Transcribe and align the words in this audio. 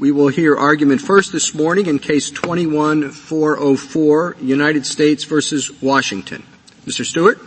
We 0.00 0.12
will 0.12 0.28
hear 0.28 0.56
argument 0.56 1.02
first 1.02 1.30
this 1.30 1.54
morning 1.54 1.84
in 1.84 1.98
case 1.98 2.30
21404, 2.30 4.36
United 4.40 4.86
States 4.86 5.24
versus 5.24 5.70
Washington. 5.82 6.42
Mr. 6.86 7.04
Stewart? 7.04 7.38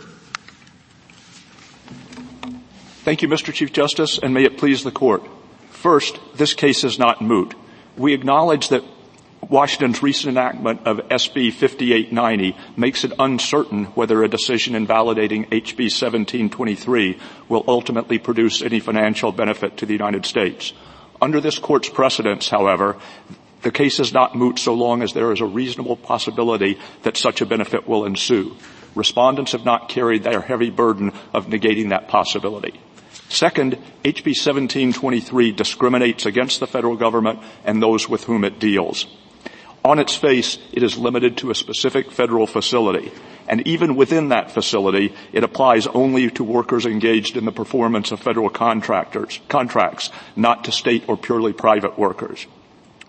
Thank 3.02 3.22
you, 3.22 3.28
Mr. 3.28 3.52
Chief 3.52 3.72
Justice, 3.72 4.20
and 4.22 4.32
may 4.32 4.44
it 4.44 4.56
please 4.56 4.84
the 4.84 4.92
court. 4.92 5.24
First, 5.70 6.20
this 6.36 6.54
case 6.54 6.84
is 6.84 6.96
not 6.96 7.20
moot. 7.20 7.56
We 7.96 8.14
acknowledge 8.14 8.68
that 8.68 8.84
Washington's 9.40 10.00
recent 10.00 10.36
enactment 10.36 10.86
of 10.86 10.98
SB 11.08 11.54
5890 11.54 12.56
makes 12.76 13.02
it 13.02 13.12
uncertain 13.18 13.86
whether 13.96 14.22
a 14.22 14.28
decision 14.28 14.76
invalidating 14.76 15.46
HB 15.46 15.90
1723 15.90 17.18
will 17.48 17.64
ultimately 17.66 18.20
produce 18.20 18.62
any 18.62 18.78
financial 18.78 19.32
benefit 19.32 19.78
to 19.78 19.86
the 19.86 19.92
United 19.92 20.24
States. 20.24 20.72
Under 21.24 21.40
this 21.40 21.58
court's 21.58 21.88
precedents, 21.88 22.50
however, 22.50 22.98
the 23.62 23.70
case 23.70 23.98
is 23.98 24.12
not 24.12 24.36
moot 24.36 24.58
so 24.58 24.74
long 24.74 25.00
as 25.00 25.14
there 25.14 25.32
is 25.32 25.40
a 25.40 25.46
reasonable 25.46 25.96
possibility 25.96 26.78
that 27.02 27.16
such 27.16 27.40
a 27.40 27.46
benefit 27.46 27.88
will 27.88 28.04
ensue. 28.04 28.54
Respondents 28.94 29.52
have 29.52 29.64
not 29.64 29.88
carried 29.88 30.22
their 30.22 30.42
heavy 30.42 30.68
burden 30.68 31.14
of 31.32 31.46
negating 31.46 31.88
that 31.88 32.08
possibility. 32.08 32.78
Second, 33.30 33.78
HB 34.04 34.36
1723 34.36 35.52
discriminates 35.52 36.26
against 36.26 36.60
the 36.60 36.66
federal 36.66 36.94
government 36.94 37.38
and 37.64 37.82
those 37.82 38.06
with 38.06 38.24
whom 38.24 38.44
it 38.44 38.58
deals. 38.58 39.06
On 39.84 39.98
its 39.98 40.16
face, 40.16 40.56
it 40.72 40.82
is 40.82 40.96
limited 40.96 41.36
to 41.38 41.50
a 41.50 41.54
specific 41.54 42.10
federal 42.10 42.46
facility. 42.46 43.12
And 43.46 43.66
even 43.66 43.96
within 43.96 44.30
that 44.30 44.50
facility, 44.50 45.14
it 45.32 45.44
applies 45.44 45.86
only 45.86 46.30
to 46.30 46.44
workers 46.44 46.86
engaged 46.86 47.36
in 47.36 47.44
the 47.44 47.52
performance 47.52 48.10
of 48.10 48.20
federal 48.20 48.48
contractors, 48.48 49.40
contracts, 49.48 50.10
not 50.36 50.64
to 50.64 50.72
state 50.72 51.04
or 51.06 51.18
purely 51.18 51.52
private 51.52 51.98
workers. 51.98 52.46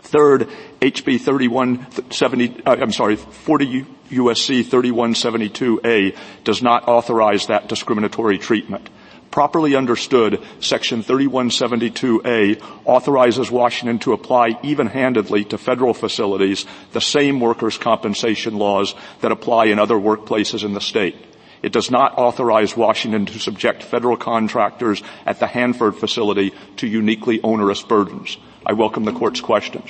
Third, 0.01 0.49
HB 0.81 1.21
3170, 1.21 2.63
uh, 2.65 2.75
I'm 2.75 2.91
sorry, 2.91 3.15
40 3.15 3.85
USC 4.11 4.63
3172A 4.65 6.15
does 6.43 6.61
not 6.61 6.89
authorize 6.89 7.47
that 7.47 7.69
discriminatory 7.69 8.37
treatment. 8.37 8.89
Properly 9.31 9.75
understood, 9.75 10.41
Section 10.61 11.03
3172A 11.03 12.61
authorizes 12.85 13.51
Washington 13.51 13.99
to 13.99 14.13
apply 14.13 14.57
even-handedly 14.63 15.43
to 15.45 15.57
federal 15.57 15.93
facilities 15.93 16.65
the 16.93 17.01
same 17.01 17.39
workers' 17.39 17.77
compensation 17.77 18.57
laws 18.57 18.95
that 19.21 19.33
apply 19.33 19.65
in 19.65 19.79
other 19.79 19.95
workplaces 19.95 20.63
in 20.63 20.73
the 20.73 20.79
state. 20.79 21.17
It 21.61 21.71
does 21.71 21.89
not 21.89 22.17
authorize 22.17 22.77
Washington 22.77 23.25
to 23.25 23.39
subject 23.39 23.81
federal 23.81 24.17
contractors 24.17 25.01
at 25.25 25.39
the 25.39 25.47
Hanford 25.47 25.95
facility 25.95 26.53
to 26.77 26.87
uniquely 26.87 27.41
onerous 27.41 27.81
burdens. 27.81 28.37
I 28.65 28.73
welcome 28.73 29.03
the 29.03 29.11
court's 29.11 29.41
questions. 29.41 29.89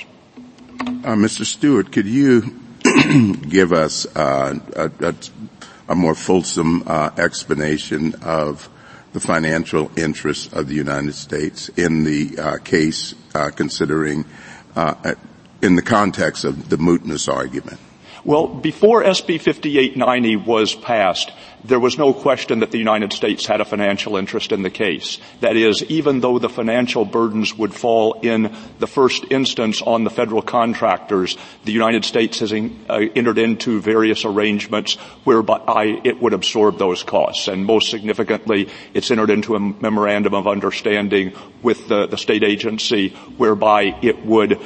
Uh, 0.80 1.14
Mr. 1.14 1.44
Stewart, 1.44 1.92
could 1.92 2.06
you 2.06 2.60
give 3.48 3.72
us 3.72 4.06
uh, 4.16 4.58
a, 4.74 4.90
a, 5.00 5.14
a, 5.88 5.94
more 5.94 6.14
fulsome 6.14 6.82
uh, 6.86 7.10
explanation 7.18 8.14
of 8.22 8.68
the 9.16 9.20
financial 9.20 9.90
interests 9.96 10.52
of 10.52 10.68
the 10.68 10.74
United 10.74 11.14
States 11.14 11.70
in 11.70 12.04
the 12.04 12.38
uh, 12.38 12.58
case 12.58 13.14
uh, 13.34 13.48
considering 13.48 14.26
uh, 14.74 15.14
in 15.62 15.74
the 15.74 15.80
context 15.80 16.44
of 16.44 16.68
the 16.68 16.76
mootness 16.76 17.26
argument? 17.32 17.80
Well, 18.26 18.48
before 18.48 19.04
SB 19.04 19.40
5890 19.40 20.34
was 20.34 20.74
passed, 20.74 21.30
there 21.62 21.78
was 21.78 21.96
no 21.96 22.12
question 22.12 22.58
that 22.58 22.72
the 22.72 22.78
United 22.78 23.12
States 23.12 23.46
had 23.46 23.60
a 23.60 23.64
financial 23.64 24.16
interest 24.16 24.50
in 24.50 24.62
the 24.62 24.70
case. 24.70 25.20
That 25.42 25.54
is, 25.54 25.84
even 25.84 26.18
though 26.18 26.40
the 26.40 26.48
financial 26.48 27.04
burdens 27.04 27.56
would 27.56 27.72
fall 27.72 28.14
in 28.14 28.52
the 28.80 28.88
first 28.88 29.26
instance 29.30 29.80
on 29.80 30.02
the 30.02 30.10
federal 30.10 30.42
contractors, 30.42 31.38
the 31.66 31.70
United 31.70 32.04
States 32.04 32.40
has 32.40 32.50
in, 32.50 32.84
uh, 32.90 32.94
entered 33.14 33.38
into 33.38 33.80
various 33.80 34.24
arrangements 34.24 34.96
whereby 35.22 36.00
it 36.02 36.20
would 36.20 36.32
absorb 36.32 36.78
those 36.78 37.04
costs. 37.04 37.46
And 37.46 37.64
most 37.64 37.90
significantly, 37.90 38.68
it's 38.92 39.12
entered 39.12 39.30
into 39.30 39.54
a 39.54 39.60
memorandum 39.60 40.34
of 40.34 40.48
understanding 40.48 41.32
with 41.62 41.86
the, 41.86 42.08
the 42.08 42.18
state 42.18 42.42
agency 42.42 43.10
whereby 43.36 43.96
it 44.02 44.26
would 44.26 44.60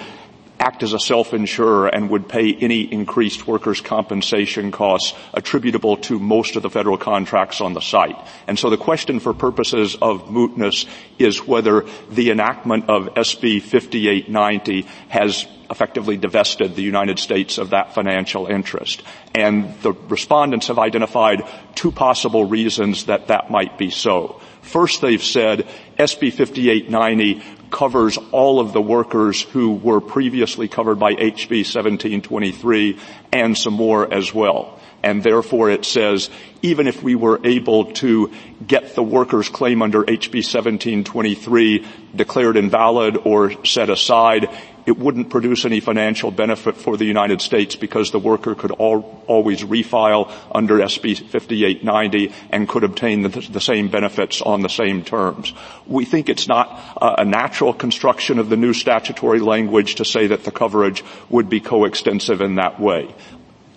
act 0.60 0.82
as 0.82 0.92
a 0.92 0.98
self-insurer 1.00 1.88
and 1.88 2.10
would 2.10 2.28
pay 2.28 2.54
any 2.54 2.82
increased 2.82 3.46
workers' 3.46 3.80
compensation 3.80 4.70
costs 4.70 5.14
attributable 5.32 5.96
to 5.96 6.18
most 6.18 6.54
of 6.54 6.62
the 6.62 6.70
federal 6.70 6.98
contracts 6.98 7.60
on 7.60 7.72
the 7.72 7.80
site. 7.80 8.16
And 8.46 8.58
so 8.58 8.70
the 8.70 8.76
question 8.76 9.18
for 9.18 9.32
purposes 9.32 9.96
of 9.96 10.26
mootness 10.26 10.86
is 11.18 11.46
whether 11.46 11.86
the 12.10 12.30
enactment 12.30 12.88
of 12.90 13.14
SB 13.14 13.62
5890 13.62 14.82
has 15.08 15.46
effectively 15.70 16.16
divested 16.16 16.74
the 16.74 16.82
United 16.82 17.18
States 17.18 17.58
of 17.58 17.70
that 17.70 17.94
financial 17.94 18.46
interest. 18.46 19.02
And 19.34 19.74
the 19.82 19.92
respondents 19.92 20.66
have 20.66 20.78
identified 20.78 21.42
two 21.74 21.92
possible 21.92 22.44
reasons 22.44 23.06
that 23.06 23.28
that 23.28 23.50
might 23.50 23.78
be 23.78 23.90
so. 23.90 24.40
First, 24.62 25.00
they've 25.00 25.22
said 25.22 25.66
SB 25.98 26.32
5890 26.32 27.42
covers 27.70 28.18
all 28.32 28.60
of 28.60 28.72
the 28.72 28.82
workers 28.82 29.42
who 29.42 29.74
were 29.74 30.00
previously 30.00 30.68
covered 30.68 30.98
by 30.98 31.14
HB 31.14 31.64
1723 31.64 32.98
and 33.32 33.56
some 33.56 33.74
more 33.74 34.12
as 34.12 34.34
well. 34.34 34.78
And 35.02 35.22
therefore 35.22 35.70
it 35.70 35.84
says, 35.84 36.28
even 36.62 36.86
if 36.86 37.02
we 37.02 37.14
were 37.14 37.40
able 37.44 37.92
to 37.94 38.32
get 38.66 38.94
the 38.94 39.02
workers 39.02 39.48
claim 39.48 39.80
under 39.80 40.02
HB 40.02 40.44
1723 40.44 41.86
declared 42.14 42.56
invalid 42.56 43.16
or 43.16 43.64
set 43.64 43.88
aside, 43.88 44.50
it 44.90 44.98
wouldn't 44.98 45.30
produce 45.30 45.64
any 45.64 45.78
financial 45.78 46.32
benefit 46.32 46.76
for 46.76 46.96
the 46.96 47.04
United 47.04 47.40
States 47.40 47.76
because 47.76 48.10
the 48.10 48.18
worker 48.18 48.56
could 48.56 48.72
al- 48.72 49.22
always 49.28 49.62
refile 49.62 50.32
under 50.52 50.78
SB 50.78 51.16
5890 51.16 52.32
and 52.50 52.68
could 52.68 52.82
obtain 52.82 53.22
the, 53.22 53.28
the, 53.28 53.60
same 53.60 53.86
benefits 53.86 54.42
on 54.42 54.62
the 54.62 54.68
same 54.68 55.04
terms. 55.04 55.52
We 55.86 56.04
think 56.04 56.28
it's 56.28 56.48
not 56.48 56.98
a 57.00 57.24
natural 57.24 57.72
construction 57.72 58.40
of 58.40 58.48
the 58.48 58.56
new 58.56 58.72
statutory 58.72 59.38
language 59.38 59.94
to 59.96 60.04
say 60.04 60.26
that 60.26 60.42
the 60.42 60.50
coverage 60.50 61.04
would 61.28 61.48
be 61.48 61.60
coextensive 61.60 62.40
in 62.40 62.56
that 62.56 62.80
way. 62.80 63.14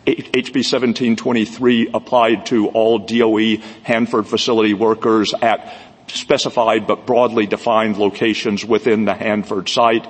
HB 0.07 0.66
1723 0.66 1.91
applied 1.94 2.47
to 2.47 2.69
all 2.69 2.97
DOE 2.97 3.57
Hanford 3.84 4.25
facility 4.25 4.74
workers 4.74 5.35
at 5.35 5.72
specified 6.07 6.88
but 6.88 7.06
broadly 7.06 7.45
defined 7.45 7.97
locations 7.97 8.66
within 8.66 9.06
the 9.06 9.13
Hanford 9.13 9.69
site 9.69 10.07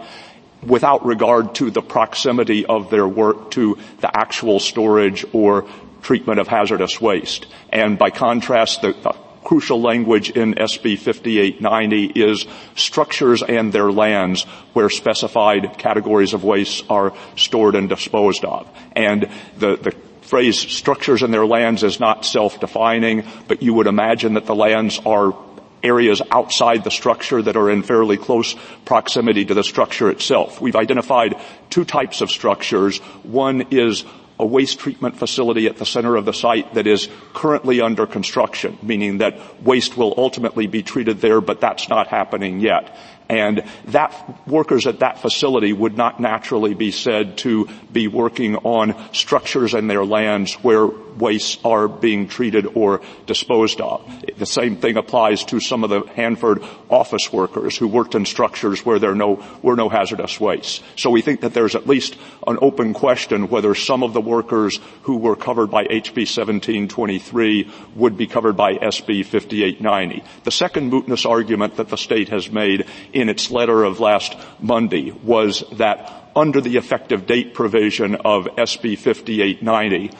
without 0.65 1.05
regard 1.05 1.55
to 1.55 1.71
the 1.71 1.81
proximity 1.81 2.65
of 2.65 2.89
their 2.89 3.07
work 3.07 3.51
to 3.51 3.77
the 3.99 4.17
actual 4.17 4.59
storage 4.59 5.25
or 5.33 5.67
treatment 6.01 6.39
of 6.39 6.47
hazardous 6.47 6.99
waste. 6.99 7.47
And 7.69 7.97
by 7.97 8.09
contrast, 8.09 8.81
the, 8.81 8.93
the 8.93 9.15
crucial 9.43 9.81
language 9.81 10.29
in 10.29 10.53
SB 10.55 10.97
5890 10.97 12.05
is 12.05 12.45
structures 12.75 13.43
and 13.43 13.71
their 13.73 13.91
lands 13.91 14.43
where 14.73 14.89
specified 14.89 15.77
categories 15.77 16.33
of 16.33 16.43
waste 16.43 16.85
are 16.89 17.13
stored 17.35 17.75
and 17.75 17.89
disposed 17.89 18.45
of. 18.45 18.69
And 18.95 19.29
the, 19.57 19.75
the 19.75 19.91
phrase 20.21 20.57
structures 20.57 21.21
and 21.21 21.33
their 21.33 21.45
lands 21.45 21.83
is 21.83 21.99
not 21.99 22.25
self-defining, 22.25 23.23
but 23.47 23.61
you 23.61 23.73
would 23.73 23.87
imagine 23.87 24.33
that 24.35 24.45
the 24.45 24.55
lands 24.55 24.99
are 25.05 25.33
areas 25.83 26.21
outside 26.31 26.83
the 26.83 26.91
structure 26.91 27.41
that 27.41 27.55
are 27.55 27.69
in 27.69 27.83
fairly 27.83 28.17
close 28.17 28.55
proximity 28.85 29.45
to 29.45 29.53
the 29.53 29.63
structure 29.63 30.09
itself. 30.09 30.61
We've 30.61 30.75
identified 30.75 31.35
two 31.69 31.85
types 31.85 32.21
of 32.21 32.31
structures. 32.31 32.99
One 33.23 33.67
is 33.71 34.05
a 34.43 34.45
waste 34.45 34.77
treatment 34.77 35.17
facility 35.17 35.67
at 35.67 35.77
the 35.77 35.85
center 35.85 36.17
of 36.17 36.25
the 36.25 36.33
site 36.33 36.73
that 36.73 36.85
is 36.85 37.07
currently 37.33 37.79
under 37.79 38.05
construction, 38.05 38.77
meaning 38.83 39.19
that 39.19 39.63
waste 39.63 39.95
will 39.95 40.13
ultimately 40.17 40.67
be 40.67 40.83
treated 40.83 41.21
there, 41.21 41.39
but 41.39 41.61
that's 41.61 41.87
not 41.87 42.07
happening 42.07 42.59
yet. 42.59 42.93
And 43.29 43.63
that 43.85 44.47
workers 44.47 44.85
at 44.85 44.99
that 44.99 45.19
facility 45.19 45.71
would 45.71 45.95
not 45.95 46.19
naturally 46.19 46.73
be 46.73 46.91
said 46.91 47.37
to 47.39 47.69
be 47.91 48.07
working 48.09 48.57
on 48.57 48.95
structures 49.13 49.73
and 49.73 49.89
their 49.89 50.03
lands 50.03 50.55
where 50.55 50.85
wastes 50.85 51.57
are 51.63 51.87
being 51.87 52.27
treated 52.27 52.65
or 52.75 53.01
disposed 53.25 53.79
of. 53.79 54.03
The 54.37 54.45
same 54.45 54.77
thing 54.77 54.97
applies 54.97 55.45
to 55.45 55.59
some 55.59 55.83
of 55.83 55.89
the 55.89 56.01
Hanford 56.13 56.63
office 56.89 57.31
workers 57.31 57.77
who 57.77 57.87
worked 57.87 58.15
in 58.15 58.25
structures 58.25 58.85
where 58.85 58.99
there 58.99 59.15
no, 59.15 59.43
were 59.61 59.75
no 59.75 59.89
hazardous 59.89 60.39
wastes. 60.39 60.81
So 60.97 61.09
we 61.09 61.21
think 61.21 61.41
that 61.41 61.53
there's 61.53 61.75
at 61.75 61.87
least 61.87 62.17
an 62.45 62.57
open 62.61 62.93
question 62.93 63.49
whether 63.49 63.73
some 63.75 64.03
of 64.03 64.13
the 64.13 64.21
workers 64.33 64.79
who 65.03 65.17
were 65.17 65.35
covered 65.35 65.69
by 65.69 65.83
HB 65.85 66.25
1723 66.25 67.71
would 67.95 68.17
be 68.17 68.27
covered 68.27 68.57
by 68.57 68.75
SB 68.75 69.25
5890. 69.25 70.23
The 70.43 70.51
second 70.51 70.91
mootness 70.91 71.29
argument 71.29 71.77
that 71.77 71.89
the 71.89 71.97
state 71.97 72.29
has 72.29 72.49
made 72.49 72.85
in 73.13 73.29
its 73.29 73.51
letter 73.51 73.83
of 73.83 73.99
last 73.99 74.35
Monday 74.59 75.11
was 75.11 75.63
that 75.73 76.31
under 76.35 76.61
the 76.61 76.77
effective 76.77 77.27
date 77.27 77.53
provision 77.53 78.15
of 78.15 78.45
SB 78.57 78.97
5890, 78.97 80.11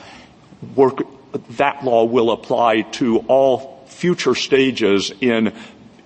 work, 0.75 1.01
that 1.57 1.83
law 1.83 2.05
will 2.05 2.31
apply 2.31 2.81
to 2.99 3.19
all 3.27 3.83
future 3.87 4.35
stages 4.35 5.11
in 5.21 5.53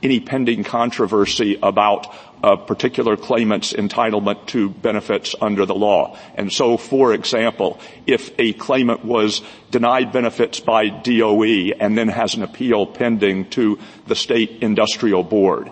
any 0.04 0.20
pending 0.20 0.64
controversy 0.64 1.58
about 1.62 2.08
a 2.44 2.58
particular 2.58 3.18
claimant's 3.18 3.74
entitlement 3.74 4.46
to 4.48 4.70
benefits 4.70 5.36
under 5.42 5.66
the 5.66 5.76
law. 5.76 6.18
And 6.36 6.52
so, 6.52 6.78
for 6.78 7.14
example, 7.14 7.80
if 8.06 8.32
a 8.38 8.54
claimant 8.54 9.04
was 9.04 9.42
denied 9.72 10.12
benefits 10.12 10.60
by 10.60 10.90
DOE 10.90 11.74
and 11.80 11.98
then 11.98 12.08
has 12.10 12.36
an 12.36 12.44
appeal 12.44 12.86
pending 12.86 13.50
to 13.52 13.80
the 14.06 14.16
state 14.16 14.62
industrial 14.62 15.24
board, 15.24 15.72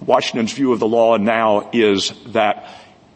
Washington's 0.00 0.52
view 0.52 0.72
of 0.72 0.80
the 0.80 0.88
law 0.88 1.16
now 1.16 1.68
is 1.72 2.12
that 2.28 2.66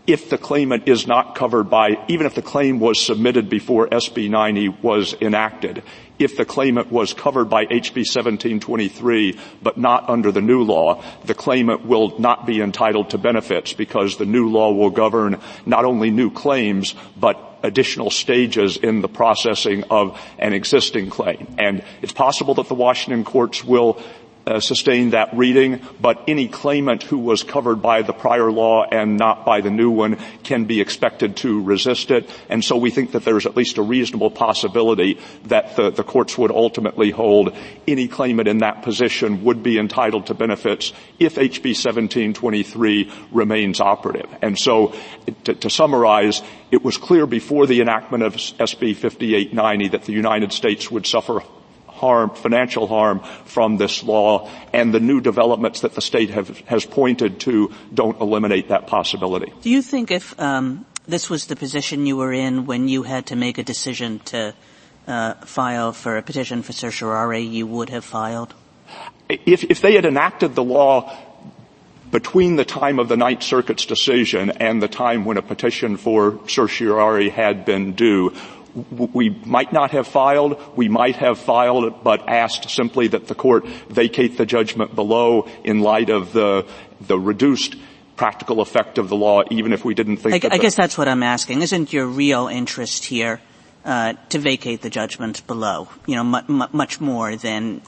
if 0.06 0.28
the 0.28 0.38
claimant 0.38 0.86
is 0.86 1.06
not 1.06 1.34
covered 1.34 1.70
by, 1.70 2.04
even 2.08 2.26
if 2.26 2.34
the 2.34 2.42
claim 2.42 2.78
was 2.78 3.00
submitted 3.00 3.48
before 3.48 3.88
SB 3.88 4.28
90 4.28 4.68
was 4.82 5.14
enacted, 5.20 5.82
if 6.18 6.36
the 6.36 6.44
claimant 6.44 6.92
was 6.92 7.12
covered 7.12 7.46
by 7.46 7.64
HB 7.64 8.06
1723 8.06 9.38
but 9.62 9.78
not 9.78 10.08
under 10.08 10.30
the 10.30 10.40
new 10.40 10.62
law, 10.62 11.02
the 11.24 11.34
claimant 11.34 11.84
will 11.86 12.18
not 12.18 12.46
be 12.46 12.60
entitled 12.60 13.10
to 13.10 13.18
benefits 13.18 13.72
because 13.72 14.16
the 14.16 14.26
new 14.26 14.48
law 14.48 14.72
will 14.72 14.90
govern 14.90 15.40
not 15.66 15.84
only 15.84 16.10
new 16.10 16.30
claims 16.30 16.94
but 17.16 17.58
additional 17.62 18.10
stages 18.10 18.76
in 18.76 19.00
the 19.00 19.08
processing 19.08 19.84
of 19.84 20.20
an 20.38 20.52
existing 20.52 21.08
claim. 21.08 21.46
And 21.58 21.82
it's 22.02 22.12
possible 22.12 22.54
that 22.54 22.68
the 22.68 22.74
Washington 22.74 23.24
courts 23.24 23.64
will 23.64 24.00
uh, 24.46 24.60
sustain 24.60 25.10
that 25.10 25.34
reading, 25.34 25.80
but 26.00 26.22
any 26.28 26.48
claimant 26.48 27.02
who 27.02 27.18
was 27.18 27.42
covered 27.42 27.76
by 27.76 28.02
the 28.02 28.12
prior 28.12 28.50
law 28.50 28.84
and 28.84 29.16
not 29.16 29.44
by 29.44 29.60
the 29.60 29.70
new 29.70 29.90
one 29.90 30.18
can 30.42 30.64
be 30.64 30.80
expected 30.80 31.36
to 31.36 31.62
resist 31.62 32.10
it. 32.10 32.28
And 32.48 32.62
so 32.62 32.76
we 32.76 32.90
think 32.90 33.12
that 33.12 33.24
there's 33.24 33.46
at 33.46 33.56
least 33.56 33.78
a 33.78 33.82
reasonable 33.82 34.30
possibility 34.30 35.18
that 35.44 35.76
the, 35.76 35.90
the 35.90 36.04
courts 36.04 36.36
would 36.36 36.50
ultimately 36.50 37.10
hold 37.10 37.56
any 37.88 38.08
claimant 38.08 38.48
in 38.48 38.58
that 38.58 38.82
position 38.82 39.44
would 39.44 39.62
be 39.62 39.78
entitled 39.78 40.26
to 40.26 40.34
benefits 40.34 40.92
if 41.18 41.36
HB 41.36 41.74
1723 41.74 43.10
remains 43.32 43.80
operative. 43.80 44.28
And 44.42 44.58
so 44.58 44.94
to, 45.44 45.54
to 45.54 45.70
summarize, 45.70 46.42
it 46.70 46.84
was 46.84 46.98
clear 46.98 47.26
before 47.26 47.66
the 47.66 47.80
enactment 47.80 48.22
of 48.22 48.34
SB 48.34 48.96
5890 48.96 49.88
that 49.88 50.04
the 50.04 50.12
United 50.12 50.52
States 50.52 50.90
would 50.90 51.06
suffer 51.06 51.40
harm, 51.94 52.30
financial 52.30 52.86
harm 52.86 53.20
from 53.46 53.76
this 53.76 54.02
law, 54.02 54.50
and 54.72 54.92
the 54.92 55.00
new 55.00 55.20
developments 55.20 55.80
that 55.80 55.94
the 55.94 56.00
state 56.02 56.30
have, 56.30 56.58
has 56.66 56.84
pointed 56.84 57.40
to 57.40 57.72
don't 57.92 58.20
eliminate 58.20 58.68
that 58.68 58.86
possibility. 58.86 59.52
Do 59.62 59.70
you 59.70 59.80
think 59.80 60.10
if 60.10 60.38
um, 60.40 60.84
this 61.06 61.30
was 61.30 61.46
the 61.46 61.56
position 61.56 62.06
you 62.06 62.16
were 62.16 62.32
in 62.32 62.66
when 62.66 62.88
you 62.88 63.04
had 63.04 63.26
to 63.26 63.36
make 63.36 63.58
a 63.58 63.62
decision 63.62 64.18
to 64.26 64.54
uh, 65.06 65.34
file 65.44 65.92
for 65.92 66.16
a 66.16 66.22
petition 66.22 66.62
for 66.62 66.72
certiorari, 66.72 67.42
you 67.42 67.66
would 67.66 67.90
have 67.90 68.04
filed? 68.04 68.54
If, 69.28 69.64
if 69.64 69.80
they 69.80 69.94
had 69.94 70.04
enacted 70.04 70.54
the 70.54 70.64
law 70.64 71.16
between 72.10 72.56
the 72.56 72.64
time 72.64 72.98
of 72.98 73.08
the 73.08 73.16
Ninth 73.16 73.42
Circuit's 73.42 73.86
decision 73.86 74.50
and 74.50 74.82
the 74.82 74.88
time 74.88 75.24
when 75.24 75.36
a 75.36 75.42
petition 75.42 75.96
for 75.96 76.38
certiorari 76.48 77.28
had 77.28 77.64
been 77.64 77.94
due, 77.94 78.32
we 78.74 79.30
might 79.44 79.72
not 79.72 79.92
have 79.92 80.06
filed, 80.06 80.60
we 80.76 80.88
might 80.88 81.16
have 81.16 81.38
filed, 81.38 82.02
but 82.02 82.28
asked 82.28 82.70
simply 82.70 83.08
that 83.08 83.28
the 83.28 83.34
court 83.34 83.66
vacate 83.88 84.36
the 84.36 84.46
judgment 84.46 84.94
below 84.94 85.48
in 85.62 85.80
light 85.80 86.10
of 86.10 86.32
the, 86.32 86.66
the 87.00 87.18
reduced 87.18 87.76
practical 88.16 88.60
effect 88.60 88.98
of 88.98 89.08
the 89.08 89.16
law, 89.16 89.42
even 89.50 89.72
if 89.72 89.84
we 89.84 89.94
didn't 89.94 90.18
think. 90.18 90.34
I, 90.34 90.38
that 90.38 90.52
I 90.52 90.58
guess 90.58 90.74
that's 90.74 90.98
what 90.98 91.08
I'm 91.08 91.22
asking. 91.22 91.62
Isn't 91.62 91.92
your 91.92 92.06
real 92.06 92.48
interest 92.48 93.04
here 93.04 93.40
uh, 93.84 94.14
to 94.30 94.38
vacate 94.38 94.82
the 94.82 94.90
judgment 94.90 95.46
below? 95.46 95.88
You 96.06 96.16
know, 96.16 96.24
mu- 96.24 96.66
much 96.72 97.00
more 97.00 97.36
than 97.36 97.80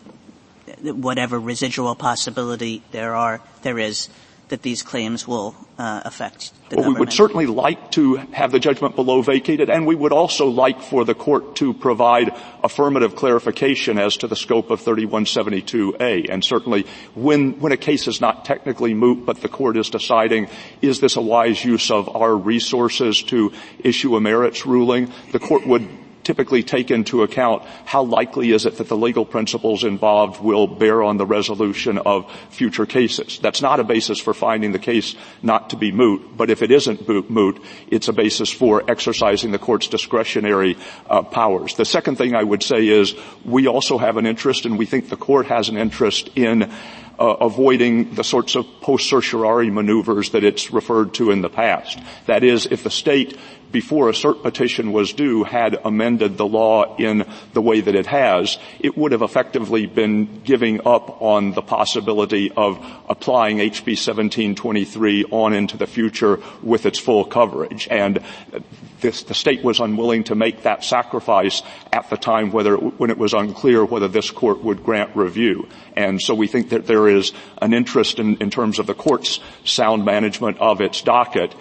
whatever 0.83 1.39
residual 1.39 1.95
possibility 1.95 2.83
there 2.91 3.15
are 3.15 3.41
there 3.63 3.79
is 3.79 4.09
that 4.49 4.63
these 4.63 4.83
claims 4.83 5.27
will 5.27 5.55
uh, 5.79 6.03
affect 6.05 6.53
the 6.69 6.77
well, 6.77 6.85
government? 6.85 6.95
We 6.95 7.01
would 7.01 7.13
certainly 7.13 7.47
like 7.47 7.91
to 7.93 8.17
have 8.33 8.53
the 8.53 8.61
judgment 8.61 8.95
below 8.95 9.23
vacated, 9.23 9.71
and 9.71 9.87
we 9.87 9.95
would 9.95 10.13
also 10.13 10.47
like 10.47 10.81
for 10.81 11.05
the 11.05 11.15
court 11.15 11.57
to 11.57 11.75
provide 11.75 12.33
affirmative 12.63 13.17
clarification 13.17 13.99
as 13.99 14.17
to 14.19 14.29
the 14.29 14.37
scope 14.37 14.71
of 14.71 14.81
3172A. 14.83 16.31
And 16.31 16.45
certainly, 16.45 16.87
when 17.15 17.59
when 17.61 17.73
a 17.73 17.77
case 17.77 18.07
is 18.07 18.21
not 18.21 18.45
technically 18.45 18.95
moot, 18.95 19.27
but 19.27 19.41
the 19.41 19.49
court 19.49 19.77
is 19.77 19.91
deciding 19.91 20.49
is 20.81 21.01
this 21.01 21.17
a 21.17 21.23
wise 21.23 21.65
use 21.65 21.91
of 21.91 22.15
our 22.15 22.35
resources 22.37 23.23
to 23.25 23.53
issue 23.81 24.17
a 24.17 24.21
merits 24.21 24.67
ruling, 24.67 25.13
the 25.33 25.41
court 25.41 25.67
would 25.67 25.89
typically 26.27 26.65
take 26.65 26.91
into 26.91 27.23
account 27.23 27.63
how 27.85 28.03
likely 28.03 28.51
is 28.51 28.67
it 28.67 28.79
that 28.79 28.89
the 28.89 28.97
legal 28.97 29.25
principles 29.25 29.85
involved 29.85 30.43
will 30.43 30.67
bear 30.67 31.05
on 31.05 31.19
the 31.19 31.25
resolution 31.25 31.99
of 31.99 32.29
future 32.51 32.85
cases. 32.85 33.39
That's 33.39 33.63
not 33.63 33.79
a 33.79 33.85
basis 33.85 34.19
for 34.19 34.35
finding 34.35 34.73
the 34.73 34.81
case 34.81 35.15
not 35.41 35.71
to 35.71 35.77
be 35.77 35.93
moot, 35.93 36.37
but 36.37 36.51
if 36.51 36.63
it 36.63 36.73
isn't 36.73 37.09
moot, 37.31 37.63
it's 37.87 38.09
a 38.09 38.13
basis 38.13 38.51
for 38.51 38.83
exercising 38.91 39.53
the 39.53 39.59
court's 39.61 39.87
discretionary 39.87 40.77
uh, 41.09 41.23
powers. 41.23 41.77
The 41.77 41.85
second 41.85 42.17
thing 42.17 42.35
I 42.35 42.43
would 42.43 42.65
say 42.65 42.89
is 42.89 43.15
we 43.45 43.69
also 43.69 43.97
have 43.97 44.17
an 44.17 44.27
interest 44.27 44.67
and 44.67 44.77
we 44.77 44.87
think 44.87 45.09
the 45.09 45.17
court 45.17 45.47
has 45.47 45.69
an 45.69 45.77
interest 45.77 46.31
in 46.35 46.73
uh, 47.19 47.37
avoiding 47.41 48.15
the 48.15 48.25
sorts 48.25 48.57
of 48.57 48.67
post 48.81 49.09
certiorari 49.09 49.71
maneuvers 49.71 50.31
that 50.31 50.45
it's 50.45 50.71
referred 50.71 51.15
to 51.15 51.31
in 51.31 51.41
the 51.41 51.49
past. 51.49 51.99
That 52.27 52.45
is, 52.45 52.67
if 52.67 52.83
the 52.83 52.91
state 52.91 53.39
before 53.77 54.09
a 54.09 54.13
cert 54.13 54.41
petition 54.41 54.91
was 54.91 55.13
due 55.13 55.45
had 55.45 55.79
amended 55.85 56.39
the 56.39 56.47
law 56.47 56.97
in 56.97 57.27
the 57.53 57.61
way 57.61 57.79
that 57.79 57.95
it 57.95 58.07
has, 58.07 58.57
it 58.81 58.97
would 58.97 59.13
have 59.13 59.21
effectively 59.21 59.85
been 59.85 60.41
giving 60.45 60.81
up 60.87 61.21
on 61.21 61.53
the 61.53 61.61
possibility 61.61 62.51
of 62.53 62.79
applying 63.07 63.59
HB 63.59 64.01
1723 64.01 65.27
on 65.31 65.53
into 65.53 65.77
the 65.77 65.87
future 65.87 66.41
with 66.63 66.87
its 66.87 66.99
full 66.99 67.27
coverage. 67.27 67.87
And 67.91 68.25
this, 69.03 69.25
the 69.25 69.35
state 69.35 69.63
was 69.63 69.79
unwilling 69.79 70.25
to 70.25 70.35
make 70.35 70.63
that 70.63 70.83
sacrifice 70.83 71.63
at 71.93 72.09
the 72.09 72.17
time 72.17 72.53
whether, 72.53 72.77
when 72.77 73.11
it 73.11 73.19
was 73.19 73.35
unclear 73.35 73.85
whether 73.85 74.09
this 74.09 74.31
court 74.31 74.65
would 74.65 74.83
grant 74.85 75.15
review. 75.15 75.69
And 75.95 76.19
so 76.19 76.35
we 76.35 76.47
think 76.47 76.71
that 76.71 76.87
there 76.87 77.09
is 77.09 77.35
an 77.61 77.75
interest 77.75 78.19
in, 78.19 78.39
in 78.39 78.49
terms 78.51 78.79
of 78.79 78.87
the 78.87 78.95
court's 78.95 79.39
sound 79.65 80.07
management 80.07 80.57
of 80.61 80.81
its 80.81 81.03
docket 81.03 81.55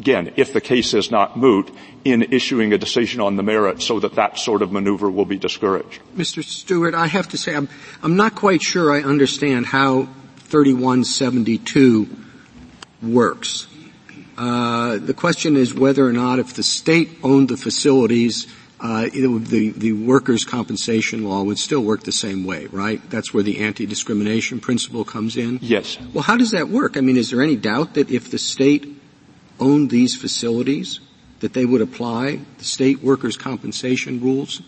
again, 0.00 0.32
if 0.36 0.52
the 0.52 0.60
case 0.60 0.94
is 0.94 1.10
not 1.10 1.36
moot, 1.36 1.70
in 2.04 2.22
issuing 2.22 2.72
a 2.72 2.78
decision 2.78 3.20
on 3.20 3.36
the 3.36 3.42
merits 3.42 3.84
so 3.84 4.00
that 4.00 4.14
that 4.14 4.38
sort 4.38 4.62
of 4.62 4.72
maneuver 4.72 5.10
will 5.10 5.26
be 5.26 5.36
discouraged. 5.36 6.00
Mr. 6.16 6.42
Stewart, 6.42 6.94
I 6.94 7.06
have 7.06 7.28
to 7.28 7.36
say 7.36 7.54
I'm, 7.54 7.68
I'm 8.02 8.16
not 8.16 8.34
quite 8.34 8.62
sure 8.62 8.90
I 8.90 9.02
understand 9.02 9.66
how 9.66 10.08
3172 10.48 12.08
works. 13.02 13.66
Uh, 14.38 14.96
the 14.96 15.12
question 15.12 15.56
is 15.56 15.74
whether 15.74 16.06
or 16.06 16.14
not 16.14 16.38
if 16.38 16.54
the 16.54 16.62
state 16.62 17.10
owned 17.22 17.50
the 17.50 17.58
facilities, 17.58 18.46
uh, 18.80 19.06
would, 19.12 19.46
the, 19.48 19.70
the 19.72 19.92
workers' 19.92 20.44
compensation 20.44 21.24
law 21.24 21.42
would 21.42 21.58
still 21.58 21.82
work 21.82 22.04
the 22.04 22.12
same 22.12 22.44
way, 22.44 22.64
right? 22.66 23.02
That's 23.10 23.34
where 23.34 23.42
the 23.42 23.60
anti-discrimination 23.60 24.60
principle 24.60 25.04
comes 25.04 25.36
in? 25.36 25.58
Yes. 25.60 25.98
Well, 26.14 26.22
how 26.22 26.38
does 26.38 26.52
that 26.52 26.70
work? 26.70 26.96
I 26.96 27.02
mean, 27.02 27.18
is 27.18 27.30
there 27.30 27.42
any 27.42 27.56
doubt 27.56 27.94
that 27.94 28.10
if 28.10 28.30
the 28.30 28.38
state 28.38 28.99
owned 29.60 29.90
these 29.90 30.16
facilities, 30.16 31.00
that 31.40 31.52
they 31.52 31.64
would 31.64 31.80
apply 31.80 32.40
the 32.58 32.64
state 32.64 33.02
workers' 33.02 33.36
compensation 33.36 34.20
rules 34.20 34.62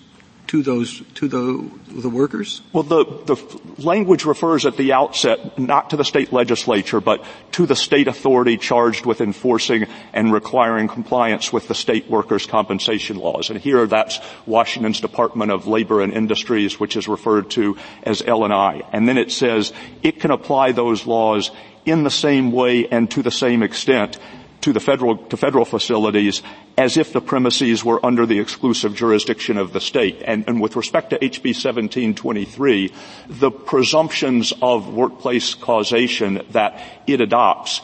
to 0.49 0.63
those 0.63 1.03
to 1.15 1.29
the 1.29 1.71
the 1.89 2.11
workers? 2.11 2.61
Well, 2.75 2.83
the 2.83 3.05
the 3.25 3.37
language 3.79 4.27
refers 4.27 4.67
at 4.67 4.77
the 4.77 4.93
outset 4.93 5.59
not 5.59 5.91
to 5.91 5.97
the 5.97 6.05
state 6.05 6.31
legislature, 6.31 7.01
but 7.01 7.25
to 7.53 7.65
the 7.65 7.77
state 7.77 8.07
authority 8.07 8.59
charged 8.59 9.07
with 9.07 9.23
enforcing 9.23 9.87
and 10.13 10.31
requiring 10.31 10.89
compliance 10.89 11.53
with 11.53 11.69
the 11.69 11.75
state 11.75 12.11
workers' 12.11 12.45
compensation 12.45 13.17
laws. 13.17 13.49
And 13.49 13.59
here, 13.59 13.87
that's 13.87 14.21
Washington's 14.45 15.01
Department 15.01 15.51
of 15.51 15.67
Labor 15.67 16.03
and 16.03 16.13
Industries, 16.13 16.79
which 16.79 16.97
is 16.97 17.09
referred 17.09 17.51
to 17.53 17.79
as 18.03 18.21
L&I. 18.21 18.83
And 18.93 19.09
then 19.09 19.17
it 19.17 19.33
says 19.33 19.73
it 20.03 20.21
can 20.21 20.31
apply 20.31 20.73
those 20.73 21.07
laws 21.07 21.51
in 21.87 22.05
the 22.05 22.11
same 22.11 22.53
way 22.53 22.87
and 22.89 23.11
to 23.11 23.23
the 23.23 23.31
same 23.31 23.63
extent 23.63 24.19
to 24.63 24.73
the 24.73 24.81
federal, 24.81 25.17
to 25.17 25.37
federal 25.37 25.65
facilities 25.65 26.43
as 26.79 26.97
if 26.97 27.13
the 27.13 27.21
premises 27.21 27.85
were 27.85 28.05
under 28.05 28.27
the 28.27 28.39
exclusive 28.39 28.95
jurisdiction 28.95 29.59
of 29.59 29.73
the 29.73 29.81
state. 29.81 30.23
And, 30.25 30.45
and 30.49 30.61
with 30.61 30.77
respect 30.77 31.11
to 31.11 31.19
HB 31.19 31.55
1723, 31.55 32.93
the 33.29 33.51
presumptions 33.51 34.53
of 34.63 34.93
workplace 34.93 35.55
causation 35.55 36.43
that 36.51 36.83
it 37.07 37.21
adopts 37.21 37.81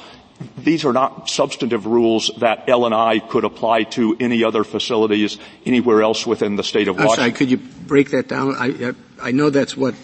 these 0.57 0.85
are 0.85 0.93
not 0.93 1.29
substantive 1.29 1.87
rules 1.87 2.31
that 2.39 2.69
L&I 2.69 3.19
could 3.19 3.45
apply 3.45 3.85
to 3.85 4.17
any 4.21 4.45
other 4.45 4.63
facilities 4.63 5.37
anywhere 5.67 6.03
else 6.03 6.27
within 6.27 6.55
the 6.57 6.63
state 6.63 6.87
of 6.87 6.97
Washington. 6.97 7.17
Sorry, 7.17 7.33
could 7.33 7.51
you 7.51 7.57
break 7.57 8.11
that 8.11 8.29
down? 8.29 8.55
I, 8.57 8.95
I 9.21 9.33
know 9.33 9.51
that's 9.51 9.77
what 9.77 9.95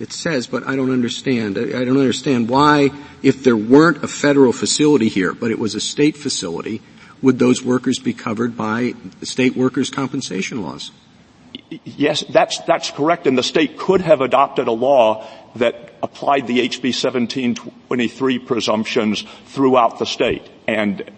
it 0.00 0.12
says, 0.12 0.46
but 0.46 0.66
I 0.66 0.76
don't 0.76 0.90
understand. 0.90 1.58
I 1.58 1.84
don't 1.84 1.98
understand 1.98 2.48
why, 2.48 2.90
if 3.22 3.44
there 3.44 3.56
weren't 3.56 4.02
a 4.02 4.08
federal 4.08 4.52
facility 4.52 5.08
here, 5.08 5.32
but 5.32 5.50
it 5.50 5.58
was 5.58 5.74
a 5.74 5.80
state 5.80 6.16
facility, 6.16 6.82
would 7.20 7.38
those 7.38 7.62
workers 7.62 7.98
be 7.98 8.12
covered 8.12 8.56
by 8.56 8.94
state 9.22 9.56
workers' 9.56 9.90
compensation 9.90 10.62
laws? 10.62 10.90
Yes, 11.84 12.24
that's, 12.28 12.58
that's 12.60 12.90
correct. 12.90 13.26
And 13.26 13.38
the 13.38 13.42
state 13.42 13.78
could 13.78 14.00
have 14.00 14.20
adopted 14.20 14.68
a 14.68 14.72
law 14.72 15.26
that 15.56 15.92
applied 16.02 16.46
the 16.46 16.58
HB 16.58 16.84
1723 16.84 18.38
presumptions 18.40 19.24
throughout 19.46 19.98
the 19.98 20.06
state. 20.06 20.42
And 20.66 21.10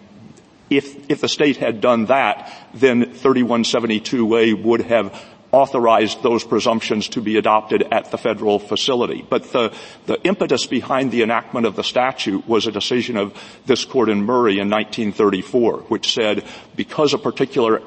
if, 0.69 1.09
if 1.09 1.21
the 1.21 1.27
state 1.27 1.57
had 1.57 1.81
done 1.81 2.05
that, 2.05 2.51
then 2.73 3.13
3172A 3.13 4.61
would 4.63 4.81
have 4.81 5.19
authorized 5.55 6.21
those 6.21 6.43
presumptions 6.43 7.07
to 7.07 7.21
be 7.21 7.37
adopted 7.37 7.81
at 7.89 8.11
the 8.11 8.17
federal 8.17 8.59
facility. 8.59 9.25
But 9.27 9.53
the, 9.53 9.73
the 10.05 10.21
impetus 10.23 10.65
behind 10.65 11.11
the 11.11 11.23
enactment 11.23 11.65
of 11.65 11.77
the 11.77 11.83
statute 11.83 12.45
was 12.45 12.67
a 12.67 12.73
decision 12.73 13.15
of 13.15 13.33
this 13.65 13.85
court 13.85 14.09
in 14.09 14.25
Murray 14.25 14.59
in 14.59 14.69
1934, 14.69 15.77
which 15.87 16.13
said 16.13 16.43
because 16.75 17.13
a 17.13 17.17
particular 17.17 17.81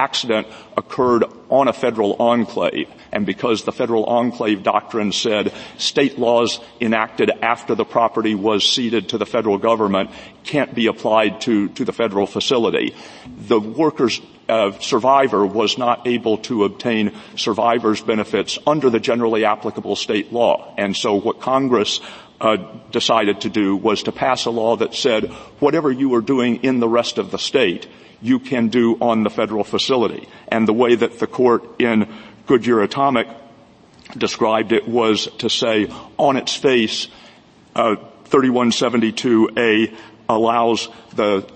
accident 0.00 0.46
occurred 0.76 1.24
on 1.50 1.68
a 1.68 1.72
federal 1.72 2.16
enclave, 2.18 2.88
and 3.12 3.26
because 3.26 3.64
the 3.64 3.72
federal 3.72 4.04
enclave 4.04 4.62
doctrine 4.62 5.12
said 5.12 5.52
state 5.76 6.18
laws 6.18 6.60
enacted 6.80 7.30
after 7.42 7.74
the 7.74 7.84
property 7.84 8.34
was 8.34 8.64
ceded 8.64 9.10
to 9.10 9.18
the 9.18 9.26
federal 9.26 9.58
government 9.58 10.10
can't 10.44 10.74
be 10.74 10.86
applied 10.86 11.40
to, 11.42 11.68
to 11.70 11.84
the 11.84 11.92
federal 11.92 12.26
facility. 12.26 12.94
The 13.26 13.60
workers 13.60 14.20
uh, 14.48 14.72
survivor 14.80 15.46
was 15.46 15.78
not 15.78 16.06
able 16.06 16.38
to 16.38 16.64
obtain 16.64 17.12
survivor's 17.36 18.00
benefits 18.00 18.58
under 18.66 18.90
the 18.90 18.98
generally 18.98 19.44
applicable 19.44 19.96
state 19.96 20.32
law. 20.32 20.74
And 20.76 20.96
so 20.96 21.14
what 21.14 21.40
Congress 21.40 22.00
uh, 22.40 22.56
decided 22.90 23.42
to 23.42 23.50
do 23.50 23.76
was 23.76 24.04
to 24.04 24.12
pass 24.12 24.46
a 24.46 24.50
law 24.50 24.76
that 24.76 24.94
said 24.94 25.26
whatever 25.60 25.90
you 25.92 26.14
are 26.14 26.20
doing 26.20 26.64
in 26.64 26.80
the 26.80 26.88
rest 26.88 27.18
of 27.18 27.30
the 27.30 27.38
state, 27.38 27.86
you 28.22 28.38
can 28.38 28.68
do 28.68 28.96
on 29.00 29.22
the 29.22 29.30
federal 29.30 29.64
facility. 29.64 30.28
And 30.48 30.66
the 30.66 30.72
way 30.72 30.94
that 30.94 31.18
the 31.18 31.26
court 31.26 31.80
in 31.80 32.08
Goodyear 32.46 32.80
Atomic 32.80 33.28
described 34.16 34.72
it 34.72 34.88
was 34.88 35.26
to 35.38 35.48
say 35.48 35.88
on 36.16 36.36
its 36.36 36.54
face, 36.54 37.08
uh, 37.74 37.96
3172A 38.24 39.94
allows 40.28 40.88
the 41.14 41.46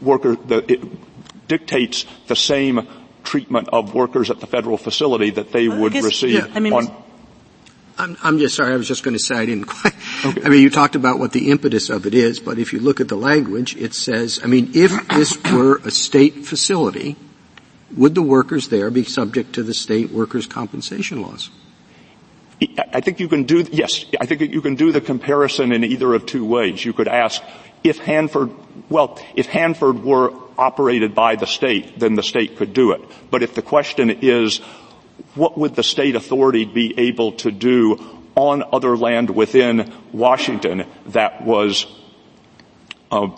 worker, 0.00 0.36
the, 0.36 0.72
it 0.72 1.48
dictates 1.48 2.06
the 2.26 2.36
same 2.36 2.88
treatment 3.22 3.68
of 3.72 3.94
workers 3.94 4.30
at 4.30 4.40
the 4.40 4.46
federal 4.46 4.76
facility 4.76 5.30
that 5.30 5.52
they 5.52 5.68
would 5.68 5.92
guess, 5.92 6.04
receive 6.04 6.34
yeah, 6.34 6.52
I 6.54 6.60
mean, 6.60 6.72
on, 6.72 7.03
I'm, 7.96 8.16
I'm, 8.22 8.38
just 8.38 8.56
sorry. 8.56 8.72
I 8.72 8.76
was 8.76 8.88
just 8.88 9.04
going 9.04 9.16
to 9.16 9.22
say 9.22 9.36
I 9.36 9.46
didn't 9.46 9.66
quite. 9.66 9.94
Okay. 10.24 10.42
I 10.44 10.48
mean, 10.48 10.62
you 10.62 10.70
talked 10.70 10.96
about 10.96 11.18
what 11.18 11.32
the 11.32 11.50
impetus 11.50 11.90
of 11.90 12.06
it 12.06 12.14
is, 12.14 12.40
but 12.40 12.58
if 12.58 12.72
you 12.72 12.80
look 12.80 13.00
at 13.00 13.08
the 13.08 13.16
language, 13.16 13.76
it 13.76 13.94
says, 13.94 14.40
I 14.42 14.46
mean, 14.46 14.72
if 14.74 15.08
this 15.08 15.36
were 15.52 15.76
a 15.78 15.90
state 15.90 16.44
facility, 16.44 17.16
would 17.96 18.14
the 18.14 18.22
workers 18.22 18.68
there 18.68 18.90
be 18.90 19.04
subject 19.04 19.54
to 19.54 19.62
the 19.62 19.74
state 19.74 20.10
workers' 20.10 20.46
compensation 20.46 21.22
laws? 21.22 21.50
I 22.78 23.00
think 23.00 23.20
you 23.20 23.28
can 23.28 23.44
do, 23.44 23.66
yes, 23.70 24.04
I 24.20 24.26
think 24.26 24.40
you 24.40 24.62
can 24.62 24.74
do 24.74 24.92
the 24.92 25.00
comparison 25.00 25.72
in 25.72 25.84
either 25.84 26.14
of 26.14 26.26
two 26.26 26.44
ways. 26.44 26.84
You 26.84 26.92
could 26.92 27.08
ask 27.08 27.42
if 27.82 27.98
Hanford, 27.98 28.50
well, 28.88 29.20
if 29.34 29.46
Hanford 29.46 30.02
were 30.02 30.32
operated 30.56 31.14
by 31.14 31.36
the 31.36 31.46
state, 31.46 31.98
then 31.98 32.14
the 32.14 32.22
state 32.22 32.56
could 32.56 32.72
do 32.72 32.92
it. 32.92 33.02
But 33.30 33.42
if 33.42 33.54
the 33.54 33.62
question 33.62 34.10
is, 34.10 34.60
what 35.34 35.58
would 35.58 35.74
the 35.74 35.82
state 35.82 36.16
authority 36.16 36.64
be 36.64 36.98
able 36.98 37.32
to 37.32 37.50
do 37.50 38.22
on 38.34 38.64
other 38.72 38.96
land 38.96 39.30
within 39.30 39.92
Washington 40.12 40.86
that 41.06 41.44
was 41.44 41.86
uh, 43.10 43.28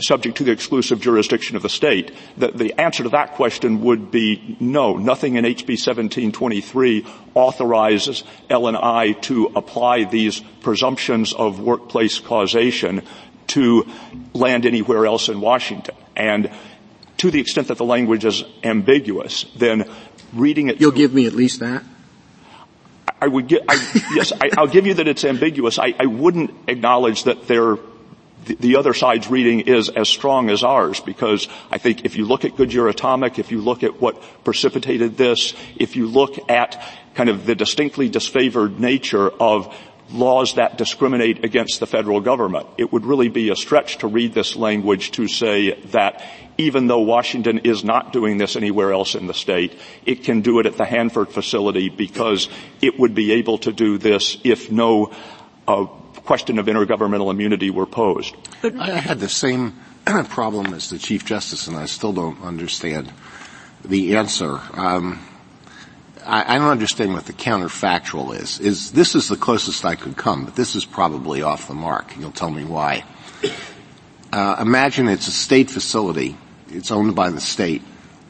subject 0.00 0.38
to 0.38 0.44
the 0.44 0.50
exclusive 0.52 1.00
jurisdiction 1.00 1.56
of 1.56 1.62
the 1.62 1.68
state? 1.68 2.12
The, 2.36 2.48
the, 2.48 2.80
answer 2.80 3.02
to 3.02 3.08
that 3.10 3.32
question 3.32 3.82
would 3.82 4.10
be 4.10 4.56
no. 4.60 4.96
Nothing 4.96 5.36
in 5.36 5.44
HB 5.44 5.68
1723 5.68 7.06
authorizes 7.34 8.24
L&I 8.50 9.12
to 9.22 9.52
apply 9.56 10.04
these 10.04 10.40
presumptions 10.60 11.32
of 11.32 11.60
workplace 11.60 12.18
causation 12.18 13.02
to 13.48 13.86
land 14.32 14.66
anywhere 14.66 15.06
else 15.06 15.28
in 15.28 15.40
Washington. 15.40 15.94
And 16.16 16.50
to 17.18 17.30
the 17.30 17.40
extent 17.40 17.68
that 17.68 17.78
the 17.78 17.84
language 17.84 18.24
is 18.24 18.44
ambiguous, 18.62 19.44
then 19.56 19.88
reading 20.34 20.68
it. 20.68 20.80
You'll 20.80 20.92
give 20.92 21.12
me 21.12 21.26
at 21.26 21.32
least 21.32 21.60
that? 21.60 21.82
I 23.20 23.26
would 23.26 23.48
get, 23.48 23.62
I, 23.68 23.74
yes, 24.14 24.32
I, 24.32 24.60
will 24.60 24.68
give 24.68 24.86
you 24.86 24.94
that 24.94 25.08
it's 25.08 25.24
ambiguous. 25.24 25.78
I, 25.78 25.94
I 25.98 26.06
wouldn't 26.06 26.50
acknowledge 26.68 27.24
that 27.24 27.46
there 27.46 27.78
the, 28.44 28.76
other 28.76 28.94
side's 28.94 29.28
reading 29.28 29.60
is 29.60 29.88
as 29.88 30.08
strong 30.08 30.50
as 30.50 30.62
ours 30.62 31.00
because 31.00 31.48
I 31.70 31.78
think 31.78 32.04
if 32.04 32.16
you 32.16 32.26
look 32.26 32.44
at 32.44 32.56
Goodyear 32.56 32.88
Atomic, 32.88 33.38
if 33.38 33.50
you 33.50 33.60
look 33.60 33.82
at 33.82 34.00
what 34.00 34.22
precipitated 34.44 35.16
this, 35.16 35.54
if 35.76 35.96
you 35.96 36.06
look 36.06 36.50
at 36.50 36.82
kind 37.14 37.28
of 37.28 37.46
the 37.46 37.54
distinctly 37.54 38.10
disfavored 38.10 38.78
nature 38.78 39.30
of 39.30 39.74
laws 40.10 40.54
that 40.54 40.78
discriminate 40.78 41.44
against 41.44 41.80
the 41.80 41.86
federal 41.86 42.20
government, 42.20 42.66
it 42.78 42.92
would 42.92 43.04
really 43.04 43.28
be 43.28 43.50
a 43.50 43.56
stretch 43.56 43.98
to 43.98 44.06
read 44.06 44.34
this 44.34 44.56
language 44.56 45.12
to 45.12 45.28
say 45.28 45.80
that 45.86 46.24
even 46.58 46.86
though 46.86 47.00
Washington 47.00 47.58
is 47.60 47.84
not 47.84 48.12
doing 48.12 48.38
this 48.38 48.56
anywhere 48.56 48.92
else 48.92 49.14
in 49.14 49.26
the 49.26 49.34
state, 49.34 49.76
it 50.06 50.24
can 50.24 50.40
do 50.40 50.60
it 50.60 50.66
at 50.66 50.76
the 50.76 50.84
Hanford 50.84 51.30
facility 51.30 51.88
because 51.88 52.48
it 52.80 52.98
would 52.98 53.14
be 53.14 53.32
able 53.32 53.58
to 53.58 53.72
do 53.72 53.98
this 53.98 54.38
if 54.44 54.70
no 54.70 55.12
uh, 55.66 55.86
question 56.24 56.58
of 56.58 56.66
intergovernmental 56.66 57.30
immunity 57.30 57.70
were 57.70 57.86
posed. 57.86 58.34
But 58.62 58.76
I 58.76 58.90
had 58.90 59.20
the 59.20 59.28
same 59.28 59.80
problem 60.28 60.74
as 60.74 60.90
the 60.90 60.98
Chief 60.98 61.24
Justice, 61.24 61.66
and 61.66 61.76
I 61.76 61.86
still 61.86 62.12
don't 62.12 62.40
understand 62.42 63.12
the 63.84 64.16
answer. 64.16 64.60
Um, 64.74 65.20
I, 66.26 66.54
I, 66.54 66.58
don't 66.58 66.68
understand 66.68 67.12
what 67.12 67.26
the 67.26 67.32
counterfactual 67.32 68.34
is. 68.34 68.60
Is 68.60 68.92
this 68.92 69.14
is 69.14 69.28
the 69.28 69.36
closest 69.36 69.84
I 69.84 69.94
could 69.94 70.16
come, 70.16 70.44
but 70.44 70.56
this 70.56 70.74
is 70.74 70.84
probably 70.84 71.42
off 71.42 71.68
the 71.68 71.74
mark. 71.74 72.16
You'll 72.18 72.32
tell 72.32 72.50
me 72.50 72.64
why. 72.64 73.04
Uh, 74.32 74.56
imagine 74.60 75.08
it's 75.08 75.28
a 75.28 75.32
state 75.32 75.70
facility. 75.70 76.36
It's 76.68 76.90
owned 76.90 77.14
by 77.14 77.30
the 77.30 77.40
state 77.40 77.82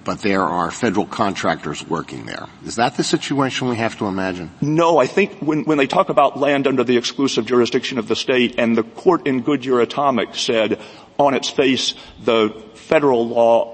but 0.04 0.20
there 0.20 0.42
are 0.42 0.70
federal 0.70 1.06
contractors 1.06 1.86
working 1.86 2.26
there. 2.26 2.46
Is 2.64 2.76
that 2.76 2.96
the 2.96 3.02
situation 3.02 3.68
we 3.68 3.76
have 3.76 3.98
to 3.98 4.06
imagine? 4.06 4.50
No, 4.60 4.98
I 4.98 5.06
think 5.06 5.38
when, 5.40 5.64
when 5.64 5.78
they 5.78 5.86
talk 5.86 6.10
about 6.10 6.38
land 6.38 6.66
under 6.66 6.84
the 6.84 6.96
exclusive 6.96 7.46
jurisdiction 7.46 7.98
of 7.98 8.06
the 8.06 8.16
state, 8.16 8.56
and 8.58 8.76
the 8.76 8.82
court 8.82 9.26
in 9.26 9.40
Goodyear 9.40 9.80
Atomic 9.80 10.34
said 10.34 10.80
on 11.18 11.34
its 11.34 11.48
face 11.48 11.94
the 12.22 12.50
federal 12.74 13.26
law 13.26 13.73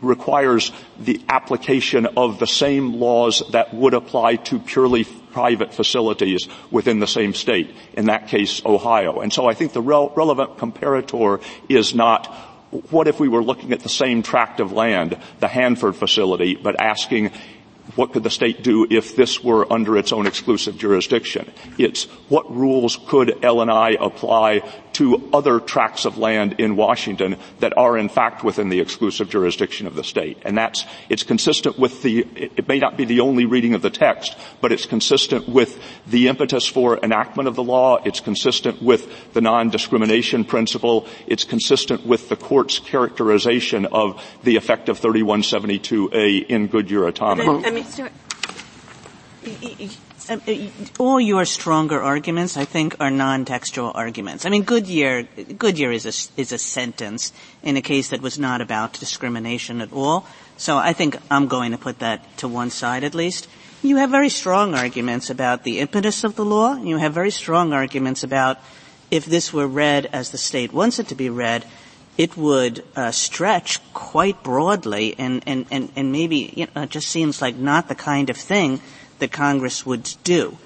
requires 0.00 0.72
the 0.98 1.20
application 1.28 2.06
of 2.16 2.38
the 2.38 2.46
same 2.46 2.94
laws 2.94 3.42
that 3.52 3.72
would 3.74 3.94
apply 3.94 4.36
to 4.36 4.58
purely 4.58 5.04
private 5.04 5.72
facilities 5.72 6.48
within 6.70 7.00
the 7.00 7.06
same 7.06 7.34
state, 7.34 7.74
in 7.94 8.06
that 8.06 8.28
case 8.28 8.64
Ohio. 8.64 9.20
And 9.20 9.32
so 9.32 9.48
I 9.48 9.54
think 9.54 9.72
the 9.72 9.82
rel- 9.82 10.12
relevant 10.16 10.56
comparator 10.56 11.42
is 11.68 11.94
not 11.94 12.26
what 12.90 13.08
if 13.08 13.18
we 13.18 13.28
were 13.28 13.42
looking 13.42 13.72
at 13.72 13.80
the 13.80 13.88
same 13.88 14.22
tract 14.22 14.60
of 14.60 14.72
land, 14.72 15.16
the 15.40 15.48
Hanford 15.48 15.96
facility, 15.96 16.54
but 16.54 16.80
asking 16.80 17.30
what 17.94 18.12
could 18.12 18.22
the 18.22 18.30
state 18.30 18.62
do 18.62 18.86
if 18.90 19.16
this 19.16 19.42
were 19.42 19.70
under 19.72 19.96
its 19.96 20.12
own 20.12 20.26
exclusive 20.26 20.76
jurisdiction? 20.76 21.50
It's 21.78 22.04
what 22.28 22.54
rules 22.54 22.98
could 23.08 23.42
L&I 23.42 23.96
apply 23.98 24.60
to 24.94 25.28
other 25.32 25.60
tracts 25.60 26.04
of 26.04 26.18
land 26.18 26.56
in 26.58 26.76
Washington 26.76 27.36
that 27.60 27.76
are 27.76 27.96
in 27.96 28.08
fact 28.08 28.42
within 28.42 28.68
the 28.68 28.80
exclusive 28.80 29.28
jurisdiction 29.28 29.86
of 29.86 29.94
the 29.94 30.04
state. 30.04 30.38
And 30.42 30.56
that's, 30.56 30.84
it's 31.08 31.22
consistent 31.22 31.78
with 31.78 32.02
the, 32.02 32.26
it 32.34 32.66
may 32.68 32.78
not 32.78 32.96
be 32.96 33.04
the 33.04 33.20
only 33.20 33.44
reading 33.44 33.74
of 33.74 33.82
the 33.82 33.90
text, 33.90 34.36
but 34.60 34.72
it's 34.72 34.86
consistent 34.86 35.48
with 35.48 35.80
the 36.06 36.28
impetus 36.28 36.66
for 36.66 36.98
enactment 37.02 37.48
of 37.48 37.54
the 37.54 37.62
law. 37.62 38.02
It's 38.04 38.20
consistent 38.20 38.82
with 38.82 39.32
the 39.32 39.40
non-discrimination 39.40 40.44
principle. 40.44 41.06
It's 41.26 41.44
consistent 41.44 42.06
with 42.06 42.28
the 42.28 42.36
court's 42.36 42.78
characterization 42.78 43.86
of 43.86 44.22
the 44.42 44.56
effect 44.56 44.88
of 44.88 45.00
3172A 45.00 46.46
in 46.46 46.66
Goodyear 46.66 47.06
Atomic. 47.06 47.48
I 47.48 47.70
mean, 47.70 47.84
all 50.98 51.20
your 51.20 51.44
stronger 51.44 52.00
arguments, 52.00 52.56
I 52.56 52.64
think, 52.64 52.96
are 53.00 53.10
non-textual 53.10 53.92
arguments. 53.94 54.44
I 54.44 54.50
mean, 54.50 54.62
Goodyear, 54.62 55.22
Goodyear 55.56 55.92
is 55.92 56.06
a, 56.06 56.40
is 56.40 56.52
a 56.52 56.58
sentence 56.58 57.32
in 57.62 57.76
a 57.76 57.82
case 57.82 58.10
that 58.10 58.20
was 58.20 58.38
not 58.38 58.60
about 58.60 58.94
discrimination 58.94 59.80
at 59.80 59.92
all. 59.92 60.26
So 60.56 60.76
I 60.76 60.92
think 60.92 61.16
I'm 61.30 61.48
going 61.48 61.72
to 61.72 61.78
put 61.78 62.00
that 62.00 62.36
to 62.38 62.48
one 62.48 62.70
side 62.70 63.04
at 63.04 63.14
least. 63.14 63.48
You 63.82 63.96
have 63.96 64.10
very 64.10 64.28
strong 64.28 64.74
arguments 64.74 65.30
about 65.30 65.62
the 65.62 65.78
impetus 65.78 66.24
of 66.24 66.34
the 66.34 66.44
law. 66.44 66.76
You 66.76 66.96
have 66.96 67.14
very 67.14 67.30
strong 67.30 67.72
arguments 67.72 68.24
about 68.24 68.58
if 69.10 69.24
this 69.24 69.52
were 69.52 69.68
read 69.68 70.06
as 70.12 70.30
the 70.30 70.38
state 70.38 70.72
wants 70.72 70.98
it 70.98 71.08
to 71.08 71.14
be 71.14 71.30
read, 71.30 71.64
it 72.18 72.36
would 72.36 72.84
uh, 72.96 73.12
stretch 73.12 73.80
quite 73.94 74.42
broadly 74.42 75.14
and, 75.16 75.42
and, 75.46 75.66
and, 75.70 75.92
and 75.94 76.10
maybe 76.10 76.52
you 76.56 76.66
know, 76.74 76.82
it 76.82 76.90
just 76.90 77.08
seems 77.08 77.40
like 77.40 77.54
not 77.54 77.88
the 77.88 77.94
kind 77.94 78.28
of 78.28 78.36
thing 78.36 78.80
that 79.18 79.32
Congress 79.32 79.84
would 79.84 80.14
do. 80.24 80.56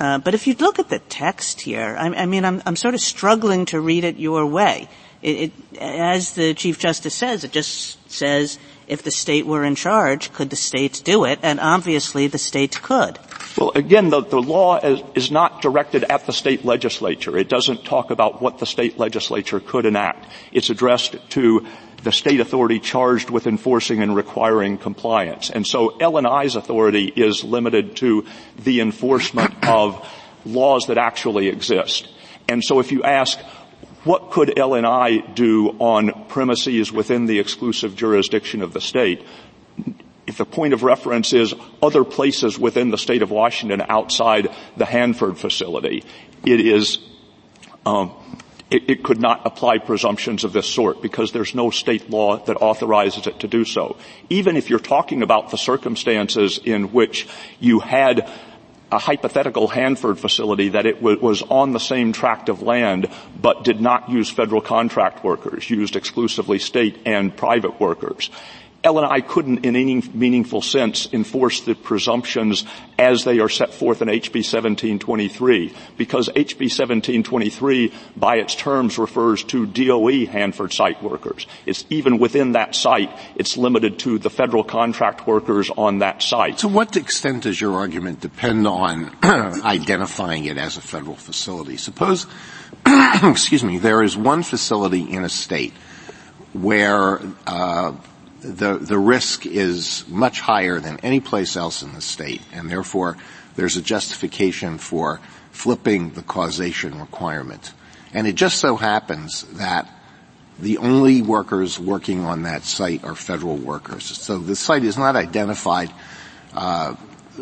Uh, 0.00 0.18
but 0.18 0.34
if 0.34 0.46
you 0.46 0.54
look 0.54 0.78
at 0.78 0.88
the 0.88 1.00
text 1.00 1.60
here, 1.60 1.96
I, 1.98 2.06
I 2.08 2.26
mean, 2.26 2.44
I'm, 2.44 2.62
I'm, 2.64 2.76
sort 2.76 2.94
of 2.94 3.00
struggling 3.00 3.64
to 3.66 3.80
read 3.80 4.04
it 4.04 4.16
your 4.16 4.46
way. 4.46 4.88
It, 5.22 5.52
it, 5.72 5.78
as 5.80 6.34
the 6.34 6.54
Chief 6.54 6.78
Justice 6.78 7.14
says, 7.14 7.42
it 7.42 7.50
just 7.50 8.10
says 8.10 8.58
if 8.86 9.02
the 9.02 9.10
state 9.10 9.44
were 9.44 9.64
in 9.64 9.74
charge, 9.74 10.32
could 10.32 10.50
the 10.50 10.56
state 10.56 11.02
do 11.04 11.24
it? 11.24 11.40
And 11.42 11.58
obviously 11.58 12.28
the 12.28 12.38
state 12.38 12.80
could. 12.80 13.18
Well, 13.56 13.72
again, 13.74 14.10
the, 14.10 14.22
the 14.22 14.40
law 14.40 14.78
is, 14.78 15.02
is, 15.16 15.30
not 15.32 15.62
directed 15.62 16.04
at 16.04 16.26
the 16.26 16.32
state 16.32 16.64
legislature. 16.64 17.36
It 17.36 17.48
doesn't 17.48 17.84
talk 17.84 18.10
about 18.10 18.40
what 18.40 18.58
the 18.58 18.66
state 18.66 18.98
legislature 18.98 19.58
could 19.58 19.84
enact. 19.84 20.30
It's 20.52 20.70
addressed 20.70 21.16
to 21.30 21.66
the 22.08 22.12
state 22.12 22.40
authority 22.40 22.80
charged 22.80 23.28
with 23.28 23.46
enforcing 23.46 24.00
and 24.02 24.16
requiring 24.16 24.78
compliance. 24.78 25.50
And 25.50 25.66
so 25.66 25.98
L&I's 25.98 26.56
authority 26.56 27.04
is 27.04 27.44
limited 27.44 27.96
to 27.96 28.24
the 28.56 28.80
enforcement 28.80 29.52
of 29.68 30.08
laws 30.46 30.86
that 30.86 30.96
actually 30.96 31.48
exist. 31.48 32.08
And 32.48 32.64
so 32.64 32.80
if 32.80 32.92
you 32.92 33.02
ask, 33.02 33.38
what 34.04 34.30
could 34.30 34.58
L&I 34.58 35.18
do 35.18 35.76
on 35.78 36.24
premises 36.28 36.90
within 36.90 37.26
the 37.26 37.40
exclusive 37.40 37.94
jurisdiction 37.94 38.62
of 38.62 38.72
the 38.72 38.80
state? 38.80 39.22
If 40.26 40.38
the 40.38 40.46
point 40.46 40.72
of 40.72 40.84
reference 40.84 41.34
is 41.34 41.54
other 41.82 42.04
places 42.04 42.58
within 42.58 42.88
the 42.88 42.96
state 42.96 43.20
of 43.20 43.30
Washington 43.30 43.82
outside 43.86 44.48
the 44.78 44.86
Hanford 44.86 45.36
facility, 45.36 46.04
it 46.42 46.60
is 46.60 47.00
um, 47.84 48.14
it, 48.70 49.02
could 49.02 49.20
not 49.20 49.46
apply 49.46 49.78
presumptions 49.78 50.44
of 50.44 50.52
this 50.52 50.66
sort 50.66 51.00
because 51.00 51.32
there's 51.32 51.54
no 51.54 51.70
state 51.70 52.10
law 52.10 52.36
that 52.44 52.56
authorizes 52.56 53.26
it 53.26 53.40
to 53.40 53.48
do 53.48 53.64
so. 53.64 53.96
Even 54.28 54.56
if 54.56 54.68
you're 54.68 54.78
talking 54.78 55.22
about 55.22 55.50
the 55.50 55.56
circumstances 55.56 56.58
in 56.62 56.92
which 56.92 57.26
you 57.60 57.80
had 57.80 58.30
a 58.90 58.98
hypothetical 58.98 59.68
Hanford 59.68 60.18
facility 60.18 60.70
that 60.70 60.86
it 60.86 61.02
was 61.02 61.42
on 61.42 61.72
the 61.72 61.80
same 61.80 62.12
tract 62.12 62.48
of 62.48 62.62
land 62.62 63.08
but 63.40 63.64
did 63.64 63.80
not 63.80 64.08
use 64.08 64.30
federal 64.30 64.60
contract 64.60 65.22
workers, 65.24 65.68
used 65.68 65.96
exclusively 65.96 66.58
state 66.58 66.98
and 67.04 67.36
private 67.36 67.80
workers. 67.80 68.30
L&I 68.84 69.20
couldn't 69.22 69.64
in 69.64 69.74
any 69.74 70.00
meaningful 70.14 70.62
sense 70.62 71.08
enforce 71.12 71.62
the 71.62 71.74
presumptions 71.74 72.64
as 72.96 73.24
they 73.24 73.40
are 73.40 73.48
set 73.48 73.74
forth 73.74 74.02
in 74.02 74.08
HB 74.08 74.36
1723 74.36 75.74
because 75.96 76.28
HB 76.28 76.70
1723 76.70 77.92
by 78.16 78.36
its 78.36 78.54
terms 78.54 78.96
refers 78.96 79.42
to 79.44 79.66
DOE 79.66 80.26
Hanford 80.26 80.72
site 80.72 81.02
workers. 81.02 81.48
It's 81.66 81.84
even 81.90 82.18
within 82.18 82.52
that 82.52 82.76
site, 82.76 83.10
it's 83.34 83.56
limited 83.56 83.98
to 84.00 84.18
the 84.18 84.30
federal 84.30 84.62
contract 84.62 85.26
workers 85.26 85.70
on 85.76 85.98
that 85.98 86.22
site. 86.22 86.58
To 86.58 86.68
what 86.68 86.96
extent 86.96 87.42
does 87.42 87.60
your 87.60 87.74
argument 87.74 88.20
depend 88.20 88.68
on 88.68 89.10
identifying 89.24 90.44
it 90.44 90.56
as 90.56 90.76
a 90.76 90.82
federal 90.82 91.16
facility? 91.16 91.78
Suppose, 91.78 92.26
excuse 92.86 93.64
me, 93.64 93.78
there 93.78 94.04
is 94.04 94.16
one 94.16 94.44
facility 94.44 95.02
in 95.02 95.24
a 95.24 95.28
state 95.28 95.72
where 96.52 97.20
uh, 97.46 97.92
the, 98.40 98.78
the 98.78 98.98
risk 98.98 99.46
is 99.46 100.04
much 100.08 100.40
higher 100.40 100.80
than 100.80 101.00
any 101.00 101.20
place 101.20 101.56
else 101.56 101.82
in 101.82 101.94
the 101.94 102.00
state, 102.00 102.42
and 102.52 102.70
therefore 102.70 103.16
there's 103.56 103.76
a 103.76 103.82
justification 103.82 104.78
for 104.78 105.20
flipping 105.50 106.10
the 106.10 106.22
causation 106.22 107.00
requirement. 107.00 107.72
And 108.14 108.26
it 108.26 108.36
just 108.36 108.58
so 108.58 108.76
happens 108.76 109.42
that 109.54 109.88
the 110.58 110.78
only 110.78 111.22
workers 111.22 111.78
working 111.78 112.24
on 112.24 112.42
that 112.42 112.62
site 112.62 113.04
are 113.04 113.14
federal 113.14 113.56
workers. 113.56 114.04
So 114.04 114.38
the 114.38 114.56
site 114.56 114.84
is 114.84 114.96
not 114.96 115.14
identified 115.16 115.92
uh, 116.52 116.94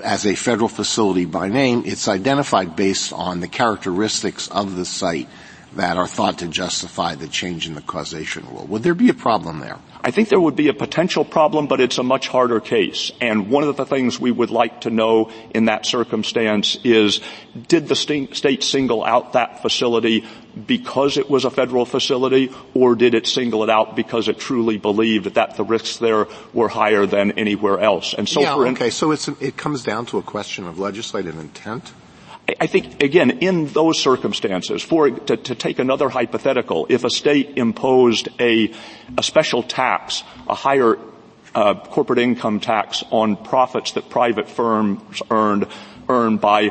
as 0.03 0.27
a 0.27 0.35
federal 0.35 0.69
facility 0.69 1.25
by 1.25 1.49
name. 1.49 1.83
It's 1.87 2.09
identified 2.09 2.77
based 2.77 3.13
on 3.13 3.41
the 3.41 3.49
characteristics 3.49 4.49
of 4.49 4.77
the 4.77 4.85
site 4.85 5.29
that 5.77 5.97
are 5.97 6.07
thought 6.07 6.39
to 6.39 6.49
justify 6.49 7.15
the 7.15 7.29
change 7.29 7.67
in 7.67 7.75
the 7.75 7.81
causation 7.81 8.47
rule. 8.51 8.67
Would 8.67 8.83
there 8.83 8.95
be 8.95 9.09
a 9.09 9.15
problem 9.15 9.61
there? 9.61 9.79
I 10.03 10.11
think 10.11 10.29
there 10.29 10.41
would 10.41 10.57
be 10.57 10.69
a 10.69 10.75
potential 10.75 11.25
problem, 11.25 11.67
but 11.67 11.81
it's 11.81 11.99
a 11.99 12.03
much 12.03 12.29
harder 12.29 12.61
case. 12.61 13.11
And 13.21 13.51
one 13.51 13.65
of 13.65 13.77
the 13.77 13.87
things 13.87 14.21
we 14.21 14.31
would 14.31 14.51
like 14.51 14.83
to 14.83 14.91
know 14.91 15.31
in 15.51 15.65
that 15.67 15.85
circumstance 15.85 16.79
is, 16.85 17.21
did 17.69 17.89
the 17.89 17.97
state 17.97 18.63
single 18.63 19.05
out 19.05 19.33
that 19.33 19.63
facility 19.63 20.25
because 20.67 21.19
it 21.19 21.29
was 21.29 21.45
a 21.45 21.51
federal 21.51 21.85
facility, 21.85 22.51
or 22.73 22.95
did 22.95 23.15
it 23.15 23.27
single 23.27 23.63
it 23.63 23.69
out 23.69 23.95
because 23.97 24.29
it 24.29 24.39
truly 24.39 24.79
believed 24.79 25.35
that 25.35 25.57
the 25.57 25.65
risks 25.65 25.99
there 25.99 26.27
were 26.55 26.69
higher 26.69 27.05
than 27.05 27.33
anywhere 27.33 27.79
else? 27.81 28.15
And 28.15 28.29
so, 28.29 28.41
yeah, 28.41 28.55
okay. 28.55 28.91
So 28.91 29.13
it 29.13 29.57
comes 29.57 29.83
down 29.83 30.07
to 30.07 30.19
a 30.19 30.23
question 30.23 30.67
of 30.67 30.79
legislative 30.79 31.39
intent. 31.39 31.93
I 32.61 32.67
think, 32.69 33.03
again, 33.03 33.39
in 33.41 33.67
those 33.67 34.01
circumstances, 34.01 34.83
for 34.83 35.11
to, 35.11 35.37
to, 35.37 35.55
take 35.55 35.81
another 35.81 36.09
hypothetical, 36.09 36.87
if 36.89 37.03
a 37.03 37.11
state 37.11 37.59
imposed 37.59 38.29
a, 38.39 38.73
a 39.19 39.23
special 39.23 39.65
tax, 39.65 40.23
a 40.49 40.55
higher 40.55 40.97
uh, 41.57 41.75
corporate 41.75 42.21
income 42.21 42.61
tax 42.61 43.03
on 43.11 43.37
profits 43.37 43.93
that 43.93 44.09
private 44.11 44.49
firms 44.49 45.23
earned 45.31 45.67
earn 46.09 46.37
by 46.37 46.71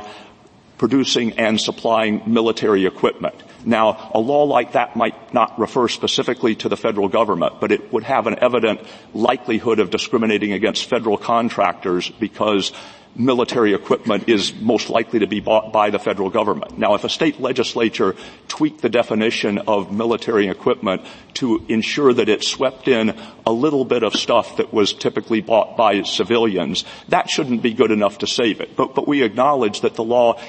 producing 0.77 1.33
and 1.33 1.59
supplying 1.59 2.21
military 2.25 2.85
equipment. 2.85 3.35
Now, 3.65 4.11
a 4.13 4.19
law 4.19 4.43
like 4.43 4.73
that 4.73 4.95
might 4.95 5.33
not 5.33 5.57
refer 5.57 5.87
specifically 5.87 6.55
to 6.57 6.69
the 6.69 6.77
federal 6.77 7.07
government, 7.07 7.59
but 7.59 7.71
it 7.71 7.91
would 7.91 8.03
have 8.03 8.27
an 8.27 8.37
evident 8.39 8.81
likelihood 9.13 9.79
of 9.79 9.89
discriminating 9.89 10.53
against 10.53 10.85
federal 10.85 11.17
contractors 11.17 12.09
because 12.09 12.71
military 13.15 13.73
equipment 13.73 14.27
is 14.27 14.53
most 14.53 14.89
likely 14.89 15.19
to 15.19 15.27
be 15.27 15.39
bought 15.39 15.71
by 15.71 15.89
the 15.89 15.99
federal 15.99 16.29
government. 16.29 16.77
Now, 16.77 16.95
if 16.95 17.03
a 17.03 17.09
state 17.09 17.39
legislature 17.39 18.15
tweaked 18.47 18.81
the 18.81 18.89
definition 18.89 19.57
of 19.59 19.91
military 19.91 20.47
equipment 20.47 21.05
to 21.35 21.65
ensure 21.67 22.13
that 22.13 22.29
it 22.29 22.43
swept 22.43 22.87
in 22.87 23.17
a 23.45 23.51
little 23.51 23.85
bit 23.85 24.03
of 24.03 24.13
stuff 24.13 24.57
that 24.57 24.73
was 24.73 24.93
typically 24.93 25.41
bought 25.41 25.77
by 25.77 26.03
civilians, 26.03 26.85
that 27.09 27.29
shouldn't 27.29 27.61
be 27.61 27.73
good 27.73 27.91
enough 27.91 28.19
to 28.19 28.27
save 28.27 28.61
it. 28.61 28.75
But, 28.75 28.95
but 28.95 29.07
we 29.07 29.23
acknowledge 29.23 29.81
that 29.81 29.95
the 29.95 30.03
law 30.03 30.39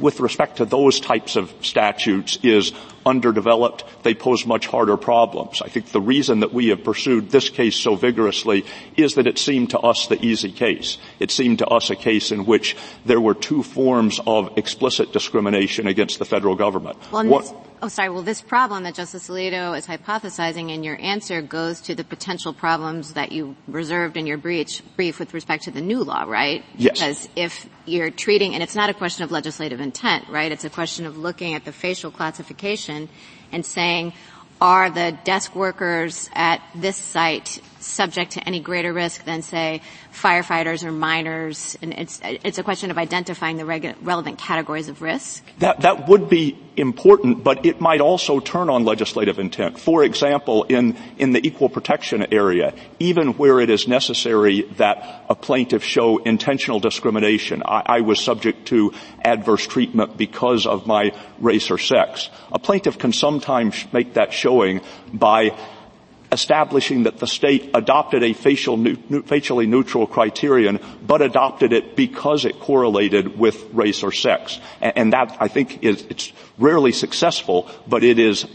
with 0.00 0.20
respect 0.20 0.58
to 0.58 0.64
those 0.64 1.00
types 1.00 1.36
of 1.36 1.52
statutes 1.60 2.38
is 2.42 2.72
underdeveloped. 3.04 3.84
They 4.02 4.14
pose 4.14 4.44
much 4.44 4.66
harder 4.66 4.96
problems. 4.96 5.62
I 5.62 5.68
think 5.68 5.86
the 5.86 6.00
reason 6.00 6.40
that 6.40 6.52
we 6.52 6.68
have 6.68 6.84
pursued 6.84 7.30
this 7.30 7.50
case 7.50 7.76
so 7.76 7.94
vigorously 7.94 8.64
is 8.96 9.14
that 9.14 9.26
it 9.26 9.38
seemed 9.38 9.70
to 9.70 9.78
us 9.78 10.08
the 10.08 10.22
easy 10.24 10.52
case. 10.52 10.98
It 11.20 11.30
seemed 11.30 11.60
to 11.60 11.66
us 11.66 11.90
a 11.90 11.96
case 11.96 12.32
in 12.32 12.46
which 12.46 12.76
there 13.04 13.20
were 13.20 13.34
two 13.34 13.62
forms 13.62 14.20
of 14.26 14.58
explicit 14.58 15.12
discrimination 15.12 15.86
against 15.86 16.18
the 16.18 16.24
federal 16.24 16.56
government. 16.56 16.98
Well, 17.12 17.64
oh, 17.82 17.88
sorry. 17.88 18.08
Well, 18.08 18.22
this 18.22 18.40
problem 18.40 18.84
that 18.84 18.94
Justice 18.94 19.28
Alito 19.28 19.76
is 19.76 19.86
hypothesizing 19.86 20.72
in 20.72 20.82
your 20.82 20.98
answer 21.00 21.42
goes 21.42 21.80
to 21.82 21.94
the 21.94 22.04
potential 22.04 22.52
problems 22.52 23.14
that 23.14 23.32
you 23.32 23.56
reserved 23.66 24.16
in 24.16 24.26
your 24.26 24.38
brief, 24.38 24.82
brief 24.96 25.18
with 25.18 25.34
respect 25.34 25.64
to 25.64 25.70
the 25.70 25.80
new 25.80 26.02
law, 26.02 26.24
right? 26.24 26.64
Yes. 26.76 26.92
Because 26.94 27.28
if 27.36 27.68
you're 27.84 28.10
treating, 28.10 28.54
and 28.54 28.62
it's 28.62 28.74
not 28.74 28.90
a 28.90 28.94
question 28.94 29.24
of 29.24 29.30
legislative 29.30 29.80
intent, 29.80 30.28
right? 30.28 30.50
It's 30.50 30.64
a 30.64 30.70
question 30.70 31.06
of 31.06 31.16
looking 31.16 31.54
at 31.54 31.64
the 31.64 31.72
facial 31.72 32.10
classification 32.10 33.08
and 33.52 33.64
saying, 33.64 34.12
are 34.60 34.90
the 34.90 35.18
desk 35.24 35.54
workers 35.54 36.30
at 36.34 36.62
this 36.74 36.96
site 36.96 37.60
subject 37.86 38.32
to 38.32 38.40
any 38.46 38.60
greater 38.60 38.92
risk 38.92 39.24
than, 39.24 39.42
say, 39.42 39.80
firefighters 40.12 40.84
or 40.84 40.92
miners? 40.92 41.78
And 41.82 41.92
it's, 41.94 42.20
it's 42.22 42.58
a 42.58 42.62
question 42.62 42.90
of 42.90 42.98
identifying 42.98 43.56
the 43.56 43.64
regu- 43.64 43.96
relevant 44.02 44.38
categories 44.38 44.88
of 44.88 45.02
risk. 45.02 45.44
That, 45.58 45.80
that 45.80 46.08
would 46.08 46.28
be 46.28 46.58
important, 46.76 47.42
but 47.42 47.64
it 47.64 47.80
might 47.80 48.00
also 48.00 48.40
turn 48.40 48.68
on 48.68 48.84
legislative 48.84 49.38
intent. 49.38 49.78
For 49.80 50.04
example, 50.04 50.64
in, 50.64 50.96
in 51.16 51.32
the 51.32 51.46
equal 51.46 51.68
protection 51.68 52.26
area, 52.32 52.74
even 52.98 53.34
where 53.34 53.60
it 53.60 53.70
is 53.70 53.88
necessary 53.88 54.62
that 54.76 55.24
a 55.28 55.34
plaintiff 55.34 55.82
show 55.82 56.18
intentional 56.18 56.80
discrimination, 56.80 57.62
I, 57.64 57.82
I 57.86 58.00
was 58.02 58.20
subject 58.20 58.68
to 58.68 58.92
adverse 59.24 59.66
treatment 59.66 60.16
because 60.16 60.66
of 60.66 60.86
my 60.86 61.12
race 61.40 61.70
or 61.70 61.78
sex. 61.78 62.28
A 62.52 62.58
plaintiff 62.58 62.98
can 62.98 63.12
sometimes 63.12 63.86
make 63.92 64.14
that 64.14 64.32
showing 64.32 64.80
by 65.12 65.56
establishing 66.32 67.04
that 67.04 67.18
the 67.18 67.26
state 67.26 67.70
adopted 67.74 68.22
a 68.22 68.32
facial, 68.32 68.82
facially 69.24 69.66
neutral 69.66 70.06
criterion, 70.06 70.80
but 71.06 71.22
adopted 71.22 71.72
it 71.72 71.96
because 71.96 72.44
it 72.44 72.58
correlated 72.60 73.38
with 73.38 73.62
race 73.72 74.02
or 74.02 74.12
sex. 74.12 74.60
And, 74.80 74.92
and 74.96 75.12
that, 75.12 75.36
I 75.40 75.48
think, 75.48 75.82
is, 75.82 76.02
it's 76.10 76.32
rarely 76.58 76.92
successful, 76.92 77.70
but 77.86 78.02
it 78.02 78.18
is 78.18 78.46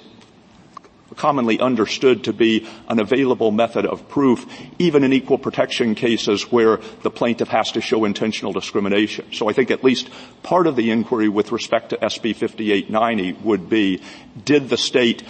commonly 1.16 1.60
understood 1.60 2.24
to 2.26 2.34
be 2.34 2.68
an 2.88 3.00
available 3.00 3.52
method 3.52 3.86
of 3.86 4.08
proof, 4.10 4.46
even 4.80 5.04
in 5.04 5.14
equal 5.14 5.38
protection 5.38 5.96
cases 5.96 6.52
where 6.52 6.78
the 7.04 7.12
plaintiff 7.12 7.50
has 7.50 7.72
to 7.74 7.82
show 7.82 8.06
intentional 8.06 8.54
discrimination. 8.54 9.26
So 9.34 9.50
I 9.50 9.54
think 9.54 9.72
at 9.72 9.84
least 9.84 10.10
part 10.44 10.68
of 10.68 10.76
the 10.76 10.92
inquiry 10.92 11.30
with 11.30 11.52
respect 11.52 11.90
to 11.90 11.98
SB 11.98 12.36
5890 12.36 13.34
would 13.44 13.70
be, 13.70 14.02
did 14.46 14.70
the 14.70 14.78
state 14.78 15.24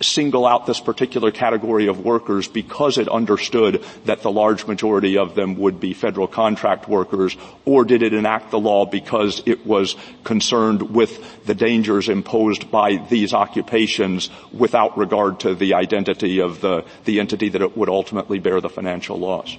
single 0.00 0.46
out 0.46 0.66
this 0.66 0.80
particular 0.80 1.30
category 1.30 1.88
of 1.88 2.04
workers 2.04 2.48
because 2.48 2.98
it 2.98 3.08
understood 3.08 3.84
that 4.04 4.22
the 4.22 4.30
large 4.30 4.66
majority 4.66 5.18
of 5.18 5.34
them 5.34 5.56
would 5.56 5.80
be 5.80 5.94
federal 5.94 6.26
contract 6.26 6.88
workers, 6.88 7.36
or 7.64 7.84
did 7.84 8.02
it 8.02 8.12
enact 8.12 8.50
the 8.50 8.58
law 8.58 8.86
because 8.86 9.42
it 9.46 9.66
was 9.66 9.96
concerned 10.24 10.82
with 10.94 11.44
the 11.46 11.54
dangers 11.54 12.08
imposed 12.08 12.70
by 12.70 12.96
these 13.08 13.34
occupations 13.34 14.30
without 14.52 14.96
regard 14.96 15.40
to 15.40 15.54
the 15.54 15.74
identity 15.74 16.40
of 16.40 16.60
the, 16.60 16.84
the 17.04 17.20
entity 17.20 17.48
that 17.48 17.62
it 17.62 17.76
would 17.76 17.88
ultimately 17.88 18.38
bear 18.38 18.60
the 18.60 18.68
financial 18.68 19.18
loss? 19.18 19.56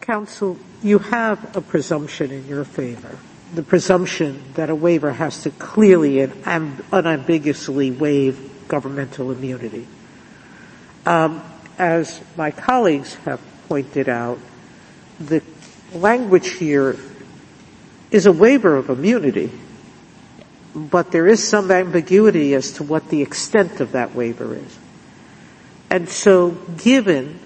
Counsel, 0.00 0.58
you 0.82 0.98
have 0.98 1.56
a 1.56 1.60
presumption 1.60 2.32
in 2.32 2.46
your 2.48 2.64
favor. 2.64 3.16
The 3.54 3.62
presumption 3.62 4.42
that 4.54 4.70
a 4.70 4.74
waiver 4.74 5.12
has 5.12 5.42
to 5.44 5.50
clearly 5.50 6.20
and 6.20 6.82
unambiguously 6.90 7.90
waive 7.90 8.51
governmental 8.72 9.30
immunity. 9.30 9.86
Um, 11.04 11.44
as 11.78 12.22
my 12.38 12.52
colleagues 12.52 13.16
have 13.26 13.38
pointed 13.68 14.08
out, 14.08 14.38
the 15.20 15.42
language 15.92 16.48
here 16.52 16.96
is 18.10 18.24
a 18.24 18.32
waiver 18.32 18.74
of 18.78 18.88
immunity, 18.88 19.52
but 20.74 21.12
there 21.12 21.26
is 21.26 21.46
some 21.46 21.70
ambiguity 21.70 22.54
as 22.54 22.72
to 22.72 22.82
what 22.82 23.10
the 23.10 23.20
extent 23.20 23.80
of 23.80 23.92
that 23.92 24.14
waiver 24.14 24.54
is. 24.54 24.78
And 25.90 26.08
so 26.08 26.52
given 26.52 27.40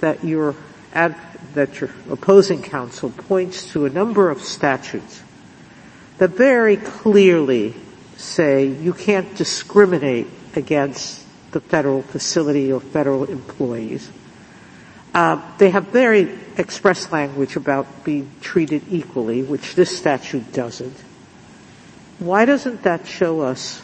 that 0.00 0.22
your, 0.22 0.54
that 0.92 1.80
your 1.80 1.88
opposing 2.10 2.60
counsel 2.60 3.08
points 3.08 3.72
to 3.72 3.86
a 3.86 3.90
number 3.90 4.28
of 4.28 4.42
statutes 4.42 5.22
that 6.18 6.28
very 6.32 6.76
clearly 6.76 7.74
say 8.18 8.66
you 8.66 8.92
can't 8.92 9.34
discriminate 9.34 10.26
against 10.56 11.24
the 11.52 11.60
federal 11.60 12.02
facility 12.02 12.72
or 12.72 12.80
federal 12.80 13.24
employees. 13.24 14.10
Uh, 15.14 15.40
they 15.58 15.70
have 15.70 15.88
very 15.88 16.38
express 16.58 17.10
language 17.10 17.56
about 17.56 18.04
being 18.04 18.30
treated 18.40 18.82
equally, 18.90 19.42
which 19.42 19.74
this 19.74 19.96
statute 19.96 20.52
doesn't. 20.52 20.94
Why 22.18 22.44
doesn't 22.44 22.82
that 22.82 23.06
show 23.06 23.40
us 23.40 23.82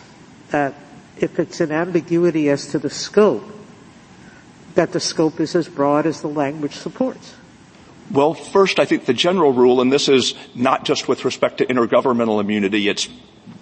that 0.50 0.74
if 1.16 1.38
it's 1.38 1.60
an 1.60 1.72
ambiguity 1.72 2.50
as 2.50 2.68
to 2.68 2.78
the 2.78 2.90
scope, 2.90 3.44
that 4.74 4.92
the 4.92 5.00
scope 5.00 5.40
is 5.40 5.54
as 5.54 5.68
broad 5.68 6.06
as 6.06 6.20
the 6.20 6.28
language 6.28 6.74
supports? 6.74 7.34
Well, 8.10 8.34
first, 8.34 8.78
I 8.78 8.84
think 8.84 9.06
the 9.06 9.14
general 9.14 9.52
rule, 9.52 9.80
and 9.80 9.90
this 9.90 10.08
is 10.08 10.34
not 10.54 10.84
just 10.84 11.08
with 11.08 11.24
respect 11.24 11.58
to 11.58 11.66
intergovernmental 11.66 12.40
immunity, 12.40 12.88
it's 12.88 13.08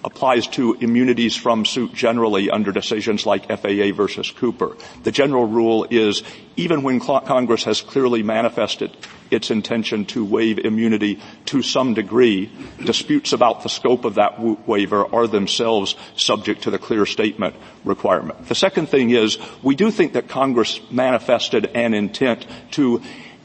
applies 0.05 0.47
to 0.49 0.75
immunities 0.75 1.37
from 1.37 1.65
suit 1.65 1.93
generally 1.95 2.51
under 2.51 2.73
decisions 2.73 3.25
like 3.25 3.49
FAA 3.49 3.93
versus 3.95 4.31
Cooper. 4.31 4.77
The 5.05 5.13
general 5.13 5.47
rule 5.47 5.87
is 5.91 6.23
even 6.57 6.83
when 6.83 7.01
Congress 7.01 7.65
has 7.65 7.81
clearly 7.81 8.23
manifested 8.23 8.97
its 9.31 9.51
intention 9.51 10.05
to 10.05 10.25
waive 10.25 10.59
immunity 10.59 11.21
to 11.47 11.63
some 11.63 11.95
degree, 11.95 12.51
disputes 12.85 13.33
about 13.33 13.63
the 13.63 13.69
scope 13.69 14.05
of 14.05 14.17
that 14.17 14.39
waiver 14.67 15.07
are 15.15 15.27
themselves 15.27 15.95
subject 16.17 16.63
to 16.63 16.71
the 16.71 16.79
clear 16.79 17.07
statement 17.07 17.57
requirement. 17.85 18.47
The 18.49 18.55
second 18.55 18.89
thing 18.89 19.11
is 19.11 19.39
we 19.63 19.75
do 19.75 19.91
think 19.91 20.13
that 20.13 20.29
Congress 20.29 20.81
manifested 20.91 21.67
an 21.75 21.95
intent 21.95 22.47
to 22.73 23.03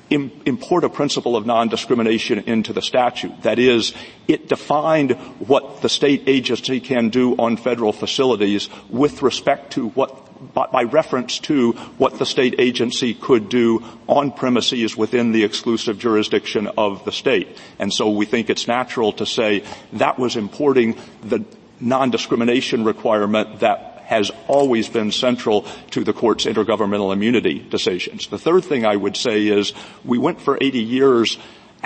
import 0.09 0.83
a 0.83 0.89
principle 0.89 1.35
of 1.35 1.45
non-discrimination 1.45 2.39
into 2.39 2.73
the 2.73 2.81
statute. 2.81 3.41
That 3.43 3.59
is, 3.59 3.93
it 4.27 4.47
defined 4.47 5.11
what 5.39 5.81
the 5.81 5.89
state 5.89 6.23
agency 6.27 6.79
can 6.79 7.09
do 7.09 7.35
on 7.35 7.57
federal 7.57 7.93
facilities 7.93 8.69
with 8.89 9.21
respect 9.21 9.73
to 9.73 9.89
what 9.89 10.23
by 10.53 10.83
reference 10.83 11.39
to 11.39 11.71
what 11.97 12.19
the 12.19 12.25
state 12.25 12.55
agency 12.59 13.15
could 13.15 13.49
do 13.49 13.83
on 14.07 14.31
premises 14.31 14.95
within 14.95 15.31
the 15.31 15.43
exclusive 15.43 15.97
jurisdiction 15.97 16.67
of 16.77 17.03
the 17.05 17.11
state. 17.11 17.57
And 17.79 17.91
so 17.91 18.11
we 18.11 18.27
think 18.27 18.49
it's 18.49 18.67
natural 18.67 19.13
to 19.13 19.25
say 19.25 19.63
that 19.93 20.19
was 20.19 20.35
importing 20.35 20.95
the 21.23 21.43
non-discrimination 21.79 22.83
requirement 22.83 23.61
that 23.61 23.96
has 24.07 24.31
always 24.47 24.87
been 24.87 25.11
central 25.11 25.65
to 25.91 26.01
the 26.01 26.13
court's 26.13 26.45
intergovernmental 26.45 27.11
immunity 27.11 27.59
decisions. 27.59 28.27
The 28.27 28.39
third 28.39 28.63
thing 28.63 28.85
I 28.85 28.95
would 28.95 29.17
say 29.17 29.47
is 29.47 29.73
we 30.05 30.17
went 30.17 30.39
for 30.39 30.57
80 30.59 30.79
years 30.79 31.37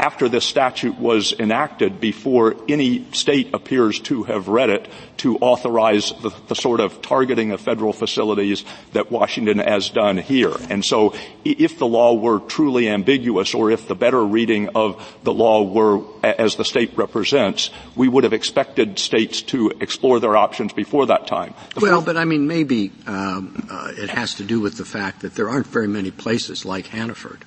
after 0.01 0.27
this 0.27 0.43
statute 0.43 0.97
was 0.97 1.31
enacted 1.39 2.01
before 2.01 2.55
any 2.67 3.05
state 3.13 3.53
appears 3.53 3.99
to 3.99 4.23
have 4.23 4.47
read 4.47 4.71
it 4.71 4.87
to 5.17 5.37
authorize 5.37 6.11
the, 6.23 6.33
the, 6.47 6.55
sort 6.55 6.79
of 6.79 7.03
targeting 7.03 7.51
of 7.51 7.61
federal 7.61 7.93
facilities 7.93 8.65
that 8.93 9.11
Washington 9.11 9.59
has 9.59 9.91
done 9.91 10.17
here. 10.17 10.53
And 10.71 10.83
so 10.83 11.13
if 11.45 11.77
the 11.77 11.85
law 11.85 12.15
were 12.15 12.39
truly 12.39 12.89
ambiguous 12.89 13.53
or 13.53 13.69
if 13.69 13.87
the 13.87 13.93
better 13.93 14.25
reading 14.25 14.69
of 14.73 15.19
the 15.21 15.31
law 15.31 15.61
were 15.61 16.03
as 16.23 16.55
the 16.55 16.65
state 16.65 16.97
represents, 16.97 17.69
we 17.95 18.07
would 18.07 18.23
have 18.23 18.33
expected 18.33 18.97
states 18.97 19.43
to 19.43 19.71
explore 19.79 20.19
their 20.19 20.35
options 20.35 20.73
before 20.73 21.05
that 21.05 21.27
time. 21.27 21.53
The 21.75 21.81
well, 21.81 22.01
but 22.01 22.17
I 22.17 22.25
mean 22.25 22.47
maybe 22.47 22.91
um, 23.05 23.67
uh, 23.69 23.91
it 23.95 24.09
has 24.09 24.33
to 24.35 24.43
do 24.43 24.59
with 24.59 24.77
the 24.77 24.85
fact 24.85 25.21
that 25.21 25.35
there 25.35 25.47
aren't 25.47 25.67
very 25.67 25.87
many 25.87 26.09
places 26.09 26.65
like 26.65 26.87
Hanford, 26.87 27.45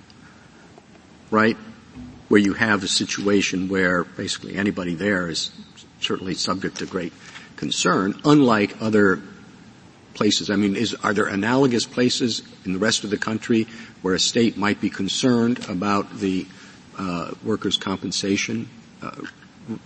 right? 1.32 1.56
Where 2.28 2.40
you 2.40 2.54
have 2.54 2.82
a 2.82 2.88
situation 2.88 3.68
where 3.68 4.04
basically 4.04 4.56
anybody 4.56 4.94
there 4.94 5.28
is 5.28 5.50
certainly 6.00 6.34
subject 6.34 6.78
to 6.78 6.86
great 6.86 7.12
concern, 7.56 8.18
unlike 8.24 8.80
other 8.80 9.20
places. 10.14 10.50
I 10.50 10.56
mean, 10.56 10.76
is, 10.76 10.94
are 10.94 11.12
there 11.12 11.26
analogous 11.26 11.84
places 11.84 12.42
in 12.64 12.72
the 12.72 12.78
rest 12.78 13.04
of 13.04 13.10
the 13.10 13.18
country 13.18 13.66
where 14.02 14.14
a 14.14 14.20
state 14.20 14.56
might 14.56 14.80
be 14.80 14.90
concerned 14.90 15.68
about 15.68 16.18
the 16.18 16.46
uh, 16.98 17.32
workers' 17.42 17.76
compensation 17.76 18.68
uh, 19.02 19.10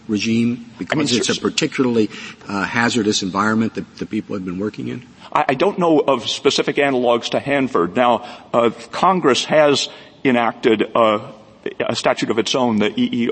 regime 0.06 0.70
because 0.78 0.92
I 0.92 0.98
mean, 0.98 1.20
it's 1.20 1.28
a 1.28 1.40
particularly 1.40 2.10
uh, 2.46 2.64
hazardous 2.64 3.22
environment 3.22 3.74
that 3.74 3.96
the 3.96 4.06
people 4.06 4.34
have 4.34 4.44
been 4.44 4.58
working 4.58 4.88
in? 4.88 5.06
I, 5.32 5.46
I 5.50 5.54
don't 5.54 5.78
know 5.78 6.00
of 6.00 6.28
specific 6.28 6.76
analogs 6.76 7.30
to 7.30 7.40
Hanford. 7.40 7.96
Now, 7.96 8.48
uh, 8.52 8.70
Congress 8.90 9.44
has 9.46 9.88
enacted 10.24 10.90
uh, 10.94 11.32
a 11.80 11.96
statute 11.96 12.30
of 12.30 12.38
its 12.38 12.54
own, 12.54 12.78
the 12.78 12.90
EEOICPA, 12.90 13.28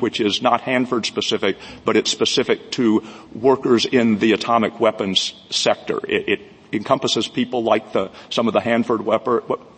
which 0.00 0.20
is 0.20 0.42
not 0.42 0.60
Hanford 0.62 1.06
specific, 1.06 1.56
but 1.84 1.96
it's 1.96 2.10
specific 2.10 2.70
to 2.72 3.02
workers 3.34 3.84
in 3.84 4.18
the 4.18 4.32
atomic 4.32 4.80
weapons 4.80 5.34
sector. 5.50 5.98
It, 6.08 6.28
it 6.28 6.40
encompasses 6.72 7.28
people 7.28 7.62
like 7.62 7.92
the, 7.92 8.10
some 8.30 8.48
of 8.48 8.54
the 8.54 8.60
Hanford 8.60 9.02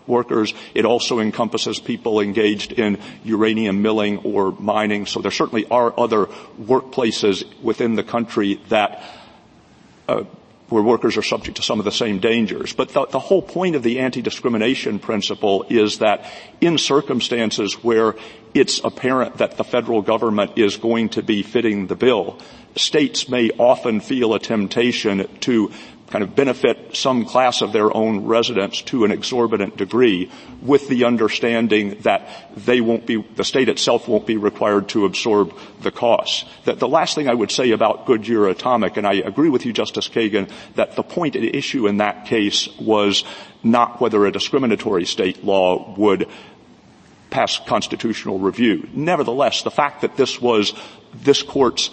workers. 0.06 0.54
It 0.74 0.84
also 0.84 1.18
encompasses 1.18 1.80
people 1.80 2.20
engaged 2.20 2.72
in 2.72 2.98
uranium 3.24 3.82
milling 3.82 4.18
or 4.18 4.52
mining. 4.52 5.06
So 5.06 5.20
there 5.20 5.32
certainly 5.32 5.66
are 5.66 5.92
other 5.98 6.26
workplaces 6.60 7.44
within 7.62 7.94
the 7.96 8.04
country 8.04 8.60
that 8.68 9.02
uh, 10.08 10.24
where 10.68 10.82
workers 10.82 11.16
are 11.16 11.22
subject 11.22 11.56
to 11.56 11.62
some 11.62 11.78
of 11.78 11.84
the 11.84 11.92
same 11.92 12.18
dangers. 12.18 12.72
But 12.72 12.90
the, 12.90 13.06
the 13.06 13.18
whole 13.18 13.42
point 13.42 13.76
of 13.76 13.82
the 13.82 14.00
anti-discrimination 14.00 14.98
principle 14.98 15.66
is 15.68 15.98
that 15.98 16.24
in 16.60 16.78
circumstances 16.78 17.74
where 17.84 18.16
it's 18.54 18.80
apparent 18.82 19.38
that 19.38 19.56
the 19.56 19.64
federal 19.64 20.00
government 20.00 20.52
is 20.56 20.76
going 20.76 21.10
to 21.10 21.22
be 21.22 21.42
fitting 21.42 21.86
the 21.86 21.96
bill, 21.96 22.38
states 22.76 23.28
may 23.28 23.50
often 23.50 24.00
feel 24.00 24.34
a 24.34 24.38
temptation 24.38 25.28
to 25.40 25.70
kind 26.14 26.22
of 26.22 26.36
benefit 26.36 26.94
some 26.94 27.24
class 27.24 27.60
of 27.60 27.72
their 27.72 27.92
own 27.92 28.24
residents 28.24 28.82
to 28.82 29.04
an 29.04 29.10
exorbitant 29.10 29.76
degree 29.76 30.30
with 30.62 30.86
the 30.86 31.02
understanding 31.02 31.98
that 32.02 32.28
they 32.54 32.80
won't 32.80 33.04
be, 33.04 33.20
the 33.34 33.42
state 33.42 33.68
itself 33.68 34.06
won't 34.06 34.24
be 34.24 34.36
required 34.36 34.88
to 34.88 35.06
absorb 35.06 35.52
the 35.80 35.90
costs. 35.90 36.44
That 36.66 36.78
the 36.78 36.86
last 36.86 37.16
thing 37.16 37.28
I 37.28 37.34
would 37.34 37.50
say 37.50 37.72
about 37.72 38.06
Goodyear 38.06 38.46
Atomic, 38.46 38.96
and 38.96 39.04
I 39.04 39.14
agree 39.14 39.48
with 39.48 39.66
you, 39.66 39.72
Justice 39.72 40.08
Kagan, 40.08 40.48
that 40.76 40.94
the 40.94 41.02
point 41.02 41.34
at 41.34 41.42
issue 41.42 41.88
in 41.88 41.96
that 41.96 42.26
case 42.26 42.68
was 42.78 43.24
not 43.64 44.00
whether 44.00 44.24
a 44.24 44.30
discriminatory 44.30 45.06
state 45.06 45.42
law 45.42 45.96
would 45.96 46.28
pass 47.30 47.58
constitutional 47.58 48.38
review. 48.38 48.88
Nevertheless, 48.92 49.62
the 49.62 49.72
fact 49.72 50.02
that 50.02 50.16
this 50.16 50.40
was 50.40 50.74
this 51.12 51.42
court's 51.42 51.90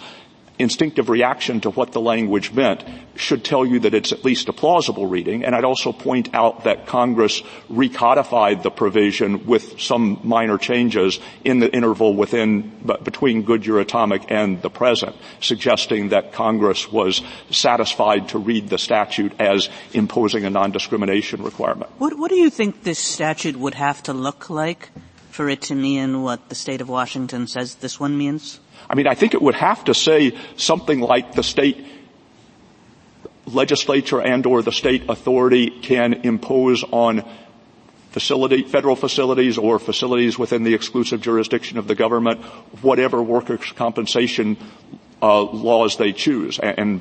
instinctive 0.62 1.08
reaction 1.08 1.60
to 1.60 1.70
what 1.70 1.92
the 1.92 2.00
language 2.00 2.52
meant 2.52 2.84
should 3.16 3.44
tell 3.44 3.66
you 3.66 3.80
that 3.80 3.92
it's 3.92 4.12
at 4.12 4.24
least 4.24 4.48
a 4.48 4.52
plausible 4.52 5.06
reading. 5.06 5.44
And 5.44 5.54
I'd 5.54 5.64
also 5.64 5.92
point 5.92 6.34
out 6.34 6.64
that 6.64 6.86
Congress 6.86 7.42
recodified 7.70 8.62
the 8.62 8.70
provision 8.70 9.46
with 9.46 9.80
some 9.80 10.20
minor 10.22 10.56
changes 10.56 11.20
in 11.44 11.58
the 11.58 11.70
interval 11.70 12.14
within, 12.14 12.72
between 13.02 13.42
Goodyear 13.42 13.80
Atomic 13.80 14.30
and 14.30 14.62
the 14.62 14.70
present, 14.70 15.14
suggesting 15.40 16.10
that 16.10 16.32
Congress 16.32 16.90
was 16.90 17.22
satisfied 17.50 18.28
to 18.30 18.38
read 18.38 18.68
the 18.68 18.78
statute 18.78 19.32
as 19.38 19.68
imposing 19.92 20.44
a 20.44 20.50
non-discrimination 20.50 21.42
requirement. 21.42 21.90
What, 21.98 22.18
what 22.18 22.30
do 22.30 22.36
you 22.36 22.50
think 22.50 22.84
this 22.84 22.98
statute 22.98 23.56
would 23.56 23.74
have 23.74 24.02
to 24.04 24.12
look 24.12 24.48
like 24.48 24.90
for 25.30 25.48
it 25.48 25.62
to 25.62 25.74
mean 25.74 26.22
what 26.22 26.48
the 26.48 26.54
state 26.54 26.80
of 26.80 26.88
Washington 26.88 27.46
says 27.46 27.76
this 27.76 27.98
one 27.98 28.16
means? 28.16 28.60
I 28.88 28.94
mean, 28.94 29.06
I 29.06 29.14
think 29.14 29.34
it 29.34 29.42
would 29.42 29.54
have 29.54 29.84
to 29.84 29.94
say 29.94 30.36
something 30.56 31.00
like 31.00 31.34
the 31.34 31.42
state 31.42 31.86
legislature 33.46 34.20
and 34.20 34.46
or 34.46 34.62
the 34.62 34.72
state 34.72 35.04
authority 35.08 35.70
can 35.70 36.14
impose 36.24 36.84
on 36.84 37.24
facility, 38.10 38.62
federal 38.62 38.94
facilities 38.94 39.58
or 39.58 39.78
facilities 39.78 40.38
within 40.38 40.64
the 40.64 40.74
exclusive 40.74 41.20
jurisdiction 41.20 41.78
of 41.78 41.88
the 41.88 41.94
government, 41.94 42.40
whatever 42.82 43.22
workers' 43.22 43.72
compensation 43.72 44.56
uh, 45.22 45.42
laws 45.42 45.96
they 45.96 46.12
choose. 46.12 46.58
And 46.58 47.00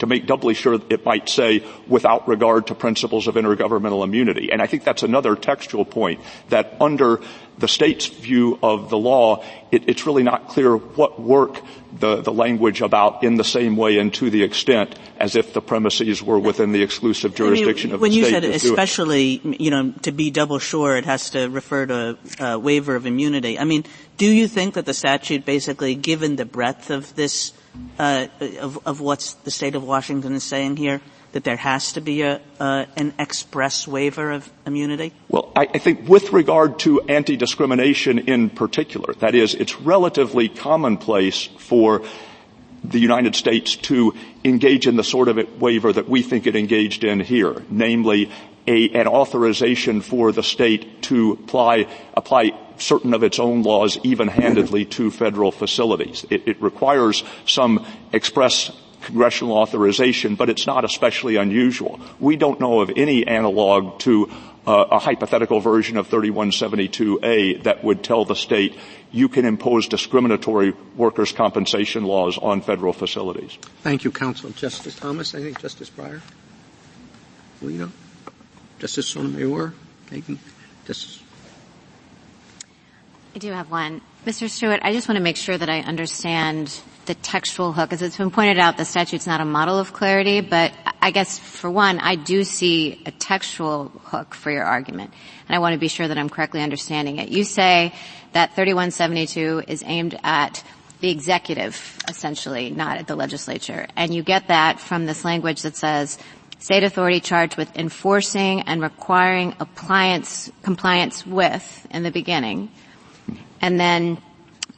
to 0.00 0.06
make 0.06 0.26
doubly 0.26 0.54
sure 0.54 0.74
it 0.74 1.04
might 1.04 1.28
say 1.28 1.64
without 1.86 2.26
regard 2.26 2.66
to 2.66 2.74
principles 2.74 3.28
of 3.28 3.36
intergovernmental 3.36 4.02
immunity. 4.02 4.50
And 4.50 4.60
I 4.60 4.66
think 4.66 4.84
that's 4.84 5.02
another 5.02 5.36
textual 5.36 5.84
point 5.84 6.20
that 6.48 6.74
under 6.80 7.20
the 7.58 7.68
state's 7.68 8.06
view 8.06 8.58
of 8.62 8.88
the 8.88 8.96
law, 8.96 9.44
it, 9.70 9.88
it's 9.88 10.06
really 10.06 10.22
not 10.22 10.48
clear 10.48 10.76
what 10.76 11.20
work 11.20 11.60
the, 11.92 12.22
the 12.22 12.32
language 12.32 12.80
about 12.80 13.22
in 13.22 13.36
the 13.36 13.44
same 13.44 13.76
way 13.76 13.98
and 13.98 14.14
to 14.14 14.30
the 14.30 14.42
extent 14.42 14.98
as 15.18 15.36
if 15.36 15.52
the 15.52 15.60
premises 15.60 16.22
were 16.22 16.38
within 16.38 16.72
the 16.72 16.82
exclusive 16.82 17.34
jurisdiction 17.34 17.90
I 17.90 17.92
mean, 17.92 17.94
of 17.96 18.00
the 18.00 18.10
state. 18.10 18.22
When 18.22 18.24
you 18.24 18.24
said 18.24 18.44
especially, 18.44 19.40
you 19.44 19.70
know, 19.70 19.92
to 20.02 20.12
be 20.12 20.30
double 20.30 20.58
sure, 20.58 20.96
it 20.96 21.04
has 21.04 21.30
to 21.30 21.48
refer 21.48 21.86
to 21.86 22.18
a 22.38 22.58
waiver 22.58 22.96
of 22.96 23.04
immunity. 23.04 23.58
I 23.58 23.64
mean, 23.64 23.84
do 24.16 24.26
you 24.26 24.48
think 24.48 24.74
that 24.74 24.86
the 24.86 24.94
statute 24.94 25.44
basically, 25.44 25.94
given 25.94 26.36
the 26.36 26.46
breadth 26.46 26.90
of 26.90 27.14
this, 27.16 27.52
uh, 27.98 28.26
of, 28.60 28.86
of 28.86 29.00
what 29.00 29.34
the 29.44 29.50
state 29.50 29.74
of 29.74 29.84
Washington 29.84 30.34
is 30.34 30.44
saying 30.44 30.76
here, 30.76 31.00
that 31.32 31.44
there 31.44 31.56
has 31.56 31.92
to 31.92 32.00
be 32.00 32.22
a, 32.22 32.40
uh, 32.58 32.86
an 32.96 33.14
express 33.18 33.86
waiver 33.86 34.32
of 34.32 34.50
immunity? 34.66 35.12
Well, 35.28 35.52
I, 35.54 35.68
I 35.74 35.78
think 35.78 36.08
with 36.08 36.32
regard 36.32 36.78
to 36.80 37.00
anti-discrimination 37.02 38.20
in 38.20 38.50
particular, 38.50 39.14
that 39.20 39.34
is, 39.34 39.54
it's 39.54 39.80
relatively 39.80 40.48
commonplace 40.48 41.46
for 41.58 42.02
the 42.82 42.98
United 42.98 43.36
States 43.36 43.76
to 43.76 44.14
engage 44.44 44.86
in 44.86 44.96
the 44.96 45.04
sort 45.04 45.28
of 45.28 45.60
waiver 45.60 45.92
that 45.92 46.08
we 46.08 46.22
think 46.22 46.46
it 46.46 46.56
engaged 46.56 47.04
in 47.04 47.20
here, 47.20 47.62
namely 47.68 48.30
a, 48.66 48.88
an 48.90 49.06
authorization 49.06 50.00
for 50.00 50.32
the 50.32 50.42
state 50.42 51.02
to 51.02 51.32
apply, 51.32 51.86
apply 52.14 52.52
certain 52.80 53.14
of 53.14 53.22
its 53.22 53.38
own 53.38 53.62
laws 53.62 53.98
even-handedly 54.02 54.84
to 54.86 55.10
federal 55.10 55.52
facilities. 55.52 56.24
It, 56.30 56.48
it 56.48 56.62
requires 56.62 57.22
some 57.46 57.86
express 58.12 58.70
congressional 59.02 59.56
authorization, 59.56 60.34
but 60.34 60.50
it's 60.50 60.66
not 60.66 60.84
especially 60.84 61.36
unusual. 61.36 62.00
We 62.18 62.36
don't 62.36 62.60
know 62.60 62.80
of 62.80 62.90
any 62.96 63.26
analog 63.26 63.98
to 64.00 64.30
uh, 64.66 64.84
a 64.90 64.98
hypothetical 64.98 65.60
version 65.60 65.96
of 65.96 66.08
3172A 66.08 67.62
that 67.64 67.82
would 67.82 68.04
tell 68.04 68.24
the 68.24 68.36
state 68.36 68.76
you 69.10 69.28
can 69.28 69.44
impose 69.44 69.88
discriminatory 69.88 70.74
workers' 70.96 71.32
compensation 71.32 72.04
laws 72.04 72.38
on 72.38 72.60
federal 72.60 72.92
facilities. 72.92 73.56
Thank 73.82 74.04
you, 74.04 74.10
counsel. 74.10 74.50
Justice 74.50 74.94
Thomas, 74.94 75.34
I 75.34 75.40
think 75.40 75.60
Justice 75.60 75.90
Breyer? 75.90 76.20
Alito? 77.62 77.90
Justice 78.78 79.08
Sotomayor? 79.08 79.74
Kagan? 80.06 80.38
Justice 80.86 81.22
I 83.32 83.38
do 83.38 83.52
have 83.52 83.70
one. 83.70 84.00
Mr. 84.26 84.50
Stewart, 84.50 84.80
I 84.82 84.92
just 84.92 85.08
want 85.08 85.16
to 85.16 85.22
make 85.22 85.36
sure 85.36 85.56
that 85.56 85.68
I 85.70 85.80
understand 85.80 86.80
the 87.06 87.14
textual 87.14 87.72
hook. 87.72 87.92
As 87.92 88.02
it's 88.02 88.16
been 88.16 88.32
pointed 88.32 88.58
out, 88.58 88.76
the 88.76 88.84
statute's 88.84 89.26
not 89.26 89.40
a 89.40 89.44
model 89.44 89.78
of 89.78 89.92
clarity, 89.92 90.40
but 90.40 90.72
I 91.00 91.12
guess 91.12 91.38
for 91.38 91.70
one, 91.70 92.00
I 92.00 92.16
do 92.16 92.42
see 92.42 93.02
a 93.06 93.12
textual 93.12 93.88
hook 94.04 94.34
for 94.34 94.50
your 94.50 94.64
argument. 94.64 95.12
And 95.48 95.54
I 95.54 95.60
want 95.60 95.74
to 95.74 95.78
be 95.78 95.86
sure 95.86 96.08
that 96.08 96.18
I'm 96.18 96.28
correctly 96.28 96.60
understanding 96.60 97.18
it. 97.18 97.28
You 97.28 97.44
say 97.44 97.94
that 98.32 98.56
3172 98.56 99.62
is 99.68 99.84
aimed 99.86 100.18
at 100.24 100.64
the 100.98 101.10
executive, 101.10 101.98
essentially, 102.08 102.70
not 102.70 102.98
at 102.98 103.06
the 103.06 103.16
legislature. 103.16 103.86
And 103.96 104.12
you 104.12 104.24
get 104.24 104.48
that 104.48 104.80
from 104.80 105.06
this 105.06 105.24
language 105.24 105.62
that 105.62 105.76
says 105.76 106.18
state 106.58 106.82
authority 106.82 107.20
charged 107.20 107.56
with 107.56 107.74
enforcing 107.76 108.62
and 108.62 108.82
requiring 108.82 109.54
appliance, 109.60 110.50
compliance 110.62 111.24
with 111.24 111.86
in 111.92 112.02
the 112.02 112.10
beginning. 112.10 112.70
And 113.60 113.78
then 113.78 114.18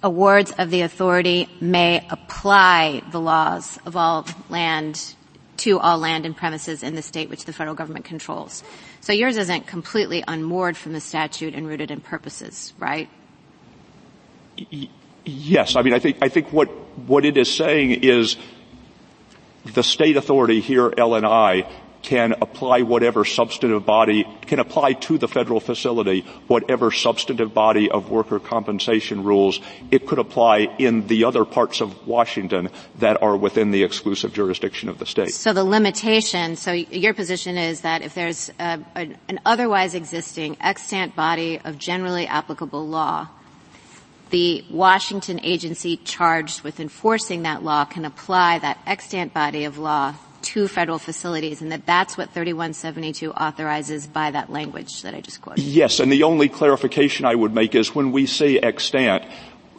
awards 0.03 0.53
of 0.59 0.71
the 0.71 0.83
authority 0.83 1.49
may 1.61 2.07
apply 2.11 3.03
the 3.13 3.21
laws 3.21 3.79
of 3.87 3.97
all 3.97 4.27
land 4.49 5.15
to 5.59 5.79
all 5.79 5.99
land 5.99 6.27
and 6.27 6.37
premises 6.37 6.83
in 6.83 6.97
the 6.97 7.03
state 7.03 7.31
which 7.31 7.45
the 7.45 7.53
federal 7.53 7.77
government 7.77 8.05
controls. 8.05 8.65
So 9.01 9.13
yours 9.13 9.37
isn't 9.37 9.67
completely 9.67 10.25
unmoored 10.27 10.77
from 10.77 10.93
the 10.93 11.01
statute 11.01 11.55
and 11.55 11.69
rooted 11.69 11.91
in 11.91 12.01
purposes, 12.01 12.73
right? 12.79 13.09
Yes. 15.25 15.77
I 15.77 15.83
mean, 15.83 15.95
I 15.95 15.99
think, 15.99 16.19
I 16.21 16.29
think 16.29 16.53
what, 16.53 16.67
what 17.07 17.25
it 17.25 17.37
is 17.37 17.53
saying 17.53 18.03
is 18.03 18.37
the 19.75 19.83
state 19.85 20.17
authority 20.17 20.61
here, 20.61 20.93
L&I, 20.97 21.69
can 22.03 22.33
apply 22.41 22.83
whatever 22.83 23.25
substantive 23.25 23.87
body, 23.87 24.27
can 24.43 24.59
apply 24.59 24.95
to 24.95 25.19
the 25.19 25.29
federal 25.29 25.61
facility 25.61 26.21
whatever 26.49 26.91
substantive 26.91 27.55
body 27.55 27.91
of 27.91 28.11
worker 28.11 28.39
compensation 28.39 29.25
rules 29.25 29.61
it 29.91 30.07
could 30.07 30.19
apply 30.19 30.59
in 30.79 31.07
the 31.07 31.25
other 31.25 31.45
parts 31.45 31.81
of 31.81 32.07
Washington 32.07 32.69
that 32.99 33.23
are 33.23 33.37
within 33.37 33.71
the 33.71 33.85
exclusive 33.85 34.33
jurisdiction 34.33 34.89
of 34.89 34.99
the 34.99 35.07
state. 35.07 35.33
So 35.33 35.53
the 35.53 35.65
limitation, 35.65 36.57
so 36.57 36.73
your 36.73 37.15
position 37.15 37.57
is 37.57 37.83
that 37.83 38.03
if 38.03 38.15
there's 38.15 38.51
a, 38.59 38.81
an 38.97 39.41
otherwise 39.47 39.95
existing 39.95 40.57
extant 40.61 41.15
body 41.15 41.61
of 41.65 41.79
generally 41.79 42.27
applicable 42.27 42.87
law, 42.87 43.29
the 44.31 44.65
Washington 44.71 45.41
agency 45.43 45.99
charged 45.99 46.63
with 46.63 46.81
enforcing 46.81 47.43
that 47.43 47.63
law 47.63 47.85
can 47.85 48.05
apply 48.05 48.59
that 48.59 48.79
extant 48.87 49.35
body 49.35 49.65
of 49.65 49.79
law 49.79 50.15
to 50.43 50.69
federal 50.69 50.99
facilities 50.99 51.63
and 51.63 51.73
that 51.73 51.87
that's 51.87 52.17
what 52.17 52.31
3172 52.31 53.33
authorizes 53.33 54.07
by 54.07 54.31
that 54.31 54.51
language 54.51 55.03
that 55.03 55.15
I 55.15 55.21
just 55.21 55.41
quoted. 55.41 55.63
Yes, 55.63 56.01
and 56.01 56.11
the 56.11 56.25
only 56.25 56.49
clarification 56.49 57.25
I 57.25 57.35
would 57.35 57.55
make 57.55 57.75
is 57.75 57.95
when 57.95 58.13
we 58.13 58.27
say 58.27 58.59
extant, 58.59 59.25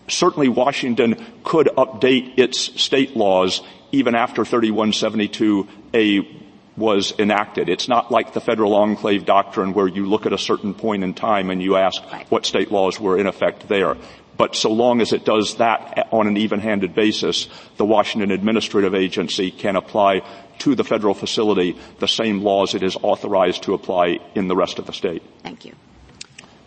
certainly 0.07 0.49
Washington 0.49 1.23
could 1.43 1.67
update 1.77 2.37
its 2.37 2.59
state 2.81 3.15
laws 3.15 3.61
even 3.91 4.15
after 4.15 4.43
3172A 4.43 6.41
was 6.75 7.13
enacted. 7.19 7.69
It's 7.69 7.87
not 7.87 8.11
like 8.11 8.33
the 8.33 8.41
federal 8.41 8.73
enclave 8.75 9.25
doctrine 9.25 9.73
where 9.73 9.87
you 9.87 10.07
look 10.07 10.25
at 10.25 10.33
a 10.33 10.37
certain 10.37 10.73
point 10.73 11.03
in 11.03 11.13
time 11.13 11.49
and 11.49 11.61
you 11.61 11.75
ask 11.75 12.01
right. 12.11 12.25
what 12.31 12.45
state 12.45 12.71
laws 12.71 12.99
were 12.99 13.17
in 13.17 13.27
effect 13.27 13.67
there. 13.67 13.95
But 14.35 14.55
so 14.55 14.71
long 14.71 14.99
as 14.99 15.13
it 15.13 15.25
does 15.25 15.57
that 15.57 16.07
on 16.11 16.27
an 16.27 16.37
even-handed 16.37 16.95
basis, 16.95 17.47
the 17.77 17.85
Washington 17.85 18.31
Administrative 18.31 18.95
Agency 18.95 19.51
can 19.51 19.75
apply 19.75 20.23
to 20.59 20.75
the 20.75 20.83
federal 20.83 21.13
facility 21.13 21.77
the 21.99 22.07
same 22.07 22.41
laws 22.41 22.75
it 22.75 22.83
is 22.83 22.95
authorized 23.01 23.63
to 23.63 23.73
apply 23.73 24.19
in 24.35 24.47
the 24.47 24.55
rest 24.55 24.79
of 24.79 24.85
the 24.85 24.93
state. 24.93 25.23
Thank 25.41 25.65
you. 25.65 25.73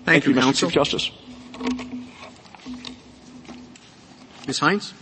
Thank, 0.05 0.25
Thank 0.25 0.27
you, 0.27 0.35
Mr. 0.35 0.61
Chief 0.61 0.73
Justice. 0.73 1.11
Ms. 4.47 4.61
Heintz? 4.61 4.93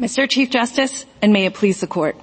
Mr. 0.00 0.28
Chief 0.28 0.50
Justice, 0.50 1.06
and 1.20 1.32
may 1.32 1.46
it 1.46 1.54
please 1.54 1.80
the 1.80 1.86
court. 1.86 2.16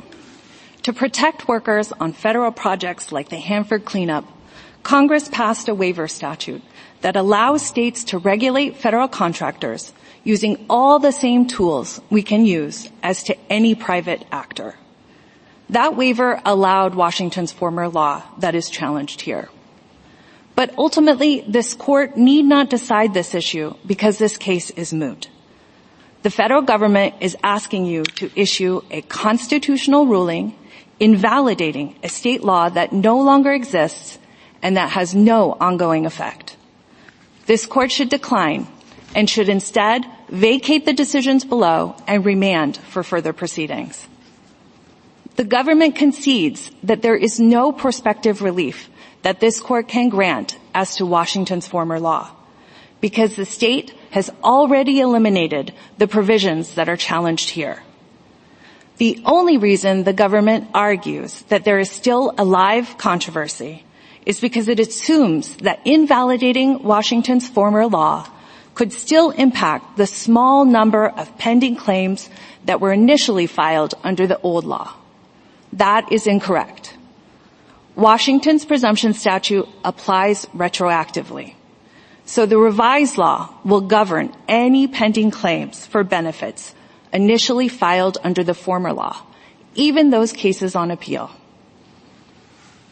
To 0.84 0.92
protect 0.92 1.48
workers 1.48 1.94
on 1.94 2.14
federal 2.14 2.52
projects 2.52 3.12
like 3.12 3.30
the 3.30 3.38
Hanford 3.38 3.86
cleanup, 3.86 4.26
Congress 4.82 5.30
passed 5.30 5.70
a 5.70 5.76
waiver 5.76 6.08
statute 6.08 6.64
that 7.02 7.16
allows 7.16 7.66
states 7.66 8.04
to 8.06 8.18
regulate 8.18 8.76
federal 8.76 9.08
contractors 9.08 9.94
using 10.24 10.66
all 10.70 11.00
the 11.00 11.12
same 11.12 11.48
tools 11.48 12.02
we 12.10 12.22
can 12.22 12.46
use 12.46 12.90
as 13.02 13.24
to 13.24 13.38
any 13.50 13.74
private 13.76 14.26
actor. 14.32 14.76
That 15.70 15.96
waiver 15.96 16.42
allowed 16.46 16.96
Washington's 16.96 17.52
former 17.52 17.88
law 17.88 18.24
that 18.40 18.56
is 18.56 18.70
challenged 18.70 19.22
here. 19.22 19.50
But 20.56 20.74
ultimately, 20.78 21.46
this 21.48 21.74
court 21.74 22.18
need 22.18 22.44
not 22.44 22.70
decide 22.70 23.14
this 23.14 23.34
issue 23.34 23.76
because 23.86 24.18
this 24.18 24.36
case 24.36 24.72
is 24.72 24.94
moot. 24.94 25.30
The 26.24 26.30
federal 26.30 26.64
government 26.64 27.16
is 27.22 27.38
asking 27.44 27.86
you 27.86 28.04
to 28.04 28.30
issue 28.36 28.82
a 28.92 29.02
constitutional 29.04 30.06
ruling 30.06 30.54
invalidating 31.00 31.96
a 32.04 32.10
state 32.10 32.44
law 32.44 32.68
that 32.68 32.92
no 32.92 33.22
longer 33.22 33.52
exists 33.52 34.20
and 34.62 34.76
that 34.76 34.90
has 34.92 35.16
no 35.16 35.56
ongoing 35.60 36.06
effect. 36.06 36.58
This 37.50 37.66
court 37.66 37.92
should 37.92 38.10
decline 38.10 38.68
and 39.16 39.28
should 39.28 39.50
instead 39.50 40.06
vacate 40.30 40.86
the 40.86 40.94
decisions 40.94 41.44
below 41.44 41.96
and 42.06 42.24
remand 42.24 42.78
for 42.78 43.02
further 43.02 43.34
proceedings. 43.34 44.08
The 45.36 45.46
government 45.46 45.96
concedes 45.96 46.70
that 46.84 47.02
there 47.02 47.16
is 47.16 47.40
no 47.40 47.72
prospective 47.72 48.44
relief 48.44 48.92
that 49.24 49.40
this 49.40 49.60
court 49.60 49.88
can 49.88 50.10
grant 50.10 50.60
as 50.76 50.98
to 50.98 51.08
Washington's 51.08 51.66
former 51.66 52.00
law 52.00 52.30
because 53.02 53.36
the 53.36 53.50
state 53.50 53.96
has 54.12 54.30
already 54.44 55.00
eliminated 55.00 55.74
the 55.98 56.08
provisions 56.08 56.76
that 56.76 56.88
are 56.88 56.98
challenged 56.98 57.50
here. 57.50 57.82
The 58.98 59.24
only 59.26 59.58
reason 59.58 60.04
the 60.04 60.14
government 60.14 60.70
argues 60.76 61.42
that 61.50 61.64
there 61.66 61.80
is 61.80 61.90
still 61.90 62.32
a 62.38 62.46
live 62.46 63.00
controversy 63.00 63.86
is 64.30 64.40
because 64.40 64.68
it 64.68 64.80
assumes 64.80 65.56
that 65.66 65.82
invalidating 65.86 66.84
Washington's 66.84 67.50
former 67.50 67.88
law 67.88 68.30
could 68.76 68.94
still 68.94 69.32
impact 69.32 69.98
the 69.98 70.06
small 70.06 70.66
number 70.66 71.10
of 71.10 71.36
pending 71.40 71.76
claims 71.76 72.30
that 72.66 72.80
were 72.80 72.94
initially 72.94 73.48
filed 73.48 73.96
under 74.04 74.28
the 74.28 74.40
old 74.42 74.66
law. 74.66 74.94
That 75.74 76.12
is 76.12 76.28
incorrect. 76.28 76.96
Washington's 77.96 78.66
presumption 78.66 79.16
statute 79.16 79.68
applies 79.84 80.46
retroactively. 80.54 81.56
So 82.26 82.46
the 82.46 82.60
revised 82.60 83.18
law 83.18 83.50
will 83.66 83.82
govern 83.82 84.32
any 84.48 84.86
pending 84.86 85.32
claims 85.32 85.88
for 85.88 86.04
benefits 86.04 86.76
initially 87.12 87.68
filed 87.68 88.20
under 88.24 88.44
the 88.44 88.54
former 88.54 88.94
law, 88.94 89.26
even 89.74 90.12
those 90.12 90.34
cases 90.34 90.76
on 90.76 90.92
appeal. 90.92 91.32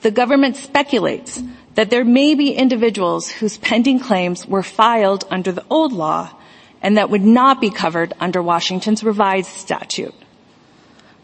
The 0.02 0.12
government 0.12 0.56
speculates 0.58 1.42
that 1.76 1.90
there 1.90 2.06
may 2.06 2.36
be 2.36 2.54
individuals 2.54 3.30
whose 3.30 3.58
pending 3.58 4.00
claims 4.00 4.48
were 4.48 4.64
filed 4.64 5.26
under 5.30 5.52
the 5.52 5.66
old 5.70 5.94
law 5.94 6.34
and 6.82 6.98
that 6.98 7.10
would 7.10 7.24
not 7.24 7.60
be 7.60 7.70
covered 7.70 8.14
under 8.20 8.42
Washington's 8.42 9.04
revised 9.04 9.50
statute. 9.50 10.14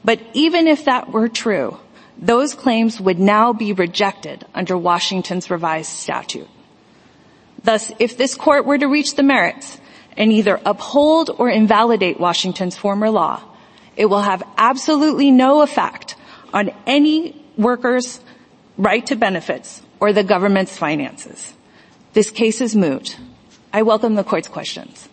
But 0.03 0.19
even 0.33 0.67
if 0.67 0.85
that 0.85 1.11
were 1.11 1.29
true, 1.29 1.77
those 2.17 2.53
claims 2.53 2.99
would 2.99 3.19
now 3.19 3.53
be 3.53 3.73
rejected 3.73 4.45
under 4.53 4.77
Washington's 4.77 5.49
revised 5.49 5.91
statute. 5.91 6.49
Thus, 7.63 7.91
if 7.99 8.17
this 8.17 8.35
court 8.35 8.65
were 8.65 8.77
to 8.77 8.87
reach 8.87 9.15
the 9.15 9.23
merits 9.23 9.79
and 10.17 10.31
either 10.31 10.59
uphold 10.65 11.29
or 11.29 11.49
invalidate 11.49 12.19
Washington's 12.19 12.75
former 12.75 13.09
law, 13.09 13.41
it 13.95 14.07
will 14.07 14.21
have 14.21 14.43
absolutely 14.57 15.31
no 15.31 15.61
effect 15.61 16.15
on 16.53 16.71
any 16.85 17.41
worker's 17.57 18.19
right 18.77 19.05
to 19.07 19.15
benefits 19.15 19.81
or 19.99 20.13
the 20.13 20.23
government's 20.23 20.77
finances. 20.77 21.53
This 22.13 22.29
case 22.31 22.61
is 22.61 22.75
moot. 22.75 23.17
I 23.71 23.81
welcome 23.81 24.15
the 24.15 24.23
court's 24.23 24.47
questions. 24.47 25.09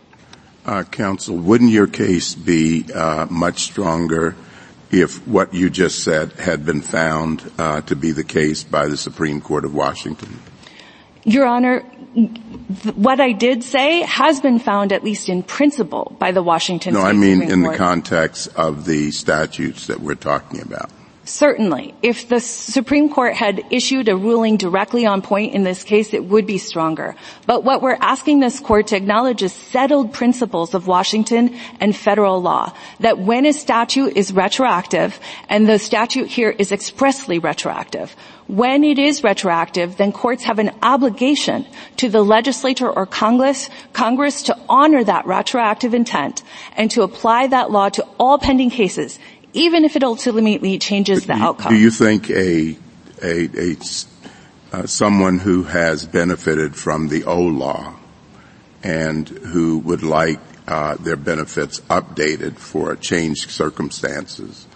Uh, 0.66 0.84
counsel, 0.84 1.36
wouldn't 1.36 1.70
your 1.70 1.86
case 1.86 2.34
be 2.34 2.84
uh, 2.92 3.26
much 3.30 3.60
stronger 3.60 4.36
if 4.90 5.26
what 5.26 5.54
you 5.54 5.70
just 5.70 6.04
said 6.04 6.32
had 6.32 6.66
been 6.66 6.82
found 6.82 7.50
uh, 7.58 7.80
to 7.82 7.96
be 7.96 8.12
the 8.12 8.24
case 8.24 8.62
by 8.62 8.86
the 8.86 8.96
Supreme 8.96 9.40
Court 9.40 9.64
of 9.64 9.74
Washington? 9.74 10.38
Your 11.24 11.46
Honor, 11.46 11.84
th- 12.14 12.94
what 12.94 13.20
I 13.20 13.32
did 13.32 13.62
say 13.62 14.02
has 14.02 14.40
been 14.40 14.58
found, 14.58 14.92
at 14.92 15.04
least 15.04 15.28
in 15.28 15.42
principle, 15.42 16.14
by 16.18 16.32
the 16.32 16.42
Washington. 16.42 16.94
No, 16.94 17.00
State 17.00 17.08
I 17.08 17.12
mean 17.12 17.38
Supreme 17.40 17.52
in 17.52 17.62
Court. 17.62 17.72
the 17.72 17.78
context 17.78 18.48
of 18.56 18.84
the 18.84 19.10
statutes 19.12 19.86
that 19.86 20.00
we're 20.00 20.14
talking 20.14 20.60
about. 20.60 20.90
Certainly. 21.30 21.94
If 22.02 22.28
the 22.28 22.40
Supreme 22.40 23.08
Court 23.08 23.34
had 23.34 23.62
issued 23.70 24.08
a 24.08 24.16
ruling 24.16 24.56
directly 24.56 25.06
on 25.06 25.22
point 25.22 25.54
in 25.54 25.62
this 25.62 25.84
case, 25.84 26.12
it 26.12 26.24
would 26.24 26.44
be 26.44 26.58
stronger. 26.58 27.14
But 27.46 27.62
what 27.62 27.82
we're 27.82 27.96
asking 28.00 28.40
this 28.40 28.58
court 28.58 28.88
to 28.88 28.96
acknowledge 28.96 29.40
is 29.40 29.52
settled 29.52 30.12
principles 30.12 30.74
of 30.74 30.88
Washington 30.88 31.56
and 31.78 31.94
federal 31.94 32.42
law. 32.42 32.72
That 32.98 33.20
when 33.20 33.46
a 33.46 33.52
statute 33.52 34.16
is 34.16 34.32
retroactive, 34.32 35.20
and 35.48 35.68
the 35.68 35.78
statute 35.78 36.26
here 36.26 36.50
is 36.50 36.72
expressly 36.72 37.38
retroactive, 37.38 38.16
when 38.48 38.82
it 38.82 38.98
is 38.98 39.22
retroactive, 39.22 39.96
then 39.98 40.10
courts 40.10 40.42
have 40.42 40.58
an 40.58 40.72
obligation 40.82 41.64
to 41.98 42.08
the 42.08 42.24
legislature 42.24 42.90
or 42.90 43.06
Congress, 43.06 43.70
Congress 43.92 44.42
to 44.42 44.58
honor 44.68 45.04
that 45.04 45.26
retroactive 45.26 45.94
intent 45.94 46.42
and 46.76 46.90
to 46.90 47.02
apply 47.02 47.46
that 47.46 47.70
law 47.70 47.88
to 47.90 48.04
all 48.18 48.36
pending 48.36 48.70
cases, 48.70 49.20
even 49.52 49.84
if 49.84 49.96
it 49.96 50.02
ultimately 50.02 50.78
changes 50.78 51.26
the 51.26 51.34
outcome. 51.34 51.72
Do 51.72 51.78
you 51.78 51.90
think 51.90 52.30
a, 52.30 52.76
a, 53.22 53.72
a 53.72 53.76
uh, 54.72 54.86
someone 54.86 55.38
who 55.38 55.64
has 55.64 56.06
benefited 56.06 56.76
from 56.76 57.08
the 57.08 57.24
old 57.24 57.54
law 57.54 57.94
and 58.82 59.28
who 59.28 59.78
would 59.78 60.02
like 60.02 60.38
uh, 60.68 60.94
their 60.96 61.16
benefits 61.16 61.80
updated 61.80 62.56
for 62.56 62.94
changed 62.96 63.50
circumstances 63.50 64.66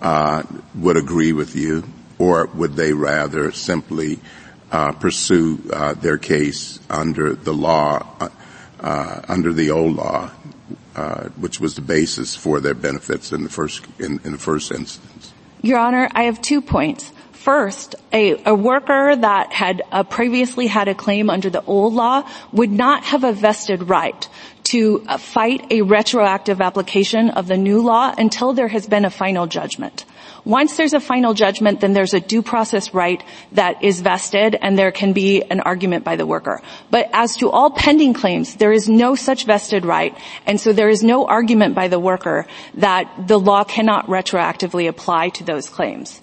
uh, 0.00 0.42
would 0.74 0.96
agree 0.96 1.32
with 1.32 1.54
you, 1.54 1.84
or 2.18 2.46
would 2.54 2.74
they 2.74 2.92
rather 2.92 3.52
simply 3.52 4.18
uh, 4.72 4.92
pursue 4.92 5.60
uh, 5.72 5.94
their 5.94 6.18
case 6.18 6.78
under 6.88 7.34
the 7.34 7.52
law, 7.52 8.30
uh, 8.80 9.20
under 9.28 9.52
the 9.52 9.70
old 9.70 9.96
law, 9.96 10.30
uh, 10.98 11.28
which 11.38 11.60
was 11.60 11.76
the 11.76 11.80
basis 11.80 12.34
for 12.34 12.58
their 12.58 12.74
benefits 12.74 13.30
in 13.30 13.44
the 13.44 13.48
first 13.48 13.86
in, 14.00 14.18
in 14.24 14.32
the 14.32 14.38
first 14.38 14.72
instance. 14.72 15.32
Your 15.62 15.78
Honor, 15.78 16.08
I 16.12 16.24
have 16.24 16.42
two 16.42 16.60
points. 16.60 17.12
First, 17.30 17.94
a, 18.12 18.42
a 18.44 18.52
worker 18.52 19.14
that 19.14 19.52
had 19.52 19.82
uh, 19.92 20.02
previously 20.02 20.66
had 20.66 20.88
a 20.88 20.96
claim 20.96 21.30
under 21.30 21.50
the 21.50 21.62
old 21.62 21.94
law 21.94 22.28
would 22.52 22.72
not 22.72 23.04
have 23.04 23.22
a 23.22 23.32
vested 23.32 23.88
right 23.88 24.28
to 24.64 25.04
uh, 25.06 25.18
fight 25.18 25.70
a 25.70 25.82
retroactive 25.82 26.60
application 26.60 27.30
of 27.30 27.46
the 27.46 27.56
new 27.56 27.80
law 27.80 28.12
until 28.18 28.52
there 28.52 28.66
has 28.66 28.88
been 28.88 29.04
a 29.04 29.10
final 29.10 29.46
judgment. 29.46 30.04
Once 30.48 30.78
there's 30.78 30.94
a 30.94 31.00
final 31.00 31.34
judgment, 31.34 31.82
then 31.82 31.92
there's 31.92 32.14
a 32.14 32.20
due 32.20 32.40
process 32.40 32.94
right 32.94 33.22
that 33.52 33.84
is 33.84 34.00
vested 34.00 34.56
and 34.56 34.78
there 34.78 34.90
can 34.90 35.12
be 35.12 35.42
an 35.42 35.60
argument 35.60 36.04
by 36.04 36.16
the 36.16 36.24
worker. 36.24 36.62
But 36.90 37.10
as 37.12 37.36
to 37.36 37.50
all 37.50 37.70
pending 37.70 38.14
claims, 38.14 38.56
there 38.56 38.72
is 38.72 38.88
no 38.88 39.14
such 39.14 39.44
vested 39.44 39.84
right 39.84 40.16
and 40.46 40.58
so 40.58 40.72
there 40.72 40.88
is 40.88 41.02
no 41.02 41.26
argument 41.26 41.74
by 41.74 41.88
the 41.88 42.00
worker 42.00 42.46
that 42.80 43.28
the 43.28 43.38
law 43.38 43.62
cannot 43.62 44.06
retroactively 44.06 44.88
apply 44.88 45.28
to 45.36 45.44
those 45.44 45.68
claims. 45.68 46.18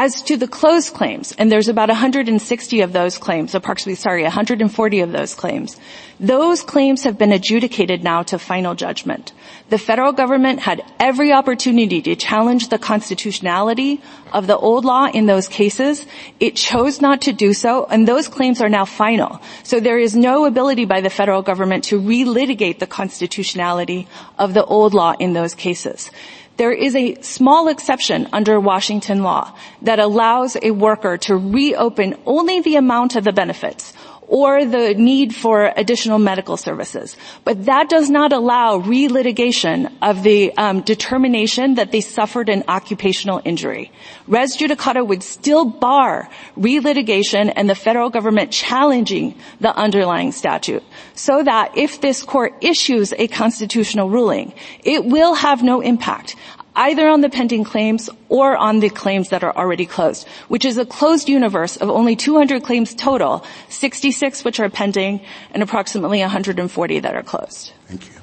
As 0.00 0.22
to 0.22 0.36
the 0.36 0.46
closed 0.46 0.94
claims, 0.94 1.34
and 1.38 1.50
there's 1.50 1.66
about 1.66 1.88
160 1.88 2.82
of 2.82 2.92
those 2.92 3.18
claims, 3.18 3.56
approximately, 3.56 3.96
sorry, 3.96 4.22
140 4.22 5.00
of 5.00 5.10
those 5.10 5.34
claims, 5.34 5.76
those 6.20 6.62
claims 6.62 7.02
have 7.02 7.18
been 7.18 7.32
adjudicated 7.32 8.04
now 8.04 8.22
to 8.22 8.38
final 8.38 8.76
judgment. 8.76 9.32
The 9.70 9.78
federal 9.78 10.12
government 10.12 10.60
had 10.60 10.84
every 11.00 11.32
opportunity 11.32 12.00
to 12.02 12.14
challenge 12.14 12.68
the 12.68 12.78
constitutionality 12.78 14.00
of 14.32 14.46
the 14.46 14.56
old 14.56 14.84
law 14.84 15.06
in 15.06 15.26
those 15.26 15.48
cases. 15.48 16.06
It 16.38 16.54
chose 16.54 17.00
not 17.00 17.22
to 17.22 17.32
do 17.32 17.52
so, 17.52 17.84
and 17.86 18.06
those 18.06 18.28
claims 18.28 18.60
are 18.60 18.68
now 18.68 18.84
final. 18.84 19.42
So 19.64 19.80
there 19.80 19.98
is 19.98 20.14
no 20.14 20.44
ability 20.44 20.84
by 20.84 21.00
the 21.00 21.10
federal 21.10 21.42
government 21.42 21.82
to 21.90 22.00
relitigate 22.00 22.78
the 22.78 22.86
constitutionality 22.86 24.06
of 24.38 24.54
the 24.54 24.64
old 24.64 24.94
law 24.94 25.14
in 25.18 25.32
those 25.32 25.56
cases 25.56 26.12
there 26.58 26.72
is 26.72 26.94
a 26.94 27.14
small 27.22 27.68
exception 27.68 28.28
under 28.32 28.60
Washington 28.60 29.22
law 29.22 29.54
that 29.82 30.00
allows 30.00 30.56
a 30.60 30.72
worker 30.72 31.16
to 31.16 31.36
reopen 31.36 32.16
only 32.26 32.60
the 32.60 32.76
amount 32.76 33.16
of 33.16 33.24
the 33.24 33.32
benefits 33.32 33.92
or 34.28 34.64
the 34.64 34.94
need 34.94 35.34
for 35.34 35.72
additional 35.76 36.18
medical 36.18 36.56
services. 36.56 37.16
But 37.44 37.64
that 37.64 37.88
does 37.88 38.10
not 38.10 38.32
allow 38.32 38.78
relitigation 38.78 39.90
of 40.02 40.22
the 40.22 40.52
um, 40.56 40.82
determination 40.82 41.74
that 41.74 41.90
they 41.90 42.02
suffered 42.02 42.48
an 42.48 42.62
occupational 42.68 43.40
injury. 43.44 43.90
Res 44.26 44.56
judicata 44.56 45.04
would 45.06 45.22
still 45.22 45.64
bar 45.64 46.28
relitigation 46.56 47.52
and 47.56 47.68
the 47.68 47.74
federal 47.74 48.10
government 48.10 48.52
challenging 48.52 49.34
the 49.60 49.74
underlying 49.74 50.32
statute. 50.32 50.84
So 51.14 51.42
that 51.42 51.76
if 51.76 52.00
this 52.02 52.22
court 52.22 52.54
issues 52.60 53.14
a 53.14 53.28
constitutional 53.28 54.10
ruling, 54.10 54.52
it 54.84 55.06
will 55.06 55.34
have 55.34 55.62
no 55.62 55.80
impact 55.80 56.36
either 56.78 57.08
on 57.08 57.20
the 57.20 57.28
pending 57.28 57.64
claims 57.64 58.08
or 58.28 58.56
on 58.56 58.80
the 58.80 58.88
claims 58.88 59.30
that 59.30 59.42
are 59.42 59.54
already 59.56 59.84
closed, 59.84 60.26
which 60.46 60.64
is 60.64 60.78
a 60.78 60.86
closed 60.86 61.28
universe 61.28 61.76
of 61.76 61.90
only 61.90 62.14
200 62.14 62.62
claims 62.62 62.94
total, 62.94 63.44
66 63.68 64.44
which 64.44 64.60
are 64.60 64.70
pending, 64.70 65.20
and 65.50 65.62
approximately 65.62 66.20
140 66.20 67.00
that 67.00 67.14
are 67.14 67.22
closed. 67.22 67.72
Thank 67.86 68.06
you. 68.06 68.14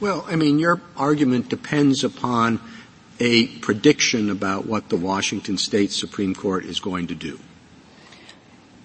Well, 0.00 0.24
I 0.26 0.36
mean, 0.36 0.58
your 0.58 0.80
argument 0.96 1.48
depends 1.48 2.02
upon 2.02 2.60
a 3.20 3.46
prediction 3.58 4.30
about 4.30 4.66
what 4.66 4.88
the 4.88 4.96
Washington 4.96 5.58
State 5.58 5.92
Supreme 5.92 6.34
Court 6.34 6.64
is 6.64 6.80
going 6.80 7.06
to 7.08 7.14
do. 7.14 7.38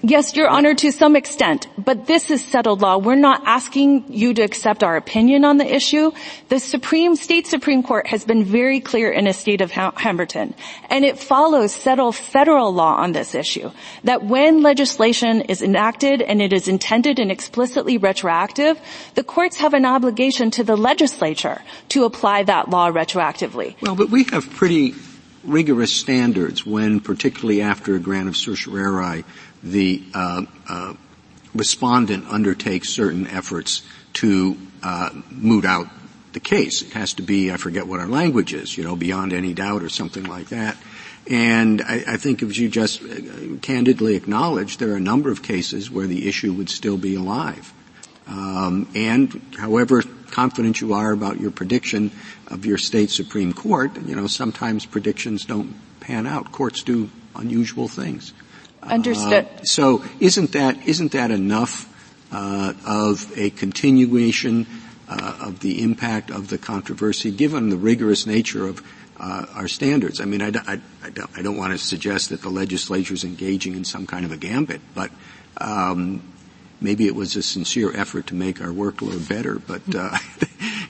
Yes, 0.04 0.36
Your 0.36 0.48
Honor, 0.48 0.76
to 0.76 0.92
some 0.92 1.16
extent, 1.16 1.68
but 1.76 2.06
this 2.06 2.30
is 2.30 2.46
settled 2.46 2.82
law. 2.82 3.00
We're 3.00 3.16
not 3.16 3.42
asking 3.48 4.06
you 4.14 4.32
to 4.36 4.44
accept 4.44 4.84
our 4.84 4.96
opinion 4.96 5.44
on 5.44 5.58
the 5.58 5.66
issue. 5.66 6.12
The 6.50 6.60
Supreme, 6.60 7.16
State 7.16 7.48
Supreme 7.48 7.82
Court 7.82 8.06
has 8.06 8.24
been 8.24 8.44
very 8.44 8.80
clear 8.80 9.12
in 9.12 9.26
a 9.26 9.34
state 9.34 9.60
of 9.60 9.72
Hambleton, 9.72 10.54
and 10.92 11.04
it 11.04 11.18
follows 11.18 11.72
settled 11.74 12.16
federal 12.16 12.72
law 12.72 12.98
on 12.98 13.14
this 13.14 13.34
issue, 13.34 13.72
that 14.04 14.24
when 14.24 14.62
legislation 14.62 15.42
is 15.42 15.64
enacted 15.64 16.22
and 16.22 16.44
it 16.44 16.54
is 16.54 16.68
intended 16.68 17.18
and 17.18 17.32
explicitly 17.32 17.98
retroactive, 17.98 18.80
the 19.16 19.24
courts 19.24 19.58
have 19.58 19.74
an 19.74 19.86
obligation 19.86 20.52
to 20.52 20.64
the 20.64 20.78
legislature 20.78 21.64
to 21.90 22.06
apply 22.06 22.44
that 22.44 22.70
law 22.70 22.92
retroactively. 22.92 23.76
Well, 23.82 23.96
but 23.96 24.12
we 24.12 24.26
have 24.26 24.48
pretty 24.52 24.94
rigorous 25.44 25.94
standards 25.94 26.66
when, 26.66 27.00
particularly 27.00 27.62
after 27.62 27.96
a 27.96 28.00
grant 28.00 28.28
of 28.28 28.36
certiorari, 28.36 29.24
the 29.63 30.04
uh, 30.13 30.43
uh, 30.70 30.93
respondent 31.54 32.28
undertakes 32.28 32.90
certain 32.90 33.27
efforts 33.27 33.82
to 34.13 34.58
uh, 34.84 35.10
moot 35.32 35.65
out 35.65 35.88
the 36.34 36.40
case. 36.40 36.82
It 36.82 36.94
has 36.94 37.13
to 37.15 37.23
be, 37.23 37.52
I 37.52 37.58
forget 37.58 37.88
what 37.88 38.00
our 38.00 38.08
language 38.08 38.54
is, 38.54 38.77
you 38.77 38.84
know, 38.84 38.96
beyond 38.96 39.34
any 39.34 39.54
doubt 39.54 39.84
or 39.84 39.90
something 39.90 40.23
like 40.23 40.50
that. 40.50 40.77
And 41.29 41.82
I, 41.82 42.04
I 42.08 42.17
think 42.17 42.42
as 42.44 42.58
you 42.58 42.69
just 42.69 43.02
candidly 43.62 44.15
acknowledged, 44.15 44.79
there 44.79 44.92
are 44.92 44.98
a 44.98 45.02
number 45.02 45.29
of 45.32 45.44
cases 45.44 45.92
where 45.92 46.08
the 46.08 46.27
issue 46.27 46.54
would 46.54 46.69
still 46.69 46.98
be 46.98 47.15
alive. 47.15 47.73
Um, 48.27 48.90
and 48.96 49.42
however 49.58 50.04
confident 50.32 50.82
you 50.82 50.94
are 50.94 51.12
about 51.12 51.40
your 51.40 51.52
prediction 51.52 52.12
of 52.48 52.65
your 52.65 52.77
state 52.77 53.10
Supreme 53.10 53.54
Court, 53.54 53.92
you 54.06 54.15
know, 54.15 54.27
sometimes 54.27 54.86
predictions 54.86 55.46
don't 55.46 55.75
pan 56.00 56.27
out. 56.27 56.52
Courts 56.52 56.84
do 56.84 57.10
unusual 57.36 57.88
things. 57.88 58.34
Understood. 58.88 59.46
Uh, 59.46 59.63
so 59.63 60.04
isn't 60.19 60.54
that, 60.54 60.88
isn't 60.88 61.12
that 61.13 61.31
enough, 61.31 61.94
uh, 62.31 62.73
of 62.85 63.31
a 63.38 63.50
continuation, 63.52 64.67
uh, 65.10 65.38
of 65.42 65.60
the 65.62 65.81
impact 65.81 66.29
of 66.29 66.50
the 66.50 66.58
controversy 66.58 67.31
given 67.31 67.69
the 67.69 67.77
rigorous 67.77 68.25
nature 68.27 68.67
of 68.67 68.83
uh, 69.19 69.46
our 69.54 69.67
standards. 69.67 70.21
I 70.21 70.25
mean, 70.25 70.42
I, 70.42 70.48
I, 70.67 70.81
I, 71.04 71.10
don't, 71.10 71.29
I, 71.38 71.42
don't, 71.42 71.58
want 71.58 71.71
to 71.71 71.77
suggest 71.77 72.29
that 72.29 72.42
the 72.42 72.50
legislature 72.50 73.13
is 73.13 73.23
engaging 73.23 73.73
in 73.73 73.83
some 73.83 74.06
kind 74.06 74.25
of 74.25 74.31
a 74.31 74.38
gambit, 74.38 74.81
but 74.94 75.12
um, 75.60 76.21
maybe 76.81 77.08
it 77.08 77.15
was 77.15 77.35
a 77.35 77.42
sincere 77.42 77.96
effort 77.96 78.27
to 78.27 78.35
make 78.35 78.62
our 78.62 78.67
workload 78.67 79.27
better. 79.27 79.60
But 79.60 79.81
uh, 79.96 80.17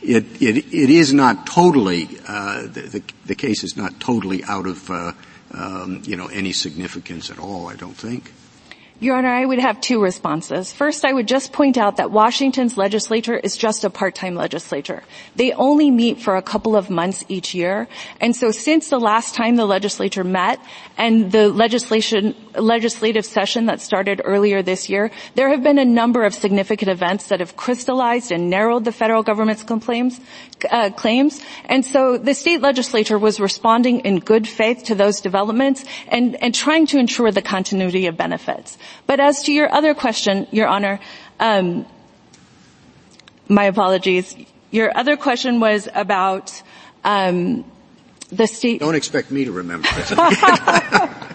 it, 0.01 0.25
it, 0.41 0.57
it 0.73 0.89
is 0.89 1.13
not 1.13 1.47
totally 1.47 2.09
uh, 2.27 2.63
the, 2.63 2.81
the, 2.81 3.03
the, 3.27 3.35
case 3.35 3.63
is 3.63 3.77
not 3.77 3.99
totally 3.99 4.43
out 4.43 4.67
of 4.67 4.89
uh, 4.89 5.13
um, 5.51 6.01
you 6.05 6.15
know 6.15 6.27
any 6.27 6.53
significance 6.53 7.29
at 7.29 7.39
all. 7.39 7.67
I 7.67 7.75
don't 7.75 7.95
think. 7.97 8.31
Your 8.99 9.15
Honor, 9.15 9.29
I 9.29 9.45
would 9.45 9.59
have 9.59 9.79
two 9.79 10.01
responses. 10.01 10.73
First, 10.73 11.05
I 11.05 11.13
would 11.13 11.27
just 11.27 11.53
point 11.53 11.77
out 11.77 11.97
that 11.97 12.09
Washington's 12.09 12.77
legislature 12.77 13.37
is 13.37 13.55
just 13.55 13.83
a 13.83 13.91
part-time 13.91 14.33
legislature. 14.33 15.03
They 15.35 15.51
only 15.51 15.91
meet 15.91 16.19
for 16.19 16.35
a 16.35 16.41
couple 16.41 16.75
of 16.75 16.89
months 16.89 17.23
each 17.27 17.53
year. 17.53 17.87
And 18.19 18.35
so 18.35 18.49
since 18.49 18.89
the 18.89 18.99
last 18.99 19.35
time 19.35 19.55
the 19.55 19.67
legislature 19.67 20.23
met 20.23 20.59
and 20.97 21.31
the 21.31 21.49
legislation, 21.49 22.33
legislative 22.55 23.23
session 23.23 23.67
that 23.67 23.81
started 23.81 24.19
earlier 24.25 24.63
this 24.63 24.89
year, 24.89 25.11
there 25.35 25.49
have 25.49 25.61
been 25.61 25.77
a 25.77 25.85
number 25.85 26.23
of 26.23 26.33
significant 26.33 26.89
events 26.89 27.27
that 27.27 27.39
have 27.39 27.55
crystallized 27.55 28.31
and 28.31 28.49
narrowed 28.49 28.83
the 28.83 28.91
federal 28.91 29.21
government's 29.21 29.61
complaints, 29.61 30.19
uh, 30.69 30.89
claims. 30.91 31.41
And 31.65 31.85
so 31.85 32.17
the 32.17 32.33
state 32.33 32.61
legislature 32.61 33.17
was 33.17 33.39
responding 33.39 34.01
in 34.01 34.19
good 34.19 34.47
faith 34.47 34.85
to 34.85 34.95
those 34.95 35.21
developments 35.21 35.85
and, 36.07 36.41
and 36.41 36.53
trying 36.53 36.87
to 36.87 36.97
ensure 36.97 37.31
the 37.31 37.41
continuity 37.41 38.07
of 38.07 38.17
benefits. 38.17 38.77
But 39.05 39.19
as 39.19 39.43
to 39.43 39.51
your 39.51 39.71
other 39.71 39.93
question, 39.93 40.47
Your 40.51 40.67
Honor, 40.67 40.99
um, 41.39 41.85
my 43.47 43.65
apologies. 43.65 44.35
Your 44.71 44.95
other 44.97 45.15
question 45.15 45.59
was 45.59 45.87
about 45.93 46.61
um, 47.03 47.63
the 48.29 48.47
state. 48.47 48.81
Don't 48.81 48.95
expect 48.95 49.31
me 49.31 49.45
to 49.45 49.51
remember. 49.51 49.87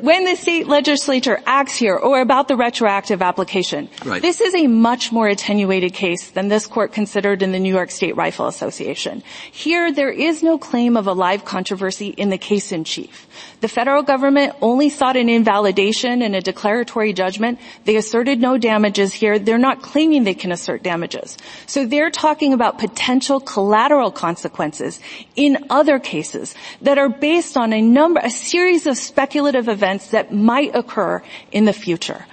when 0.00 0.24
the 0.24 0.36
state 0.36 0.66
legislature 0.68 1.38
acts 1.44 1.76
here 1.76 1.96
or 1.96 2.22
about 2.22 2.48
the 2.48 2.56
retroactive 2.56 3.20
application, 3.20 3.90
right. 4.06 4.22
this 4.22 4.40
is 4.40 4.54
a 4.54 4.66
much 4.66 5.12
more 5.12 5.28
attenuated 5.28 5.92
case 5.92 6.30
than 6.30 6.48
this 6.48 6.66
court 6.66 6.92
considered 6.92 7.42
in 7.42 7.52
the 7.52 7.58
New 7.58 7.74
York 7.74 7.90
State 7.90 8.16
Rifle 8.16 8.46
Association. 8.46 9.22
Here, 9.52 9.92
there 9.92 10.10
is 10.10 10.42
no 10.42 10.56
claim 10.56 10.96
of 10.96 11.06
a 11.06 11.12
live 11.12 11.44
controversy 11.44 12.08
in 12.08 12.30
the 12.30 12.38
case 12.38 12.72
in 12.72 12.84
chief. 12.84 13.26
The 13.60 13.68
federal 13.68 14.02
government 14.02 14.54
only 14.62 14.88
sought 14.88 15.16
an 15.16 15.28
invalidation 15.28 16.22
and 16.22 16.34
a 16.34 16.40
declaratory 16.40 17.12
judgment. 17.12 17.58
They 17.84 17.96
asserted 17.96 18.40
no 18.40 18.56
damages 18.56 19.12
here. 19.12 19.38
They're 19.38 19.58
not 19.58 19.82
claiming 19.82 20.24
they 20.24 20.34
can 20.34 20.52
assert 20.52 20.82
damages. 20.82 21.36
So 21.66 21.84
they're 21.84 22.10
talking 22.10 22.54
about 22.54 22.78
potential 22.78 23.40
collateral 23.40 24.10
consequences 24.10 25.00
in 25.34 25.66
other 25.68 25.98
cases 25.98 26.54
that 26.80 26.96
are 26.96 27.10
based 27.10 27.58
on 27.58 27.74
a 27.74 27.82
number, 27.82 28.20
a 28.22 28.30
series 28.30 28.86
of 28.86 28.96
speculative 28.96 29.65
events 29.68 30.08
that 30.08 30.32
might 30.32 30.74
occur 30.74 31.22
in 31.52 31.64
the 31.64 31.72
future. 31.72 32.26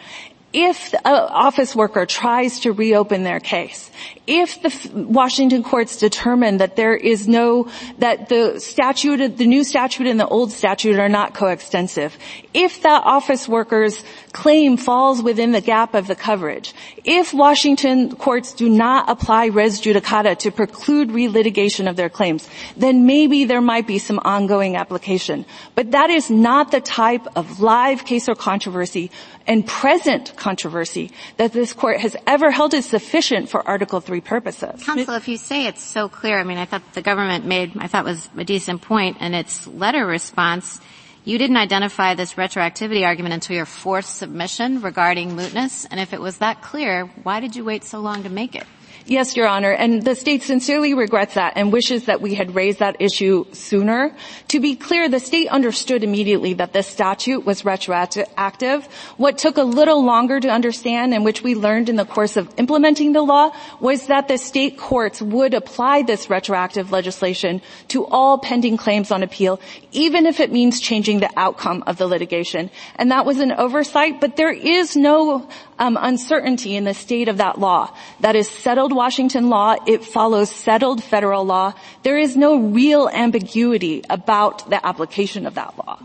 If 0.53 0.93
an 0.93 0.99
uh, 1.03 1.27
office 1.31 1.75
worker 1.75 2.05
tries 2.05 2.59
to 2.59 2.73
reopen 2.73 3.23
their 3.23 3.39
case, 3.39 3.89
if 4.27 4.61
the 4.61 4.91
Washington 4.93 5.63
courts 5.63 5.97
determine 5.97 6.57
that 6.57 6.75
there 6.75 6.95
is 6.95 7.27
no, 7.27 7.69
that 7.97 8.29
the 8.29 8.59
statute, 8.59 9.37
the 9.37 9.47
new 9.47 9.63
statute 9.63 10.05
and 10.05 10.19
the 10.19 10.27
old 10.27 10.51
statute 10.51 10.99
are 10.99 11.09
not 11.09 11.33
coextensive, 11.33 12.15
if 12.53 12.83
that 12.83 13.01
office 13.03 13.49
worker's 13.49 14.03
claim 14.31 14.77
falls 14.77 15.23
within 15.23 15.51
the 15.51 15.59
gap 15.59 15.95
of 15.95 16.05
the 16.05 16.15
coverage, 16.15 16.73
if 17.03 17.33
Washington 17.33 18.15
courts 18.15 18.53
do 18.53 18.69
not 18.69 19.09
apply 19.09 19.47
res 19.47 19.81
judicata 19.81 20.37
to 20.37 20.51
preclude 20.51 21.09
relitigation 21.09 21.89
of 21.89 21.95
their 21.95 22.09
claims, 22.09 22.47
then 22.77 23.05
maybe 23.07 23.43
there 23.43 23.61
might 23.61 23.87
be 23.87 23.97
some 23.97 24.19
ongoing 24.23 24.75
application. 24.77 25.45
But 25.75 25.91
that 25.91 26.11
is 26.11 26.29
not 26.29 26.71
the 26.71 26.79
type 26.79 27.25
of 27.35 27.59
live 27.59 28.05
case 28.05 28.29
or 28.29 28.35
controversy 28.35 29.11
and 29.47 29.67
present 29.67 30.35
controversy 30.43 31.09
that 31.37 31.53
this 31.53 31.71
court 31.71 32.01
has 32.01 32.17
ever 32.27 32.51
held 32.51 32.73
is 32.73 32.85
sufficient 32.85 33.49
for 33.49 33.65
Article 33.65 34.01
3 34.01 34.19
purposes. 34.19 34.83
Counsel, 34.83 35.15
if 35.15 35.29
you 35.29 35.37
say 35.37 35.67
it's 35.67 35.81
so 35.81 36.09
clear, 36.09 36.37
I 36.37 36.43
mean, 36.43 36.57
I 36.57 36.65
thought 36.65 36.83
the 36.93 37.01
government 37.01 37.45
made, 37.45 37.77
I 37.77 37.87
thought 37.87 38.03
was 38.03 38.29
a 38.35 38.43
decent 38.43 38.81
point 38.81 39.21
in 39.21 39.33
its 39.33 39.65
letter 39.67 40.05
response. 40.05 40.81
You 41.23 41.37
didn't 41.37 41.55
identify 41.55 42.15
this 42.15 42.33
retroactivity 42.33 43.05
argument 43.05 43.35
until 43.35 43.55
your 43.55 43.65
fourth 43.65 44.05
submission 44.05 44.81
regarding 44.81 45.31
mootness, 45.31 45.87
and 45.89 45.97
if 45.97 46.11
it 46.11 46.19
was 46.19 46.39
that 46.39 46.61
clear, 46.61 47.05
why 47.23 47.39
did 47.39 47.55
you 47.55 47.63
wait 47.63 47.85
so 47.85 48.01
long 48.01 48.23
to 48.23 48.29
make 48.29 48.55
it? 48.55 48.65
Yes, 49.05 49.35
Your 49.35 49.49
Honor, 49.49 49.71
and 49.71 50.01
the 50.01 50.15
state 50.15 50.43
sincerely 50.43 50.93
regrets 50.93 51.33
that 51.33 51.53
and 51.57 51.73
wishes 51.73 52.05
that 52.05 52.21
we 52.21 52.35
had 52.35 52.55
raised 52.55 52.79
that 52.79 52.95
issue 53.01 53.43
sooner. 53.51 54.15
To 54.47 54.61
be 54.61 54.77
clear, 54.77 55.09
the 55.09 55.19
state 55.19 55.49
understood 55.49 56.05
immediately 56.05 56.53
that 56.53 56.71
this 56.71 56.87
statute 56.87 57.45
was 57.45 57.65
retroactive. 57.65 58.85
What 59.17 59.37
took 59.37 59.57
a 59.57 59.63
little 59.63 60.05
longer 60.05 60.39
to 60.39 60.47
understand 60.47 61.13
and 61.13 61.25
which 61.25 61.43
we 61.43 61.53
learned 61.53 61.89
in 61.89 61.97
the 61.97 62.05
course 62.05 62.37
of 62.37 62.49
implementing 62.55 63.11
the 63.11 63.23
law 63.23 63.51
was 63.81 64.07
that 64.07 64.29
the 64.29 64.37
state 64.37 64.77
courts 64.77 65.21
would 65.21 65.53
apply 65.53 66.03
this 66.03 66.29
retroactive 66.29 66.93
legislation 66.93 67.61
to 67.89 68.05
all 68.05 68.37
pending 68.37 68.77
claims 68.77 69.11
on 69.11 69.21
appeal, 69.21 69.59
even 69.91 70.25
if 70.25 70.39
it 70.39 70.49
means 70.49 70.79
changing 70.79 71.19
the 71.19 71.29
outcome 71.35 71.83
of 71.87 71.97
the 71.97 72.07
litigation. 72.07 72.71
And 72.95 73.11
that 73.11 73.25
was 73.25 73.39
an 73.39 73.51
oversight, 73.51 74.21
but 74.21 74.37
there 74.37 74.53
is 74.53 74.95
no 74.95 75.49
um, 75.77 75.97
uncertainty 75.99 76.77
in 76.77 76.85
the 76.85 76.93
state 76.93 77.27
of 77.27 77.37
that 77.37 77.59
law. 77.59 77.93
That 78.21 78.37
is 78.37 78.49
settled 78.49 78.92
Washington 78.95 79.49
law. 79.49 79.75
It 79.85 80.03
follows 80.03 80.49
settled 80.49 81.03
federal 81.03 81.45
law. 81.45 81.73
There 82.03 82.17
is 82.17 82.35
no 82.35 82.57
real 82.57 83.09
ambiguity 83.09 84.03
about 84.09 84.69
the 84.69 84.85
application 84.85 85.45
of 85.45 85.55
that 85.55 85.77
law. 85.77 85.99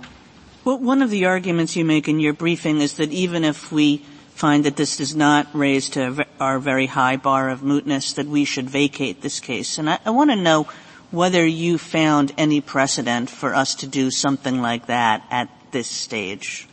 Well, 0.64 0.78
one 0.78 1.02
of 1.02 1.10
the 1.10 1.26
arguments 1.26 1.76
you 1.76 1.84
make 1.84 2.08
in 2.08 2.20
your 2.20 2.34
briefing 2.34 2.80
is 2.80 2.94
that 2.94 3.10
even 3.10 3.44
if 3.44 3.72
we 3.72 3.98
find 4.34 4.64
that 4.64 4.76
this 4.76 4.98
does 4.98 5.16
not 5.16 5.48
raise 5.52 5.88
to 5.90 6.26
our 6.38 6.58
very 6.58 6.86
high 6.86 7.16
bar 7.16 7.48
of 7.48 7.60
mootness, 7.60 8.14
that 8.14 8.26
we 8.26 8.44
should 8.44 8.68
vacate 8.68 9.22
this 9.22 9.40
case. 9.40 9.78
And 9.78 9.90
I, 9.90 9.98
I 10.04 10.10
want 10.10 10.30
to 10.30 10.36
know 10.36 10.68
whether 11.10 11.44
you 11.44 11.78
found 11.78 12.32
any 12.36 12.60
precedent 12.60 13.30
for 13.30 13.54
us 13.54 13.74
to 13.76 13.86
do 13.86 14.10
something 14.10 14.60
like 14.60 14.86
that 14.86 15.26
at 15.30 15.48
this 15.72 15.88
stage. 15.88 16.67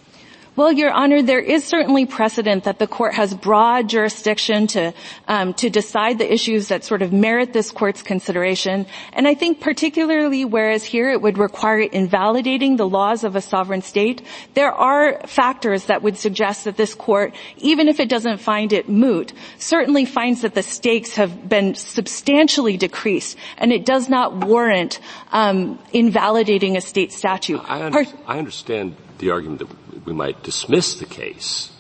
Well, 0.56 0.72
Your 0.72 0.92
Honor, 0.92 1.22
there 1.22 1.42
is 1.42 1.66
certainly 1.66 2.06
precedent 2.06 2.64
that 2.64 2.80
the 2.80 2.88
court 2.88 3.14
has 3.16 3.34
broad 3.34 3.90
jurisdiction 3.90 4.68
to 4.68 4.94
um, 5.28 5.54
to 5.56 5.70
decide 5.70 6.18
the 6.18 6.32
issues 6.32 6.70
that 6.70 6.86
sort 6.86 7.02
of 7.02 7.12
merit 7.12 7.52
this 7.52 7.72
court's 7.72 8.02
consideration. 8.02 8.86
And 9.12 9.28
I 9.28 9.36
think 9.36 9.60
particularly 9.60 10.46
whereas 10.46 10.86
here 10.86 11.12
it 11.12 11.22
would 11.22 11.38
require 11.38 11.82
invalidating 11.82 12.78
the 12.78 12.88
laws 12.88 13.26
of 13.26 13.36
a 13.36 13.42
sovereign 13.42 13.82
state, 13.82 14.22
there 14.54 14.72
are 14.72 15.20
factors 15.28 15.86
that 15.88 16.02
would 16.04 16.16
suggest 16.18 16.64
that 16.64 16.78
this 16.78 16.96
court, 16.96 17.36
even 17.58 17.90
if 17.90 18.00
it 18.00 18.08
doesn't 18.08 18.38
find 18.38 18.72
it 18.72 18.88
moot, 18.88 19.34
certainly 19.58 20.06
finds 20.06 20.40
that 20.42 20.54
the 20.56 20.64
stakes 20.64 21.16
have 21.16 21.50
been 21.50 21.76
substantially 21.76 22.78
decreased, 22.78 23.38
and 23.58 23.74
it 23.74 23.86
does 23.86 24.08
not 24.08 24.34
warrant 24.34 25.02
um, 25.34 25.78
invalidating 25.92 26.78
a 26.78 26.82
state 26.82 27.12
statute. 27.12 27.60
I, 27.66 28.08
I 28.26 28.40
understand 28.40 28.96
the 29.18 29.32
argument 29.32 29.60
that 29.60 29.85
we 30.06 30.14
might 30.14 30.44
dismiss 30.44 30.96
the 30.96 31.06
case 31.06 31.72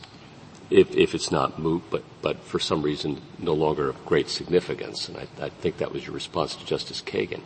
if, 0.70 0.96
if 0.96 1.14
it's 1.14 1.32
not 1.32 1.60
moot, 1.60 1.84
but, 1.90 2.04
but 2.22 2.40
for 2.40 2.60
some 2.60 2.82
reason 2.82 3.22
no 3.40 3.54
longer 3.54 3.88
of 3.88 4.06
great 4.06 4.30
significance. 4.30 5.08
And 5.08 5.18
I, 5.18 5.28
I 5.40 5.50
think 5.50 5.78
that 5.78 5.92
was 5.92 6.06
your 6.06 6.16
response 6.16 6.56
to 6.56 6.66
Justice 6.66 7.02
Kagan. 7.02 7.42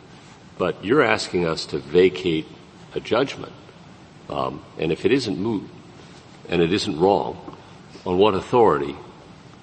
But 0.58 0.84
you're 0.84 1.02
asking 1.02 1.46
us 1.46 1.66
to 1.66 1.78
vacate 1.78 2.46
a 2.94 3.00
judgment. 3.00 3.52
Um, 4.28 4.62
and 4.78 4.90
if 4.90 5.04
it 5.04 5.12
isn't 5.12 5.38
moot 5.38 5.68
and 6.48 6.62
it 6.62 6.72
isn't 6.72 6.98
wrong, 6.98 7.56
on 8.06 8.16
what 8.16 8.34
authority 8.34 8.96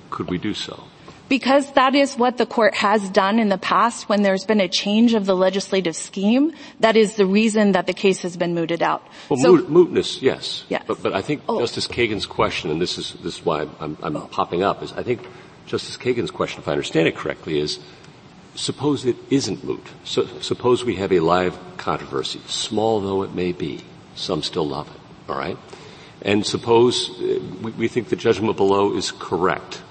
could 0.10 0.30
we 0.30 0.38
do 0.38 0.54
so? 0.54 0.84
Because 1.30 1.72
that 1.74 1.96
is 1.96 2.16
what 2.16 2.38
the 2.38 2.46
court 2.46 2.76
has 2.76 3.10
done 3.10 3.40
in 3.40 3.50
the 3.50 3.58
past 3.58 4.08
when 4.10 4.24
there's 4.24 4.46
been 4.46 4.62
a 4.62 4.68
change 4.68 5.14
of 5.14 5.26
the 5.26 5.36
legislative 5.36 5.96
scheme. 5.96 6.54
That 6.80 6.96
is 6.96 7.16
the 7.16 7.26
reason 7.26 7.74
that 7.74 7.88
the 7.88 7.94
case 7.94 8.22
has 8.22 8.38
been 8.38 8.54
mooted 8.54 8.82
out. 8.82 9.04
Well, 9.30 9.40
so, 9.40 9.56
moot, 9.56 9.70
mootness, 9.70 10.22
yes. 10.22 10.66
yes. 10.70 10.84
But, 10.88 11.04
but 11.04 11.14
I 11.14 11.22
think 11.22 11.42
oh. 11.50 11.60
Justice 11.60 11.88
Kagan's 11.88 12.26
question, 12.26 12.72
and 12.72 12.82
this 12.82 12.98
is, 12.98 13.14
this 13.24 13.40
is 13.40 13.46
why 13.46 13.68
I'm, 13.80 13.98
I'm 14.02 14.16
oh. 14.16 14.28
popping 14.28 14.64
up, 14.64 14.84
is 14.84 14.94
I 14.94 15.04
think 15.04 15.28
Justice 15.66 15.98
Kagan's 15.98 16.32
question, 16.32 16.62
if 16.62 16.68
I 16.68 16.72
understand 16.72 17.08
it 17.08 17.16
correctly, 17.16 17.60
is 17.60 17.80
suppose 18.56 19.06
it 19.06 19.18
isn't 19.30 19.64
moot. 19.64 19.86
So, 20.04 20.26
suppose 20.40 20.84
we 20.84 20.96
have 20.96 21.12
a 21.12 21.20
live 21.20 21.58
controversy, 21.78 22.42
small 22.48 23.02
though 23.02 23.24
it 23.24 23.34
may 23.34 23.52
be. 23.52 23.84
Some 24.16 24.42
still 24.42 24.68
love 24.68 24.90
it, 24.90 25.32
all 25.32 25.38
right? 25.38 25.58
And 26.24 26.44
suppose 26.44 27.12
uh, 27.12 27.40
we, 27.62 27.72
we 27.72 27.88
think 27.88 28.10
the 28.10 28.16
judgment 28.16 28.58
below 28.58 28.96
is 28.96 29.12
correct 29.12 29.82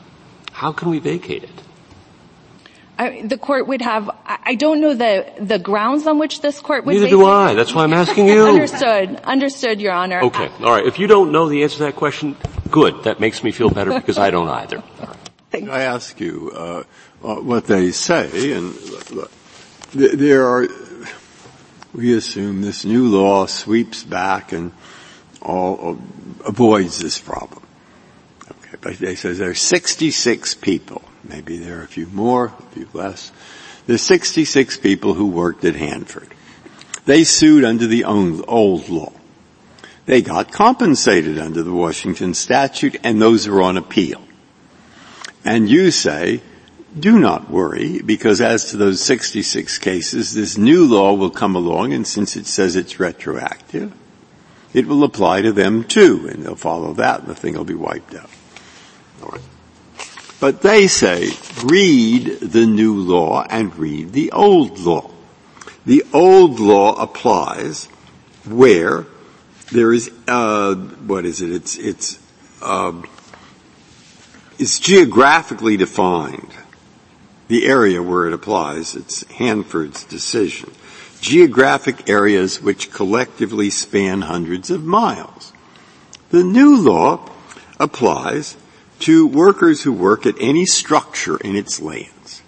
how 0.56 0.72
can 0.72 0.88
we 0.88 0.98
vacate 0.98 1.44
it? 1.44 1.50
I, 2.98 3.20
the 3.20 3.36
court 3.36 3.66
would 3.68 3.82
have, 3.82 4.08
I 4.24 4.54
don't 4.54 4.80
know 4.80 4.94
the, 4.94 5.30
the 5.38 5.58
grounds 5.58 6.06
on 6.06 6.18
which 6.18 6.40
this 6.40 6.60
court 6.60 6.86
would 6.86 6.94
Neither 6.94 7.04
vacate. 7.04 7.18
do 7.18 7.26
I. 7.26 7.52
That's 7.52 7.74
why 7.74 7.84
I'm 7.84 7.92
asking 7.92 8.28
you. 8.28 8.46
understood. 8.48 9.16
Understood, 9.16 9.82
Your 9.82 9.92
Honor. 9.92 10.22
Okay. 10.22 10.48
All 10.60 10.72
right. 10.72 10.86
If 10.86 10.98
you 10.98 11.08
don't 11.08 11.30
know 11.30 11.50
the 11.50 11.62
answer 11.62 11.76
to 11.76 11.82
that 11.84 11.96
question, 11.96 12.38
good. 12.70 13.04
That 13.04 13.20
makes 13.20 13.44
me 13.44 13.52
feel 13.52 13.68
better 13.68 13.92
because 13.92 14.16
I 14.16 14.30
don't 14.30 14.48
either. 14.48 14.82
I 15.52 15.82
ask 15.82 16.18
you 16.20 16.50
uh, 16.54 16.84
uh, 17.22 17.34
what 17.34 17.66
they 17.66 17.92
say, 17.92 18.52
and 18.52 18.74
uh, 19.14 19.26
there 19.92 20.46
are. 20.46 20.66
We 21.92 22.16
assume 22.16 22.62
this 22.62 22.86
new 22.86 23.08
law 23.08 23.44
sweeps 23.44 24.04
back 24.04 24.52
and 24.52 24.72
all 25.42 25.98
uh, 25.98 26.48
avoids 26.48 26.98
this 26.98 27.18
problem. 27.18 27.65
They 28.94 29.14
say 29.14 29.32
there 29.32 29.50
are 29.50 29.54
66 29.54 30.54
people. 30.54 31.02
Maybe 31.24 31.56
there 31.56 31.80
are 31.80 31.84
a 31.84 31.88
few 31.88 32.06
more, 32.06 32.46
a 32.46 32.62
few 32.72 32.88
less. 32.92 33.32
There's 33.86 34.02
66 34.02 34.78
people 34.78 35.14
who 35.14 35.26
worked 35.26 35.64
at 35.64 35.76
Hanford. 35.76 36.28
They 37.04 37.24
sued 37.24 37.64
under 37.64 37.86
the 37.86 38.04
old 38.04 38.88
law. 38.88 39.12
They 40.06 40.22
got 40.22 40.52
compensated 40.52 41.38
under 41.38 41.62
the 41.62 41.72
Washington 41.72 42.34
statute, 42.34 42.96
and 43.02 43.20
those 43.20 43.46
are 43.46 43.60
on 43.60 43.76
appeal. 43.76 44.22
And 45.44 45.68
you 45.68 45.90
say, 45.90 46.40
do 46.98 47.18
not 47.18 47.50
worry, 47.50 48.00
because 48.02 48.40
as 48.40 48.70
to 48.70 48.76
those 48.76 49.00
66 49.02 49.78
cases, 49.78 50.32
this 50.34 50.56
new 50.56 50.84
law 50.84 51.12
will 51.14 51.30
come 51.30 51.54
along, 51.54 51.92
and 51.92 52.06
since 52.06 52.36
it 52.36 52.46
says 52.46 52.74
it's 52.74 52.98
retroactive, 52.98 53.92
it 54.72 54.86
will 54.86 55.04
apply 55.04 55.42
to 55.42 55.52
them 55.52 55.84
too, 55.84 56.28
and 56.30 56.44
they'll 56.44 56.56
follow 56.56 56.92
that, 56.94 57.20
and 57.20 57.28
the 57.28 57.34
thing 57.34 57.54
will 57.54 57.64
be 57.64 57.74
wiped 57.74 58.14
out. 58.14 58.30
But 60.38 60.60
they 60.60 60.86
say, 60.86 61.30
read 61.64 62.40
the 62.40 62.66
new 62.66 62.94
law 62.94 63.46
and 63.48 63.74
read 63.76 64.12
the 64.12 64.32
old 64.32 64.78
law. 64.78 65.10
The 65.86 66.04
old 66.12 66.60
law 66.60 66.94
applies 67.00 67.86
where 68.44 69.06
there 69.72 69.92
is, 69.92 70.10
uh, 70.28 70.74
what 70.74 71.24
is 71.24 71.40
it? 71.40 71.50
It's, 71.50 71.78
it's, 71.78 72.18
um, 72.62 73.08
it's 74.58 74.78
geographically 74.78 75.76
defined. 75.76 76.52
The 77.48 77.66
area 77.66 78.02
where 78.02 78.26
it 78.26 78.32
applies, 78.32 78.94
it's 78.94 79.24
Hanford's 79.30 80.04
decision. 80.04 80.72
Geographic 81.20 82.08
areas 82.10 82.60
which 82.60 82.92
collectively 82.92 83.70
span 83.70 84.22
hundreds 84.22 84.70
of 84.70 84.84
miles. 84.84 85.52
The 86.30 86.44
new 86.44 86.76
law 86.76 87.30
applies 87.78 88.56
to 89.00 89.26
workers 89.26 89.82
who 89.82 89.92
work 89.92 90.26
at 90.26 90.34
any 90.40 90.66
structure 90.66 91.36
in 91.36 91.56
its 91.56 91.80
lands. 91.80 92.42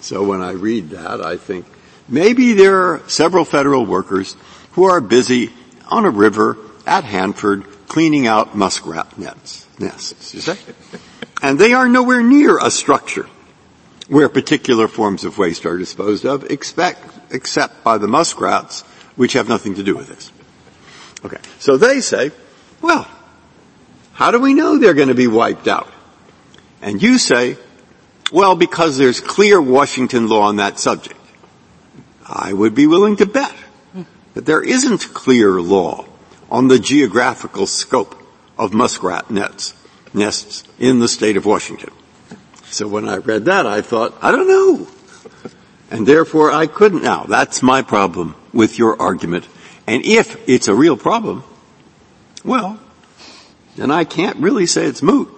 So 0.00 0.22
when 0.22 0.42
I 0.42 0.52
read 0.52 0.90
that, 0.90 1.20
I 1.20 1.36
think 1.36 1.66
maybe 2.08 2.52
there 2.52 2.92
are 2.92 3.08
several 3.08 3.44
federal 3.44 3.86
workers 3.86 4.36
who 4.72 4.84
are 4.84 5.00
busy 5.00 5.52
on 5.88 6.04
a 6.04 6.10
river 6.10 6.58
at 6.86 7.04
Hanford 7.04 7.64
cleaning 7.88 8.26
out 8.26 8.56
muskrat 8.56 9.18
nets, 9.18 9.66
nests, 9.78 10.34
you 10.34 10.40
see? 10.40 10.56
And 11.42 11.58
they 11.58 11.72
are 11.72 11.88
nowhere 11.88 12.22
near 12.22 12.58
a 12.58 12.70
structure 12.70 13.28
where 14.08 14.28
particular 14.28 14.86
forms 14.86 15.24
of 15.24 15.38
waste 15.38 15.66
are 15.66 15.76
disposed 15.76 16.24
of, 16.24 16.50
expect, 16.50 17.04
except 17.32 17.82
by 17.82 17.98
the 17.98 18.06
muskrats, 18.06 18.82
which 19.16 19.32
have 19.32 19.48
nothing 19.48 19.74
to 19.74 19.82
do 19.82 19.96
with 19.96 20.08
this. 20.08 20.30
Okay. 21.24 21.40
So 21.58 21.76
they 21.76 22.00
say, 22.00 22.30
well, 22.80 23.08
how 24.16 24.30
do 24.30 24.40
we 24.40 24.54
know 24.54 24.78
they're 24.78 24.94
going 24.94 25.08
to 25.08 25.14
be 25.14 25.26
wiped 25.26 25.68
out? 25.68 25.92
And 26.80 27.02
you 27.02 27.18
say, 27.18 27.58
well, 28.32 28.56
because 28.56 28.96
there's 28.96 29.20
clear 29.20 29.60
Washington 29.60 30.26
law 30.26 30.44
on 30.48 30.56
that 30.56 30.78
subject. 30.78 31.20
I 32.26 32.50
would 32.50 32.74
be 32.74 32.86
willing 32.86 33.16
to 33.16 33.26
bet 33.26 33.54
that 34.32 34.46
there 34.46 34.62
isn't 34.62 35.12
clear 35.12 35.60
law 35.60 36.06
on 36.50 36.68
the 36.68 36.78
geographical 36.78 37.66
scope 37.66 38.16
of 38.56 38.72
muskrat 38.72 39.30
nets 39.30 39.74
nests 40.14 40.64
in 40.78 40.98
the 40.98 41.08
state 41.08 41.36
of 41.36 41.44
Washington. 41.44 41.90
So 42.70 42.88
when 42.88 43.06
I 43.06 43.18
read 43.18 43.44
that, 43.44 43.66
I 43.66 43.82
thought, 43.82 44.14
I 44.22 44.32
don't 44.32 44.48
know. 44.48 44.88
And 45.90 46.06
therefore 46.06 46.50
I 46.50 46.66
couldn't 46.66 47.02
now. 47.02 47.24
That's 47.24 47.62
my 47.62 47.82
problem 47.82 48.34
with 48.54 48.78
your 48.78 49.00
argument. 49.00 49.46
And 49.86 50.06
if 50.06 50.48
it's 50.48 50.68
a 50.68 50.74
real 50.74 50.96
problem, 50.96 51.44
well, 52.42 52.80
then 53.76 53.90
I 53.90 54.04
can't 54.04 54.36
really 54.38 54.66
say 54.66 54.86
it's 54.86 55.02
moot. 55.02 55.28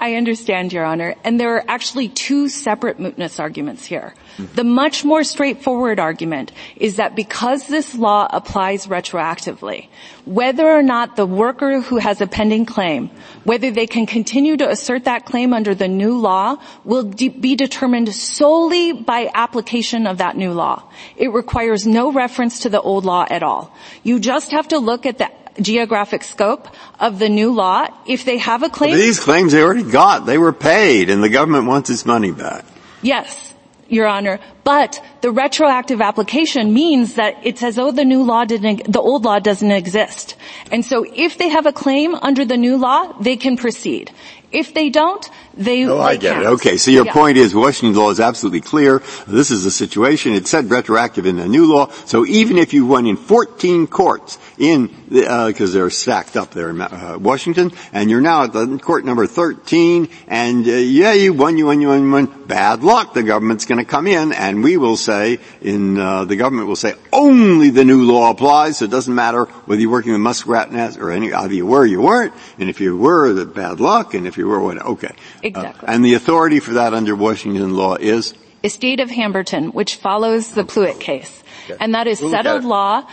I 0.00 0.14
understand, 0.14 0.72
Your 0.72 0.84
Honor. 0.84 1.16
And 1.24 1.40
there 1.40 1.56
are 1.56 1.64
actually 1.66 2.08
two 2.08 2.48
separate 2.48 2.98
mootness 2.98 3.40
arguments 3.40 3.84
here. 3.84 4.14
The 4.54 4.62
much 4.62 5.04
more 5.04 5.24
straightforward 5.24 5.98
argument 5.98 6.52
is 6.76 6.96
that 6.96 7.16
because 7.16 7.66
this 7.66 7.96
law 7.96 8.28
applies 8.30 8.86
retroactively, 8.86 9.88
whether 10.24 10.68
or 10.68 10.82
not 10.82 11.16
the 11.16 11.26
worker 11.26 11.80
who 11.80 11.96
has 11.96 12.20
a 12.20 12.28
pending 12.28 12.64
claim, 12.64 13.10
whether 13.42 13.72
they 13.72 13.88
can 13.88 14.06
continue 14.06 14.56
to 14.56 14.70
assert 14.70 15.04
that 15.04 15.26
claim 15.26 15.52
under 15.52 15.74
the 15.74 15.88
new 15.88 16.16
law 16.16 16.56
will 16.84 17.02
de- 17.02 17.28
be 17.28 17.56
determined 17.56 18.14
solely 18.14 18.92
by 18.92 19.28
application 19.34 20.06
of 20.06 20.18
that 20.18 20.36
new 20.36 20.52
law. 20.52 20.84
It 21.16 21.32
requires 21.32 21.84
no 21.84 22.12
reference 22.12 22.60
to 22.60 22.68
the 22.68 22.80
old 22.80 23.04
law 23.04 23.26
at 23.28 23.42
all. 23.42 23.74
You 24.04 24.20
just 24.20 24.52
have 24.52 24.68
to 24.68 24.78
look 24.78 25.06
at 25.06 25.18
the 25.18 25.28
geographic 25.60 26.22
scope 26.22 26.68
of 27.00 27.18
the 27.18 27.28
new 27.28 27.52
law. 27.52 27.88
If 28.06 28.24
they 28.24 28.38
have 28.38 28.62
a 28.62 28.68
claim. 28.68 28.92
But 28.92 28.98
these 28.98 29.20
claims 29.20 29.52
they 29.52 29.62
already 29.62 29.88
got. 29.90 30.26
They 30.26 30.38
were 30.38 30.52
paid 30.52 31.10
and 31.10 31.22
the 31.22 31.28
government 31.28 31.66
wants 31.66 31.90
its 31.90 32.06
money 32.06 32.32
back. 32.32 32.64
Yes. 33.02 33.54
Your 33.88 34.06
Honor, 34.06 34.38
but 34.68 35.00
the 35.22 35.30
retroactive 35.30 36.02
application 36.02 36.74
means 36.74 37.14
that 37.14 37.38
it's 37.42 37.62
as 37.62 37.76
though 37.76 37.90
the 37.90 38.04
new 38.04 38.22
law 38.22 38.44
didn't, 38.44 38.92
the 38.92 39.00
old 39.00 39.24
law 39.24 39.38
doesn't 39.38 39.70
exist. 39.70 40.36
And 40.70 40.84
so 40.84 41.06
if 41.10 41.38
they 41.38 41.48
have 41.48 41.64
a 41.64 41.72
claim 41.72 42.14
under 42.14 42.44
the 42.44 42.58
new 42.58 42.76
law, 42.76 43.14
they 43.18 43.38
can 43.38 43.56
proceed. 43.56 44.12
If 44.50 44.72
they 44.72 44.88
don't, 44.88 45.28
they. 45.54 45.84
Oh, 45.84 46.00
I 46.00 46.16
get 46.16 46.32
can't. 46.34 46.44
it. 46.44 46.48
Okay, 46.48 46.76
so 46.78 46.90
your 46.90 47.04
Yeah. 47.04 47.12
point 47.12 47.36
is 47.36 47.54
Washington 47.54 47.94
law 48.00 48.08
is 48.10 48.18
absolutely 48.18 48.62
clear. 48.62 49.02
This 49.26 49.50
is 49.50 49.64
the 49.64 49.70
situation. 49.70 50.32
It 50.32 50.46
said 50.46 50.70
retroactive 50.70 51.26
in 51.26 51.36
the 51.36 51.46
new 51.46 51.66
law. 51.66 51.90
So 52.06 52.24
even 52.24 52.56
if 52.56 52.72
you 52.72 52.86
won 52.86 53.06
in 53.06 53.16
14 53.16 53.86
courts 53.86 54.38
in 54.56 54.88
because 55.10 55.74
uh, 55.74 55.78
they're 55.78 55.90
stacked 55.90 56.36
up 56.36 56.52
there 56.52 56.70
in 56.70 56.80
uh, 56.80 57.18
Washington, 57.20 57.72
and 57.92 58.08
you're 58.08 58.22
now 58.22 58.44
at 58.44 58.52
the 58.54 58.78
court 58.78 59.04
number 59.04 59.26
13, 59.26 60.08
and 60.28 60.66
uh, 60.66 60.70
yeah, 60.72 61.12
you 61.12 61.34
won, 61.34 61.58
you 61.58 61.66
won, 61.66 61.82
you 61.82 61.88
won, 61.88 62.02
you 62.04 62.10
won. 62.10 62.26
Bad 62.46 62.82
luck. 62.82 63.12
The 63.12 63.22
government's 63.22 63.66
going 63.66 63.78
to 63.80 63.84
come 63.84 64.06
in, 64.06 64.32
and 64.32 64.57
we 64.62 64.76
will 64.76 64.96
say 64.96 65.38
in 65.60 65.98
uh, 65.98 66.24
the 66.24 66.36
government 66.36 66.68
will 66.68 66.76
say 66.76 66.94
only 67.12 67.70
the 67.70 67.84
new 67.84 68.04
law 68.04 68.30
applies. 68.30 68.78
So 68.78 68.84
it 68.84 68.90
doesn't 68.90 69.14
matter 69.14 69.44
whether 69.44 69.80
you're 69.80 69.90
working 69.90 70.12
with 70.12 70.20
muskrat 70.20 70.72
nets 70.72 70.96
or 70.96 71.10
any 71.10 71.32
either 71.32 71.54
you 71.54 71.66
were, 71.66 71.80
or 71.80 71.86
you 71.86 72.00
weren't, 72.00 72.34
and 72.58 72.68
if 72.68 72.80
you 72.80 72.96
were, 72.96 73.32
the 73.32 73.46
bad 73.46 73.80
luck, 73.80 74.14
and 74.14 74.26
if 74.26 74.36
you 74.38 74.46
were, 74.46 74.60
what? 74.60 74.78
Okay. 74.78 75.14
Exactly. 75.42 75.88
Uh, 75.88 75.92
and 75.92 76.04
the 76.04 76.14
authority 76.14 76.60
for 76.60 76.74
that 76.74 76.94
under 76.94 77.14
Washington 77.14 77.74
law 77.74 77.94
is? 77.96 78.34
Estate 78.64 79.00
of 79.00 79.10
Hambleton, 79.10 79.70
which 79.70 79.96
follows 79.96 80.52
the 80.52 80.64
Pluitt 80.64 80.98
case. 81.00 81.42
And 81.80 81.94
that 81.94 82.06
is 82.06 82.20
We'll 82.20 82.30
settled 82.30 82.64
law, 82.64 83.06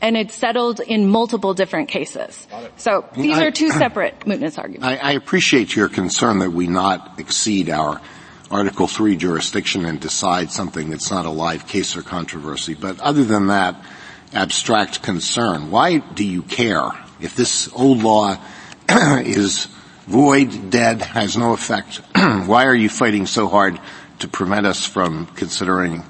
and 0.00 0.16
it's 0.16 0.34
settled 0.34 0.80
in 0.80 1.08
multiple 1.08 1.54
different 1.54 1.88
cases. 1.88 2.48
So 2.76 3.04
these 3.14 3.36
I- 3.36 3.44
are 3.44 3.50
two 3.50 3.70
separate 3.70 4.20
mootness 4.20 4.58
arguments. 4.58 4.86
I, 4.86 4.96
I 4.96 5.12
appreciate 5.12 5.76
your 5.76 5.88
concern 5.88 6.38
that 6.40 6.50
we 6.50 6.66
not 6.66 7.20
exceed 7.20 7.70
our 7.70 8.00
Article 8.50 8.88
3 8.88 9.16
jurisdiction 9.16 9.84
and 9.84 10.00
decide 10.00 10.50
something 10.50 10.90
that's 10.90 11.10
not 11.10 11.24
a 11.24 11.30
live 11.30 11.68
case 11.68 11.96
or 11.96 12.02
controversy. 12.02 12.74
But 12.74 12.98
other 12.98 13.22
than 13.22 13.46
that 13.46 13.80
abstract 14.32 15.02
concern, 15.02 15.70
why 15.70 15.98
do 15.98 16.24
you 16.24 16.42
care 16.42 16.90
if 17.20 17.36
this 17.36 17.70
old 17.72 18.02
law 18.02 18.36
is 18.88 19.66
void, 20.06 20.70
dead, 20.70 21.00
has 21.00 21.36
no 21.36 21.52
effect? 21.52 22.00
why 22.16 22.66
are 22.66 22.74
you 22.74 22.88
fighting 22.88 23.26
so 23.26 23.46
hard 23.46 23.78
to 24.18 24.26
prevent 24.26 24.66
us 24.66 24.84
from 24.84 25.26
considering 25.26 26.02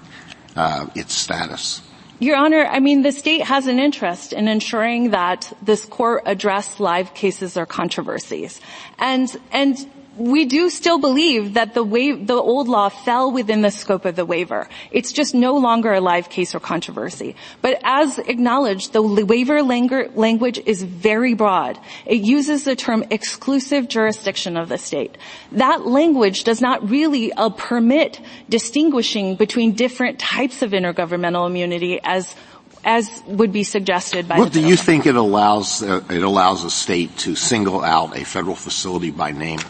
uh, 0.56 0.86
its 0.94 1.12
status? 1.12 1.82
Your 2.20 2.36
Honor, 2.36 2.66
I 2.66 2.80
mean, 2.80 3.02
the 3.02 3.12
state 3.12 3.42
has 3.42 3.66
an 3.66 3.78
interest 3.78 4.32
in 4.32 4.48
ensuring 4.48 5.10
that 5.10 5.52
this 5.62 5.84
court 5.86 6.22
address 6.26 6.78
live 6.78 7.14
cases 7.14 7.56
or 7.56 7.64
controversies. 7.64 8.60
And, 8.98 9.34
and 9.52 9.76
we 10.16 10.44
do 10.44 10.70
still 10.70 10.98
believe 10.98 11.54
that 11.54 11.74
the 11.74 11.84
wa- 11.84 12.16
the 12.20 12.34
old 12.34 12.68
law 12.68 12.88
fell 12.88 13.30
within 13.30 13.62
the 13.62 13.70
scope 13.70 14.04
of 14.04 14.16
the 14.16 14.26
waiver. 14.26 14.68
It's 14.90 15.12
just 15.12 15.34
no 15.34 15.56
longer 15.56 15.92
a 15.92 16.00
live 16.00 16.28
case 16.28 16.54
or 16.54 16.60
controversy. 16.60 17.36
But 17.62 17.80
as 17.84 18.18
acknowledged, 18.18 18.92
the 18.92 19.02
waiver 19.02 19.62
lang- 19.62 20.10
language 20.14 20.60
is 20.66 20.82
very 20.82 21.34
broad. 21.34 21.78
It 22.06 22.22
uses 22.22 22.64
the 22.64 22.76
term 22.76 23.04
exclusive 23.10 23.88
jurisdiction 23.88 24.56
of 24.56 24.68
the 24.68 24.78
state. 24.78 25.16
That 25.52 25.86
language 25.86 26.44
does 26.44 26.60
not 26.60 26.88
really 26.90 27.32
uh, 27.32 27.50
permit 27.50 28.20
distinguishing 28.48 29.36
between 29.36 29.72
different 29.72 30.18
types 30.18 30.62
of 30.62 30.72
intergovernmental 30.72 31.46
immunity 31.46 32.00
as 32.02 32.34
as 32.82 33.22
would 33.26 33.52
be 33.52 33.62
suggested 33.62 34.26
by 34.26 34.36
the 34.36 34.40
What 34.40 34.52
do 34.52 34.66
you 34.66 34.74
think 34.74 35.04
it 35.04 35.14
allows? 35.14 35.82
Uh, 35.82 36.02
it 36.08 36.22
allows 36.22 36.64
a 36.64 36.70
state 36.70 37.14
to 37.18 37.34
single 37.34 37.84
out 37.84 38.16
a 38.16 38.24
federal 38.24 38.56
facility 38.56 39.10
by 39.10 39.32
name. 39.32 39.60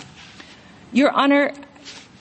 Your 0.93 1.11
Honor, 1.11 1.53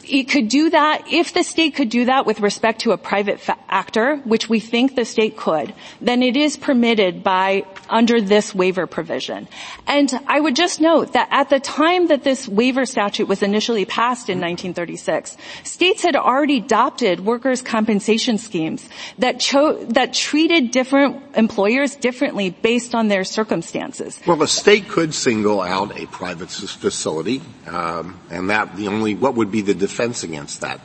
it 0.09 0.23
could 0.29 0.47
do 0.47 0.69
that, 0.69 1.05
if 1.11 1.33
the 1.33 1.43
state 1.43 1.75
could 1.75 1.89
do 1.89 2.05
that 2.05 2.25
with 2.25 2.39
respect 2.39 2.81
to 2.81 2.91
a 2.91 2.97
private 2.97 3.39
fa- 3.39 3.57
actor, 3.69 4.17
which 4.17 4.49
we 4.49 4.59
think 4.59 4.95
the 4.95 5.05
state 5.05 5.37
could, 5.37 5.73
then 6.01 6.23
it 6.23 6.35
is 6.35 6.57
permitted 6.57 7.23
by, 7.23 7.63
under 7.89 8.19
this 8.19 8.53
waiver 8.55 8.87
provision. 8.87 9.47
And 9.87 10.11
I 10.27 10.39
would 10.39 10.55
just 10.55 10.81
note 10.81 11.13
that 11.13 11.27
at 11.31 11.49
the 11.49 11.59
time 11.59 12.07
that 12.07 12.23
this 12.23 12.47
waiver 12.47 12.85
statute 12.85 13.27
was 13.27 13.43
initially 13.43 13.85
passed 13.85 14.29
in 14.29 14.39
1936, 14.39 15.37
states 15.63 16.01
had 16.01 16.15
already 16.15 16.57
adopted 16.57 17.19
workers' 17.19 17.61
compensation 17.61 18.37
schemes 18.37 18.87
that 19.19 19.39
cho- 19.39 19.83
that 19.85 20.13
treated 20.13 20.71
different 20.71 21.21
employers 21.35 21.95
differently 21.95 22.49
based 22.49 22.95
on 22.95 23.07
their 23.07 23.23
circumstances. 23.23 24.19
Well, 24.25 24.37
the 24.37 24.47
state 24.47 24.87
could 24.87 25.13
single 25.13 25.61
out 25.61 25.99
a 25.99 26.07
private 26.07 26.49
facility, 26.49 27.41
um, 27.69 28.19
and 28.29 28.49
that 28.49 28.75
the 28.75 28.87
only 28.87 29.15
what 29.15 29.35
would 29.35 29.51
be 29.51 29.61
the 29.61 29.73
defense 29.73 30.23
against 30.23 30.61
that? 30.61 30.79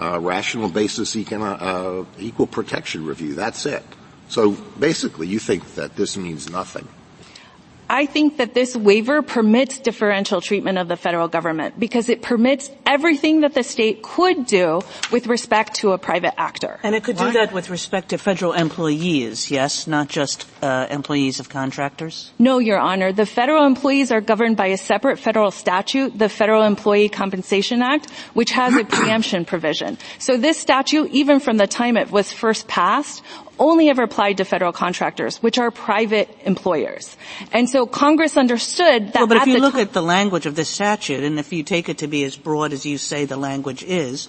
Uh, 0.00 0.18
rational 0.18 0.68
basis 0.68 1.14
econ- 1.14 1.60
uh, 1.60 2.04
equal 2.18 2.46
protection 2.46 3.04
review. 3.04 3.34
That's 3.34 3.66
it. 3.66 3.82
So 4.28 4.52
basically, 4.52 5.26
you 5.26 5.38
think 5.38 5.74
that 5.74 5.96
this 5.96 6.16
means 6.16 6.48
nothing. 6.48 6.88
I 7.90 8.06
think 8.06 8.36
that 8.36 8.54
this 8.54 8.76
waiver 8.76 9.20
permits 9.20 9.80
differential 9.80 10.40
treatment 10.40 10.78
of 10.78 10.86
the 10.86 10.96
federal 10.96 11.26
government 11.26 11.74
because 11.78 12.08
it 12.08 12.22
permits 12.22 12.70
everything 12.86 13.40
that 13.40 13.52
the 13.54 13.64
state 13.64 14.02
could 14.02 14.46
do 14.46 14.80
with 15.10 15.26
respect 15.26 15.74
to 15.82 15.90
a 15.90 15.98
private 15.98 16.38
actor. 16.38 16.78
And 16.84 16.94
it 16.94 17.02
could 17.02 17.16
do 17.16 17.32
that 17.32 17.52
with 17.52 17.68
respect 17.68 18.10
to 18.10 18.18
federal 18.18 18.52
employees, 18.52 19.50
yes, 19.50 19.88
not 19.88 20.06
just 20.06 20.46
uh, 20.62 20.86
employees 20.88 21.40
of 21.40 21.48
contractors? 21.48 22.30
No, 22.38 22.58
Your 22.58 22.78
Honor. 22.78 23.12
The 23.12 23.26
federal 23.26 23.66
employees 23.66 24.12
are 24.12 24.20
governed 24.20 24.56
by 24.56 24.68
a 24.68 24.76
separate 24.78 25.18
federal 25.18 25.50
statute, 25.50 26.16
the 26.16 26.28
Federal 26.28 26.62
Employee 26.62 27.08
Compensation 27.08 27.82
Act, 27.82 28.08
which 28.34 28.52
has 28.52 28.76
a 28.76 28.84
preemption 28.96 29.44
provision. 29.44 29.98
So 30.20 30.36
this 30.36 30.58
statute, 30.58 31.10
even 31.10 31.40
from 31.40 31.56
the 31.56 31.66
time 31.66 31.96
it 31.96 32.12
was 32.12 32.32
first 32.32 32.68
passed, 32.68 33.24
only 33.60 33.90
ever 33.90 34.02
applied 34.02 34.38
to 34.38 34.44
federal 34.44 34.72
contractors, 34.72 35.36
which 35.42 35.58
are 35.58 35.70
private 35.70 36.28
employers. 36.44 37.16
And 37.52 37.68
so 37.68 37.86
Congress 37.86 38.36
understood 38.36 39.12
that. 39.12 39.14
Well, 39.14 39.26
but 39.28 39.36
if 39.36 39.46
you 39.46 39.60
look 39.60 39.74
t- 39.74 39.82
at 39.82 39.92
the 39.92 40.02
language 40.02 40.46
of 40.46 40.56
this 40.56 40.68
statute, 40.68 41.22
and 41.22 41.38
if 41.38 41.52
you 41.52 41.62
take 41.62 41.88
it 41.88 41.98
to 41.98 42.08
be 42.08 42.24
as 42.24 42.36
broad 42.36 42.72
as 42.72 42.84
you 42.84 42.98
say 42.98 43.26
the 43.26 43.36
language 43.36 43.84
is, 43.84 44.28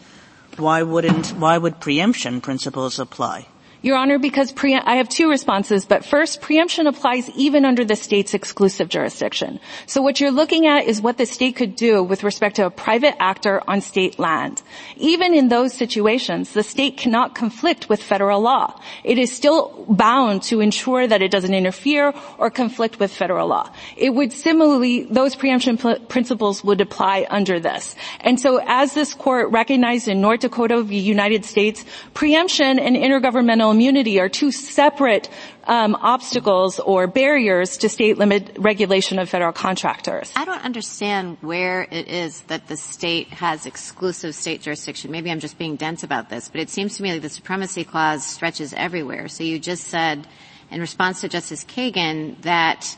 why 0.58 0.84
wouldn't 0.84 1.28
why 1.40 1.58
would 1.58 1.80
preemption 1.80 2.42
principles 2.42 3.00
apply? 3.00 3.48
Your 3.84 3.98
Honor, 3.98 4.20
because 4.20 4.52
pre- 4.52 4.76
I 4.76 4.98
have 4.98 5.10
two 5.10 5.28
responses, 5.28 5.86
but 5.86 6.06
first, 6.06 6.40
preemption 6.40 6.86
applies 6.86 7.28
even 7.32 7.66
under 7.66 7.84
the 7.84 7.96
state's 7.96 8.36
exclusive 8.36 8.90
jurisdiction. 8.90 9.60
So 9.88 10.04
what 10.04 10.22
you're 10.22 10.30
looking 10.30 10.68
at 10.68 10.86
is 10.86 11.02
what 11.02 11.18
the 11.18 11.26
state 11.26 11.56
could 11.56 11.76
do 11.76 12.04
with 12.04 12.24
respect 12.24 12.58
to 12.58 12.68
a 12.68 12.70
private 12.70 13.16
actor 13.20 13.60
on 13.68 13.82
state 13.82 14.20
land. 14.20 14.62
Even 14.98 15.34
in 15.34 15.50
those 15.50 15.74
situations, 15.74 16.54
the 16.54 16.62
state 16.62 16.98
cannot 16.98 17.34
conflict 17.34 17.90
with 17.90 18.04
federal 18.04 18.42
law. 18.42 18.80
It 19.04 19.18
is 19.18 19.32
still 19.32 19.84
bound 19.90 20.44
to 20.44 20.60
ensure 20.60 21.08
that 21.08 21.24
it 21.24 21.32
doesn't 21.32 21.54
interfere 21.54 22.14
or 22.38 22.52
conflict 22.52 23.00
with 23.00 23.12
federal 23.12 23.48
law. 23.48 23.72
It 23.98 24.14
would 24.14 24.32
similarly, 24.32 25.06
those 25.06 25.36
preemption 25.36 25.78
pl- 25.78 26.00
principles 26.02 26.64
would 26.64 26.82
apply 26.82 27.26
under 27.32 27.60
this. 27.60 27.96
And 28.20 28.40
so 28.40 28.62
as 28.68 28.94
this 28.94 29.16
court 29.16 29.50
recognized 29.50 30.08
in 30.08 30.22
North 30.22 30.42
Dakota 30.42 30.84
v. 30.84 31.00
United 31.00 31.46
States, 31.46 31.84
preemption 32.14 32.78
and 32.78 32.96
intergovernmental 32.96 33.71
immunity 33.72 34.20
are 34.20 34.30
two 34.30 34.52
separate 34.52 35.30
um, 35.66 35.96
obstacles 35.96 36.80
or 36.80 37.08
barriers 37.08 37.78
to 37.78 37.90
state 37.90 38.18
limit 38.18 38.56
regulation 38.60 39.20
of 39.20 39.30
federal 39.30 39.52
contractors. 39.52 40.32
I 40.36 40.46
don't 40.46 40.64
understand 40.64 41.38
where 41.42 41.88
it 41.92 42.08
is 42.08 42.42
that 42.42 42.68
the 42.68 42.78
state 42.78 43.30
has 43.30 43.66
exclusive 43.66 44.36
state 44.36 44.62
jurisdiction. 44.62 45.12
Maybe 45.12 45.32
I'm 45.32 45.40
just 45.40 45.58
being 45.58 45.76
dense 45.76 46.04
about 46.04 46.30
this, 46.30 46.50
but 46.50 46.62
it 46.62 46.70
seems 46.70 46.98
to 46.98 47.04
me 47.04 47.14
like 47.14 47.22
the 47.22 47.30
supremacy 47.30 47.84
clause 47.84 48.26
stretches 48.26 48.74
everywhere. 48.74 49.28
So 49.28 49.44
you 49.44 49.60
just 49.60 49.86
said 49.86 50.28
in 50.70 50.80
response 50.80 51.22
to 51.22 51.30
Justice 51.30 51.64
Kagan 51.64 52.42
that 52.42 52.96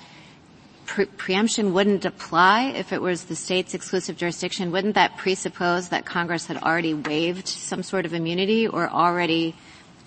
pre- 0.86 1.06
preemption 1.06 1.74
wouldn't 1.74 2.06
apply 2.06 2.74
if 2.76 2.94
it 2.94 3.02
was 3.02 3.26
the 3.26 3.36
state's 3.36 3.74
exclusive 3.74 4.18
jurisdiction. 4.18 4.72
Wouldn't 4.72 4.96
that 4.96 5.18
presuppose 5.18 5.90
that 5.90 6.06
Congress 6.06 6.48
had 6.48 6.58
already 6.58 6.94
waived 6.94 7.48
some 7.48 7.84
sort 7.84 8.06
of 8.06 8.14
immunity 8.14 8.68
or 8.68 8.90
already 8.90 9.56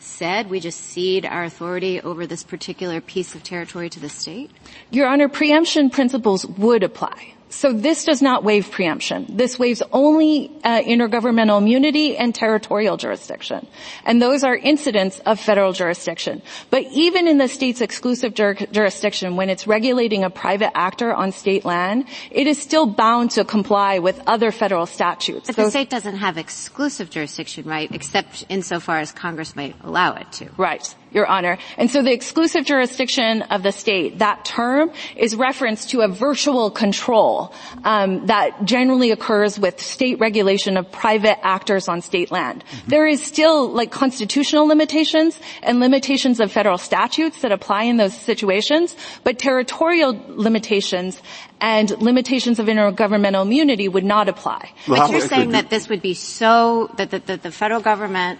said 0.06 0.48
we 0.48 0.60
just 0.60 0.80
cede 0.80 1.26
our 1.26 1.44
authority 1.44 2.00
over 2.00 2.26
this 2.26 2.44
particular 2.44 3.00
piece 3.00 3.34
of 3.34 3.42
territory 3.42 3.90
to 3.90 4.00
the 4.00 4.08
state? 4.08 4.50
Your 4.90 5.06
Honor, 5.08 5.28
preemption 5.28 5.90
principles 5.90 6.46
would 6.46 6.82
apply. 6.82 7.35
So 7.48 7.72
this 7.72 8.04
does 8.04 8.20
not 8.20 8.42
waive 8.42 8.70
preemption. 8.70 9.26
This 9.28 9.58
waives 9.58 9.82
only 9.92 10.50
uh, 10.64 10.82
intergovernmental 10.82 11.58
immunity 11.58 12.16
and 12.16 12.34
territorial 12.34 12.96
jurisdiction. 12.96 13.66
And 14.04 14.20
those 14.20 14.42
are 14.42 14.56
incidents 14.56 15.20
of 15.20 15.38
federal 15.38 15.72
jurisdiction. 15.72 16.42
But 16.70 16.84
even 16.92 17.28
in 17.28 17.38
the 17.38 17.46
state's 17.46 17.80
exclusive 17.80 18.34
jur- 18.34 18.54
jurisdiction, 18.54 19.36
when 19.36 19.48
it's 19.48 19.66
regulating 19.66 20.24
a 20.24 20.30
private 20.30 20.76
actor 20.76 21.14
on 21.14 21.30
state 21.30 21.64
land, 21.64 22.06
it 22.30 22.48
is 22.48 22.60
still 22.60 22.86
bound 22.86 23.30
to 23.32 23.44
comply 23.44 24.00
with 24.00 24.20
other 24.26 24.50
federal 24.50 24.86
statutes. 24.86 25.46
But 25.46 25.56
so, 25.56 25.64
the 25.64 25.70
state 25.70 25.90
doesn't 25.90 26.16
have 26.16 26.38
exclusive 26.38 27.10
jurisdiction, 27.10 27.64
right? 27.64 27.88
Except 27.92 28.44
insofar 28.48 28.98
as 28.98 29.12
Congress 29.12 29.54
might 29.54 29.76
allow 29.84 30.14
it 30.14 30.30
to. 30.32 30.50
Right. 30.56 30.94
Your 31.12 31.26
Honor. 31.26 31.58
And 31.78 31.90
so 31.90 32.02
the 32.02 32.12
exclusive 32.12 32.64
jurisdiction 32.64 33.42
of 33.42 33.62
the 33.62 33.72
state, 33.72 34.18
that 34.18 34.44
term 34.44 34.90
is 35.16 35.34
reference 35.36 35.86
to 35.86 36.00
a 36.00 36.08
virtual 36.08 36.70
control 36.70 37.54
um, 37.84 38.26
that 38.26 38.64
generally 38.64 39.10
occurs 39.12 39.58
with 39.58 39.80
state 39.80 40.18
regulation 40.18 40.76
of 40.76 40.90
private 40.90 41.38
actors 41.44 41.88
on 41.88 42.02
state 42.02 42.30
land. 42.30 42.64
Mm-hmm. 42.64 42.90
There 42.90 43.06
is 43.06 43.22
still 43.22 43.70
like 43.70 43.90
constitutional 43.90 44.66
limitations 44.66 45.40
and 45.62 45.80
limitations 45.80 46.40
of 46.40 46.52
federal 46.52 46.78
statutes 46.78 47.40
that 47.42 47.52
apply 47.52 47.84
in 47.84 47.96
those 47.96 48.14
situations, 48.14 48.96
but 49.24 49.38
territorial 49.38 50.20
limitations 50.28 51.22
and 51.60 51.90
limitations 52.02 52.58
of 52.58 52.66
intergovernmental 52.66 53.42
immunity 53.42 53.88
would 53.88 54.04
not 54.04 54.28
apply. 54.28 54.70
Well, 54.86 55.06
but 55.06 55.10
you're 55.10 55.20
saying 55.20 55.50
that 55.52 55.70
this 55.70 55.88
would 55.88 56.02
be 56.02 56.14
so 56.14 56.90
that 56.96 57.10
the, 57.10 57.20
the, 57.20 57.36
the 57.38 57.50
federal 57.50 57.80
government 57.80 58.38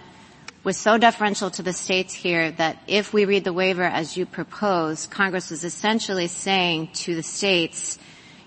was 0.67 0.75
so 0.75 0.97
deferential 0.97 1.49
to 1.49 1.63
the 1.63 1.71
states 1.71 2.13
here 2.13 2.51
that 2.51 2.77
if 2.87 3.13
we 3.13 3.23
read 3.23 3.45
the 3.45 3.53
waiver 3.53 3.85
as 3.85 4.17
you 4.17 4.25
propose, 4.25 5.07
Congress 5.07 5.49
was 5.49 5.63
essentially 5.63 6.27
saying 6.27 6.89
to 6.91 7.15
the 7.15 7.23
states, 7.23 7.97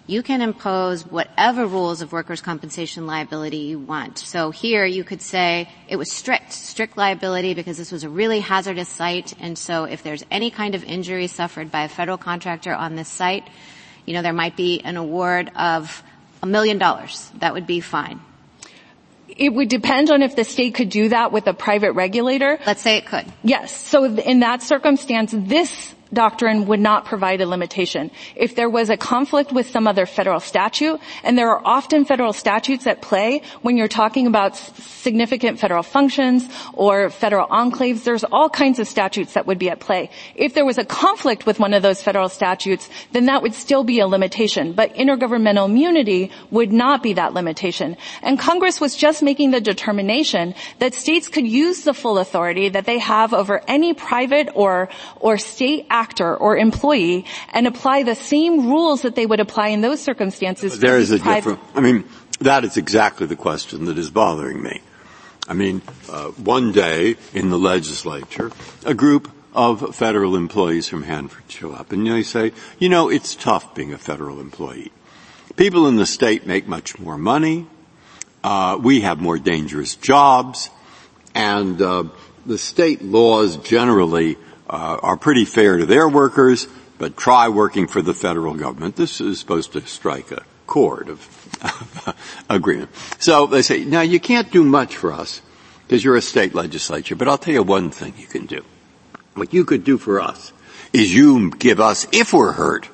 you 0.07 0.23
can 0.23 0.43
impose 0.43 1.07
whatever 1.07 1.67
rules 1.67 2.03
of 2.03 2.13
workers' 2.13 2.43
compensation 2.43 3.07
liability 3.07 3.57
you 3.57 3.79
want. 3.79 4.19
So 4.19 4.51
here 4.51 4.85
you 4.85 5.03
could 5.03 5.23
say 5.23 5.71
it 5.89 5.97
was 5.97 6.13
strict, 6.13 6.53
strict 6.53 6.99
liability 6.99 7.55
because 7.55 7.79
this 7.79 7.91
was 7.91 8.05
a 8.05 8.11
really 8.11 8.41
hazardous 8.41 8.91
site, 8.91 9.33
and 9.41 9.57
so 9.57 9.85
if 9.85 10.03
there's 10.03 10.23
any 10.31 10.51
kind 10.51 10.75
of 10.75 10.85
injury 10.85 11.27
suffered 11.27 11.71
by 11.71 11.85
a 11.85 11.89
federal 11.89 12.19
contractor 12.19 12.75
on 12.75 12.97
this 12.97 13.09
site, 13.09 13.49
you 14.05 14.13
know, 14.13 14.21
there 14.21 14.35
might 14.35 14.59
be 14.59 14.81
an 14.81 14.99
award 14.99 15.51
of 15.57 16.03
a 16.43 16.47
million 16.47 16.77
dollars. 16.77 17.33
That 17.39 17.55
would 17.55 17.67
be 17.67 17.81
fine. 17.81 18.21
It 19.37 19.53
would 19.55 19.69
depend 19.69 20.11
on 20.11 20.23
if 20.23 20.37
the 20.37 20.45
state 20.45 20.75
could 20.75 20.91
do 20.91 21.09
that 21.11 21.33
with 21.33 21.47
a 21.47 21.55
private 21.55 21.93
regulator. 21.93 22.59
Let's 22.67 22.83
say 22.83 22.97
it 22.97 23.07
could. 23.07 23.25
Yes. 23.43 23.75
So 23.75 24.05
in 24.05 24.41
that 24.41 24.63
circumstance, 24.63 25.33
this 25.37 25.95
doctrine 26.13 26.67
would 26.67 26.81
not 26.81 27.05
provide 27.05 27.41
a 27.41 27.47
limitation. 27.47 28.11
If 28.37 28.55
there 28.55 28.69
was 28.69 28.91
a 28.91 28.97
conflict 28.97 29.53
with 29.53 29.71
some 29.71 29.87
other 29.87 30.07
federal 30.07 30.41
statute, 30.41 31.01
and 31.23 31.39
there 31.39 31.51
are 31.51 31.63
often 31.65 32.05
federal 32.05 32.33
statutes 32.33 32.87
at 32.87 33.03
play 33.03 33.43
when 33.63 33.77
you're 33.77 33.89
talking 33.89 34.27
about 34.27 34.57
significant 34.57 35.59
federal 35.59 35.83
functions 35.83 36.49
or 36.75 37.11
federal 37.11 37.47
enclaves, 37.49 38.05
there's 38.05 38.25
all 38.25 38.49
kinds 38.49 38.79
of 38.79 38.89
statutes 38.89 39.35
that 39.35 39.47
would 39.47 39.59
be 39.59 39.71
at 39.71 39.81
play. 39.81 40.11
If 40.35 40.55
there 40.55 40.65
was 40.65 40.79
a 40.79 40.85
conflict 40.85 41.47
with 41.47 41.59
one 41.59 41.75
of 41.75 41.83
those 41.83 42.03
federal 42.03 42.29
statutes, 42.29 42.89
then 43.13 43.27
that 43.27 43.43
would 43.43 43.55
still 43.55 43.85
be 43.85 44.01
a 44.01 44.07
limitation. 44.07 44.73
But 44.73 44.95
intergovernmental 44.95 45.69
immunity 45.69 46.31
would 46.51 46.73
not 46.73 47.03
be 47.03 47.15
that 47.15 47.35
limitation. 47.35 47.97
And 48.23 48.39
Congress 48.39 48.81
was 48.81 48.97
just 48.97 49.23
making 49.23 49.53
the 49.53 49.61
determination 49.61 50.55
that 50.79 50.95
states 50.95 51.29
could 51.29 51.47
use 51.47 51.83
the 51.83 51.95
full 51.95 52.19
authority 52.19 52.69
that 52.69 52.87
they 52.87 52.99
have 52.99 53.33
over 53.33 53.63
any 53.69 53.95
private 53.95 54.49
or, 54.55 54.89
or 55.21 55.39
state 55.39 55.87
actor 56.01 56.37
or 56.37 56.57
employee 56.57 57.25
and 57.53 57.67
apply 57.67 58.03
the 58.03 58.15
same 58.15 58.71
rules 58.73 59.03
that 59.03 59.15
they 59.15 59.27
would 59.27 59.41
apply 59.41 59.69
in 59.69 59.81
those 59.81 60.01
circumstances. 60.01 60.79
There 60.81 60.99
is 60.99 61.11
a 61.11 61.19
different, 61.19 61.61
I 61.75 61.81
mean, 61.81 62.05
that 62.41 62.65
is 62.65 62.77
exactly 62.77 63.27
the 63.27 63.37
question 63.37 63.85
that 63.87 63.99
is 63.99 64.11
bothering 64.11 64.63
me. 64.63 64.81
I 65.47 65.55
mean, 65.55 65.83
uh, 66.09 66.29
one 66.57 66.73
day 66.73 67.17
in 67.35 67.51
the 67.51 67.59
legislature, 67.59 68.51
a 68.87 68.95
group 68.95 69.31
of 69.53 69.95
federal 69.97 70.37
employees 70.37 70.89
from 70.89 71.03
Hanford 71.03 71.43
show 71.49 71.73
up 71.73 71.93
and 71.93 72.07
they 72.07 72.23
say, 72.23 72.53
you 72.79 72.89
know, 72.89 73.11
it's 73.11 73.35
tough 73.35 73.75
being 73.75 73.93
a 73.93 73.99
federal 73.99 74.41
employee. 74.41 74.93
People 75.57 75.89
in 75.89 75.97
the 75.97 76.07
state 76.07 76.47
make 76.47 76.67
much 76.67 76.99
more 76.99 77.19
money. 77.19 77.67
Uh, 78.43 78.79
we 78.81 79.03
have 79.03 79.21
more 79.21 79.39
dangerous 79.39 79.97
jobs, 79.97 80.71
and 81.35 81.83
uh, 81.83 82.05
the 82.47 82.57
state 82.57 83.03
laws 83.03 83.59
generally 83.59 84.39
Uh, 84.73 85.01
are 85.03 85.17
pretty 85.17 85.45
fair 85.45 85.79
to 85.79 85.85
their 85.85 86.09
workers, 86.09 86.69
but 86.97 87.17
try 87.17 87.49
working 87.49 87.89
for 87.89 88.01
the 88.01 88.15
federal 88.15 88.55
government. 88.55 88.95
This 88.95 89.21
is 89.21 89.41
supposed 89.41 89.73
to 89.73 89.81
strike 89.81 90.31
a 90.31 90.45
chord 90.69 91.09
of 91.09 92.15
agreement. 92.49 92.89
So 93.19 93.47
they 93.47 93.63
say, 93.63 93.85
now 93.85 94.03
you 94.03 94.21
can't 94.21 94.49
do 94.53 94.63
much 94.63 94.95
for 94.95 95.13
us 95.13 95.43
because 95.83 96.05
you're 96.05 96.15
a 96.15 96.23
state 96.23 96.55
legislature, 96.55 97.17
but 97.17 97.27
I'll 97.27 97.37
tell 97.37 97.53
you 97.53 97.65
one 97.65 97.91
thing 97.91 98.15
you 98.17 98.29
can 98.29 98.47
do. 98.47 98.65
What 99.35 99.53
you 99.53 99.65
could 99.65 99.83
do 99.83 99.99
for 99.99 100.21
us 100.21 100.53
is 100.93 101.13
you 101.13 101.51
give 101.51 101.81
us, 101.81 102.07
if 102.13 102.33
we're 102.33 102.53
hurt, 102.53 102.89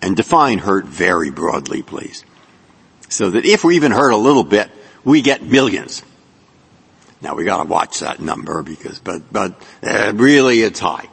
and 0.00 0.16
define 0.16 0.58
hurt 0.58 0.84
very 0.84 1.32
broadly, 1.32 1.82
please. 1.82 2.24
So 3.08 3.30
that 3.30 3.44
if 3.44 3.64
we're 3.64 3.72
even 3.72 3.90
hurt 3.90 4.12
a 4.12 4.16
little 4.16 4.44
bit, 4.44 4.70
we 5.02 5.22
get 5.22 5.42
millions. 5.42 6.04
Now 7.24 7.34
we 7.34 7.44
gotta 7.44 7.66
watch 7.66 8.00
that 8.00 8.20
number 8.20 8.62
because, 8.62 8.98
but, 8.98 9.32
but 9.32 9.60
uh, 9.82 10.12
really 10.14 10.60
it's 10.60 10.78
high. 10.78 11.08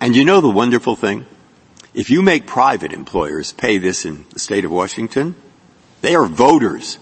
And 0.00 0.16
you 0.16 0.24
know 0.24 0.40
the 0.40 0.50
wonderful 0.50 0.96
thing? 0.96 1.26
If 1.94 2.10
you 2.10 2.22
make 2.22 2.48
private 2.48 2.92
employers 2.92 3.52
pay 3.52 3.78
this 3.78 4.04
in 4.04 4.26
the 4.30 4.40
state 4.40 4.64
of 4.64 4.72
Washington, 4.72 5.36
they 6.00 6.16
are 6.16 6.26
voters. 6.26 6.98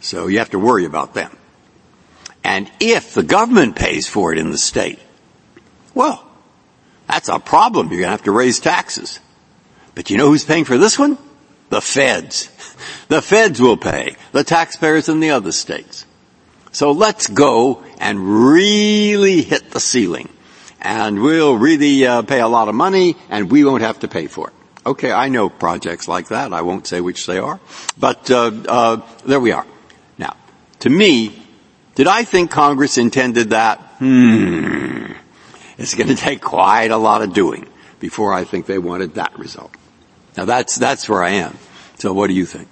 So 0.00 0.26
you 0.26 0.40
have 0.40 0.50
to 0.50 0.58
worry 0.58 0.84
about 0.84 1.14
them. 1.14 1.36
And 2.42 2.68
if 2.80 3.14
the 3.14 3.22
government 3.22 3.76
pays 3.76 4.08
for 4.08 4.32
it 4.32 4.38
in 4.38 4.50
the 4.50 4.58
state, 4.58 4.98
well, 5.94 6.26
that's 7.06 7.28
a 7.28 7.38
problem. 7.38 7.86
You're 7.86 8.00
going 8.00 8.08
to 8.08 8.10
have 8.10 8.24
to 8.24 8.32
raise 8.32 8.58
taxes. 8.58 9.20
But 9.94 10.10
you 10.10 10.16
know 10.16 10.26
who's 10.26 10.44
paying 10.44 10.64
for 10.64 10.76
this 10.76 10.98
one? 10.98 11.18
The 11.68 11.80
feds. 11.80 12.50
The 13.08 13.20
feds 13.20 13.60
will 13.60 13.76
pay. 13.76 14.16
The 14.32 14.44
taxpayers 14.44 15.08
in 15.08 15.20
the 15.20 15.32
other 15.32 15.52
states. 15.52 16.06
So 16.72 16.92
let's 16.92 17.26
go 17.26 17.82
and 17.98 18.18
really 18.52 19.42
hit 19.42 19.70
the 19.70 19.80
ceiling. 19.80 20.28
And 20.80 21.20
we'll 21.20 21.56
really 21.56 22.06
uh, 22.06 22.22
pay 22.22 22.40
a 22.40 22.48
lot 22.48 22.68
of 22.68 22.74
money 22.74 23.16
and 23.28 23.50
we 23.50 23.64
won't 23.64 23.82
have 23.82 24.00
to 24.00 24.08
pay 24.08 24.28
for 24.28 24.48
it. 24.48 24.54
Okay, 24.86 25.12
I 25.12 25.28
know 25.28 25.50
projects 25.50 26.08
like 26.08 26.28
that. 26.28 26.52
I 26.52 26.62
won't 26.62 26.86
say 26.86 27.00
which 27.00 27.26
they 27.26 27.38
are. 27.38 27.60
But 27.98 28.30
uh, 28.30 28.50
uh, 28.66 29.00
there 29.26 29.40
we 29.40 29.52
are. 29.52 29.66
Now, 30.16 30.36
to 30.80 30.90
me, 30.90 31.42
did 31.96 32.06
I 32.06 32.24
think 32.24 32.50
Congress 32.50 32.96
intended 32.96 33.50
that? 33.50 33.78
Hmm. 33.98 35.12
It's 35.76 35.94
going 35.94 36.08
to 36.08 36.16
take 36.16 36.40
quite 36.40 36.90
a 36.90 36.96
lot 36.96 37.22
of 37.22 37.34
doing 37.34 37.66
before 38.00 38.32
I 38.32 38.44
think 38.44 38.66
they 38.66 38.78
wanted 38.78 39.14
that 39.14 39.38
result. 39.38 39.74
Now 40.36 40.44
that's, 40.46 40.76
that's 40.76 41.08
where 41.08 41.22
I 41.22 41.30
am. 41.30 41.58
So 41.98 42.12
what 42.12 42.28
do 42.28 42.34
you 42.34 42.46
think? 42.46 42.68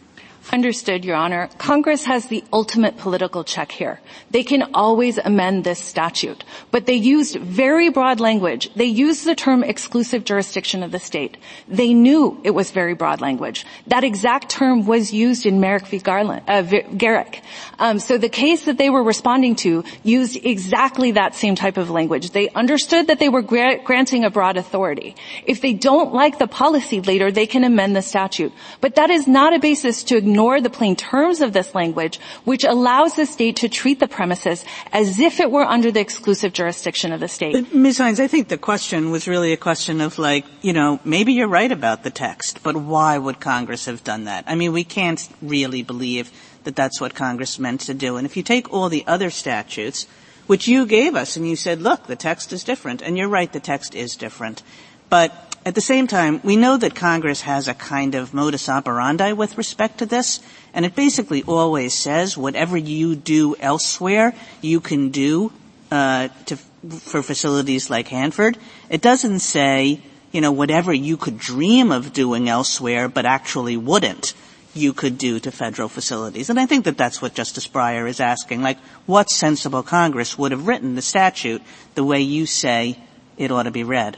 Understood, 0.51 1.05
Your 1.05 1.17
Honor. 1.17 1.51
Congress 1.59 2.05
has 2.05 2.27
the 2.29 2.43
ultimate 2.55 2.97
political 2.97 3.45
check 3.45 3.71
here. 3.71 4.01
They 4.31 4.43
can 4.43 4.71
always 4.73 5.19
amend 5.19 5.65
this 5.65 5.79
statute, 5.79 6.43
but 6.71 6.87
they 6.87 6.95
used 6.95 7.37
very 7.37 7.91
broad 7.91 8.19
language. 8.19 8.73
They 8.75 8.87
used 8.87 9.27
the 9.27 9.35
term 9.35 9.63
exclusive 9.63 10.25
jurisdiction 10.25 10.83
of 10.83 10.91
the 10.91 10.99
state. 10.99 11.37
They 11.69 11.93
knew 11.93 12.41
it 12.45 12.53
was 12.53 12.71
very 12.71 12.95
broad 12.95 13.21
language. 13.21 13.67
That 13.89 14.05
exact 14.05 14.49
term 14.49 14.87
was 14.87 15.13
used 15.13 15.45
in 15.45 15.61
Merrick 15.61 15.87
v. 15.87 15.99
Garland, 15.99 16.43
uh, 16.49 16.63
Gerrick. 16.97 17.43
Um, 17.79 17.99
so 17.99 18.17
the 18.17 18.31
case 18.31 18.65
that 18.65 18.79
they 18.79 18.89
were 18.89 19.03
responding 19.03 19.55
to 19.57 19.85
used 20.03 20.47
exactly 20.47 21.11
that 21.13 21.35
same 21.35 21.57
type 21.57 21.77
of 21.77 21.91
language. 21.91 22.31
They 22.31 22.49
understood 22.51 23.09
that 23.09 23.19
they 23.19 23.29
were 23.29 23.43
gra- 23.43 23.83
granting 23.85 24.25
a 24.25 24.31
broad 24.31 24.57
authority. 24.57 25.15
If 25.45 25.61
they 25.61 25.75
don't 25.75 26.15
like 26.15 26.39
the 26.39 26.49
policy 26.49 27.03
later, 27.03 27.31
they 27.31 27.47
can 27.47 27.65
amend 27.65 27.95
the 27.95 28.03
statute. 28.03 28.55
But 28.81 28.95
that 28.95 29.11
is 29.11 29.29
not 29.29 29.55
a 29.55 29.59
basis 29.59 30.05
to 30.05 30.17
ignore 30.17 30.38
ignore 30.39 30.61
the 30.61 30.71
plain 30.71 30.95
terms 30.95 31.41
of 31.41 31.53
this 31.53 31.75
language, 31.75 32.21
which 32.45 32.63
allows 32.63 33.17
the 33.17 33.27
state 33.27 33.57
to 33.57 33.69
treat 33.69 33.99
the 33.99 34.07
premises 34.07 34.65
as 34.93 35.19
if 35.19 35.41
it 35.41 35.51
were 35.51 35.65
under 35.65 35.91
the 35.91 35.99
exclusive 35.99 36.53
jurisdiction 36.53 37.11
of 37.11 37.19
the 37.19 37.27
state. 37.27 37.75
Ms. 37.75 37.99
Heintz, 37.99 38.21
I 38.21 38.29
think 38.29 38.47
the 38.47 38.57
question 38.57 39.11
was 39.11 39.27
really 39.27 39.53
a 39.53 39.57
question 39.57 40.01
of 40.01 40.17
like, 40.17 40.47
you 40.63 40.73
know, 40.73 41.01
maybe 41.03 41.33
you're 41.33 41.49
right 41.49 41.73
about 41.73 42.05
the 42.05 42.11
text, 42.11 42.63
but 42.63 42.77
why 42.77 43.19
would 43.19 43.41
Congress 43.41 43.87
have 43.87 44.05
done 44.05 44.31
that? 44.31 44.45
I 44.47 44.55
mean, 44.55 44.73
we 44.73 44.85
can't 44.85 45.29
really 45.43 45.83
believe 45.83 46.31
that 46.63 46.77
that's 46.77 47.01
what 47.01 47.17
Congress 47.17 47.59
meant 47.59 47.81
to 47.91 47.95
do. 47.95 48.17
And 48.17 48.25
if 48.25 48.37
you 48.37 48.45
take 48.45 48.73
all 48.73 48.89
the 48.89 49.03
other 49.09 49.31
statutes, 49.31 50.07
which 50.47 50.69
you 50.69 50.87
gave 50.87 51.17
us 51.17 51.37
and 51.37 51.49
you 51.49 51.57
said, 51.57 51.83
look, 51.83 52.07
the 52.07 52.15
text 52.15 52.53
is 52.53 52.63
different, 52.63 53.03
and 53.03 53.19
you're 53.19 53.27
right, 53.27 53.53
the 53.53 53.59
text 53.59 53.93
is 53.97 54.15
different. 54.15 54.63
But 55.11 55.48
at 55.69 55.75
the 55.75 55.83
same 55.83 56.07
time, 56.07 56.41
we 56.43 56.57
know 56.57 56.79
that 56.79 56.95
Congress 56.95 57.43
has 57.43 57.69
a 57.69 57.75
kind 57.75 58.15
of 58.15 58.33
modus 58.33 58.71
operandi 58.71 59.35
with 59.35 59.59
respect 59.59 59.99
to 59.99 60.07
this, 60.07 60.41
and 60.73 60.87
it 60.87 60.95
basically 60.95 61.43
always 61.43 61.93
says 61.93 62.39
whatever 62.39 62.79
you 62.79 63.15
do 63.15 63.55
elsewhere, 63.61 64.35
you 64.63 64.81
can 64.81 65.11
do 65.11 65.53
uh, 65.91 66.29
to, 66.47 66.57
for 66.57 67.23
facilities 67.23 67.91
like 67.91 68.09
Hanford. 68.09 68.57
It 68.89 69.03
doesn't 69.03 69.41
say, 69.41 70.01
you 70.33 70.41
know, 70.41 70.53
whatever 70.53 70.91
you 70.91 71.19
could 71.19 71.39
dream 71.39 71.93
of 71.93 72.15
doing 72.15 72.49
elsewhere, 72.49 73.07
but 73.07 73.27
actually 73.27 73.77
wouldn't 73.77 74.33
you 74.73 74.95
could 74.95 75.19
do 75.19 75.39
to 75.39 75.53
federal 75.53 75.91
facilities. 75.91 76.49
And 76.49 76.59
I 76.59 76.65
think 76.65 76.87
that 76.87 76.97
that's 76.97 77.21
what 77.21 77.35
Justice 77.35 77.69
Breyer 77.69 78.09
is 78.09 78.21
asking. 78.21 78.63
Like, 78.63 78.79
what 79.05 79.29
sensible 79.29 79.83
Congress 79.83 80.39
would 80.39 80.53
have 80.53 80.67
written 80.67 80.95
the 80.95 81.03
statute 81.03 81.61
the 81.95 82.05
way 82.05 82.23
you 82.23 82.47
say 82.47 82.99
it 83.37 83.53
ought 83.53 83.65
to 83.65 83.71
be 83.71 83.85
read? 83.85 84.17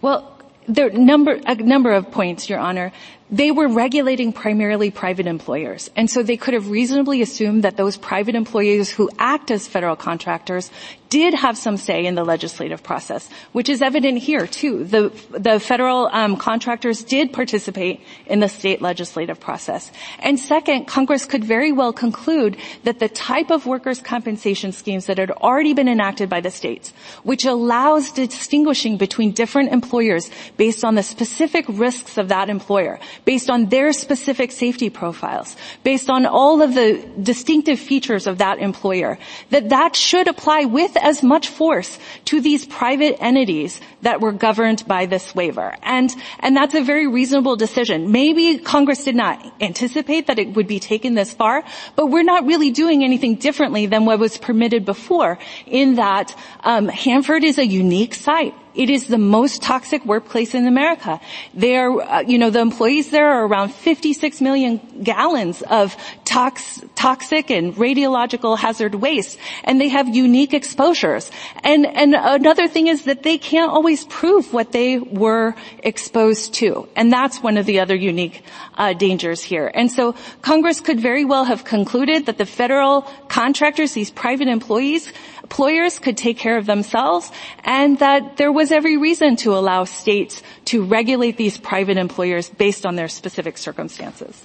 Well, 0.00 0.37
there 0.68 0.90
number, 0.90 1.40
a 1.46 1.54
number 1.54 1.92
of 1.92 2.10
points, 2.10 2.48
Your 2.48 2.58
Honor. 2.58 2.92
They 3.30 3.50
were 3.50 3.68
regulating 3.68 4.32
primarily 4.32 4.90
private 4.90 5.26
employers. 5.26 5.90
And 5.96 6.10
so 6.10 6.22
they 6.22 6.38
could 6.38 6.54
have 6.54 6.70
reasonably 6.70 7.20
assumed 7.20 7.64
that 7.64 7.76
those 7.76 7.96
private 7.96 8.34
employees 8.34 8.90
who 8.90 9.10
act 9.18 9.50
as 9.50 9.68
federal 9.68 9.96
contractors 9.96 10.70
did 11.08 11.34
have 11.34 11.56
some 11.56 11.76
say 11.76 12.04
in 12.04 12.14
the 12.14 12.24
legislative 12.24 12.82
process, 12.82 13.28
which 13.52 13.68
is 13.68 13.80
evident 13.82 14.18
here 14.18 14.46
too. 14.46 14.84
The, 14.84 15.10
the 15.30 15.60
federal 15.60 16.08
um, 16.12 16.36
contractors 16.36 17.02
did 17.02 17.32
participate 17.32 18.00
in 18.26 18.40
the 18.40 18.48
state 18.48 18.82
legislative 18.82 19.40
process. 19.40 19.90
And 20.18 20.38
second, 20.38 20.86
Congress 20.86 21.24
could 21.24 21.44
very 21.44 21.72
well 21.72 21.92
conclude 21.92 22.56
that 22.84 22.98
the 22.98 23.08
type 23.08 23.50
of 23.50 23.66
workers' 23.66 24.00
compensation 24.00 24.72
schemes 24.72 25.06
that 25.06 25.18
had 25.18 25.30
already 25.30 25.72
been 25.72 25.88
enacted 25.88 26.28
by 26.28 26.40
the 26.40 26.50
states, 26.50 26.92
which 27.22 27.44
allows 27.44 28.10
distinguishing 28.12 28.98
between 28.98 29.32
different 29.32 29.72
employers 29.72 30.30
based 30.56 30.84
on 30.84 30.94
the 30.94 31.02
specific 31.02 31.64
risks 31.68 32.18
of 32.18 32.28
that 32.28 32.50
employer, 32.50 32.98
based 33.24 33.50
on 33.50 33.66
their 33.66 33.92
specific 33.92 34.52
safety 34.52 34.90
profiles, 34.90 35.56
based 35.84 36.10
on 36.10 36.26
all 36.26 36.62
of 36.62 36.74
the 36.74 37.04
distinctive 37.22 37.78
features 37.78 38.26
of 38.26 38.38
that 38.38 38.58
employer, 38.58 39.18
that 39.50 39.68
that 39.70 39.96
should 39.96 40.28
apply 40.28 40.64
with 40.64 40.96
as 40.96 41.22
much 41.22 41.48
force 41.48 41.98
to 42.26 42.40
these 42.40 42.66
private 42.66 43.16
entities 43.20 43.80
that 44.02 44.20
were 44.20 44.32
governed 44.32 44.86
by 44.86 45.06
this 45.06 45.34
waiver. 45.34 45.74
And, 45.82 46.10
and 46.40 46.56
that's 46.56 46.74
a 46.74 46.82
very 46.82 47.06
reasonable 47.06 47.56
decision. 47.56 48.12
Maybe 48.12 48.58
Congress 48.58 49.04
did 49.04 49.16
not 49.16 49.44
anticipate 49.60 50.26
that 50.28 50.38
it 50.38 50.54
would 50.54 50.66
be 50.66 50.80
taken 50.80 51.14
this 51.14 51.32
far, 51.32 51.64
but 51.96 52.06
we're 52.06 52.22
not 52.22 52.46
really 52.46 52.70
doing 52.70 53.02
anything 53.04 53.36
differently 53.36 53.86
than 53.86 54.04
what 54.04 54.18
was 54.18 54.38
permitted 54.38 54.84
before 54.84 55.38
in 55.66 55.96
that 55.96 56.36
um, 56.60 56.88
Hanford 56.88 57.44
is 57.44 57.58
a 57.58 57.66
unique 57.66 58.14
site. 58.14 58.54
It 58.74 58.90
is 58.90 59.08
the 59.08 59.18
most 59.18 59.62
toxic 59.62 60.04
workplace 60.04 60.54
in 60.54 60.68
America. 60.68 61.20
There, 61.52 61.90
uh, 61.90 62.20
you 62.20 62.38
know, 62.38 62.50
the 62.50 62.60
employees 62.60 63.10
there 63.10 63.28
are 63.28 63.44
around 63.44 63.74
56 63.74 64.40
million 64.40 64.80
gallons 65.02 65.62
of 65.62 65.96
tox- 66.28 66.84
toxic 66.94 67.50
and 67.50 67.74
radiological 67.74 68.58
hazard 68.58 68.94
waste, 68.94 69.38
and 69.64 69.80
they 69.80 69.88
have 69.88 70.14
unique 70.14 70.52
exposures. 70.52 71.30
And 71.64 71.86
and 71.86 72.14
another 72.14 72.68
thing 72.68 72.86
is 72.86 73.04
that 73.04 73.22
they 73.22 73.38
can't 73.38 73.72
always 73.72 74.04
prove 74.04 74.52
what 74.52 74.72
they 74.72 74.98
were 74.98 75.56
exposed 75.82 76.54
to, 76.60 76.86
and 76.94 77.10
that's 77.10 77.42
one 77.42 77.56
of 77.56 77.64
the 77.64 77.80
other 77.80 77.96
unique 77.96 78.44
uh, 78.76 78.92
dangers 78.92 79.42
here. 79.42 79.72
And 79.72 79.90
so 79.90 80.14
Congress 80.42 80.80
could 80.80 81.00
very 81.00 81.24
well 81.24 81.44
have 81.44 81.64
concluded 81.64 82.26
that 82.26 82.36
the 82.36 82.46
federal 82.46 83.02
contractors, 83.28 83.94
these 83.94 84.10
private 84.10 84.48
employees, 84.48 85.10
employers 85.42 85.98
could 85.98 86.16
take 86.18 86.36
care 86.36 86.58
of 86.58 86.66
themselves 86.66 87.32
and 87.64 87.98
that 88.00 88.36
there 88.36 88.52
was 88.52 88.70
every 88.70 88.98
reason 88.98 89.36
to 89.36 89.56
allow 89.56 89.84
states 89.84 90.42
to 90.66 90.84
regulate 90.84 91.38
these 91.38 91.56
private 91.56 91.96
employers 91.96 92.50
based 92.50 92.84
on 92.84 92.96
their 92.96 93.08
specific 93.08 93.56
circumstances. 93.56 94.44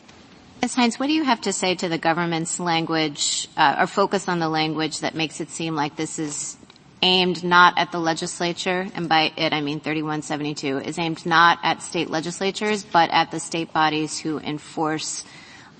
Ms. 0.63 0.77
Heintz, 0.77 0.97
what 0.97 1.07
do 1.07 1.11
you 1.11 1.25
have 1.25 1.41
to 1.41 1.51
say 1.51 1.75
to 1.75 1.89
the 1.89 1.97
government's 1.97 2.57
language 2.57 3.49
uh, 3.57 3.75
or 3.79 3.85
focus 3.85 4.29
on 4.29 4.39
the 4.39 4.47
language 4.47 5.01
that 5.01 5.13
makes 5.13 5.41
it 5.41 5.49
seem 5.49 5.75
like 5.75 5.97
this 5.97 6.19
is 6.19 6.55
aimed 7.01 7.43
not 7.43 7.77
at 7.77 7.91
the 7.91 7.99
legislature, 7.99 8.87
and 8.95 9.09
by 9.09 9.33
it 9.35 9.51
I 9.51 9.59
mean 9.59 9.81
3172, 9.81 10.77
is 10.77 10.97
aimed 10.97 11.25
not 11.25 11.59
at 11.63 11.81
state 11.81 12.09
legislatures, 12.09 12.83
but 12.83 13.09
at 13.09 13.29
the 13.29 13.41
state 13.41 13.73
bodies 13.73 14.17
who 14.17 14.39
enforce 14.39 15.25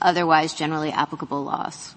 otherwise 0.01 0.53
generally 0.53 0.91
applicable 0.91 1.45
laws? 1.45 1.95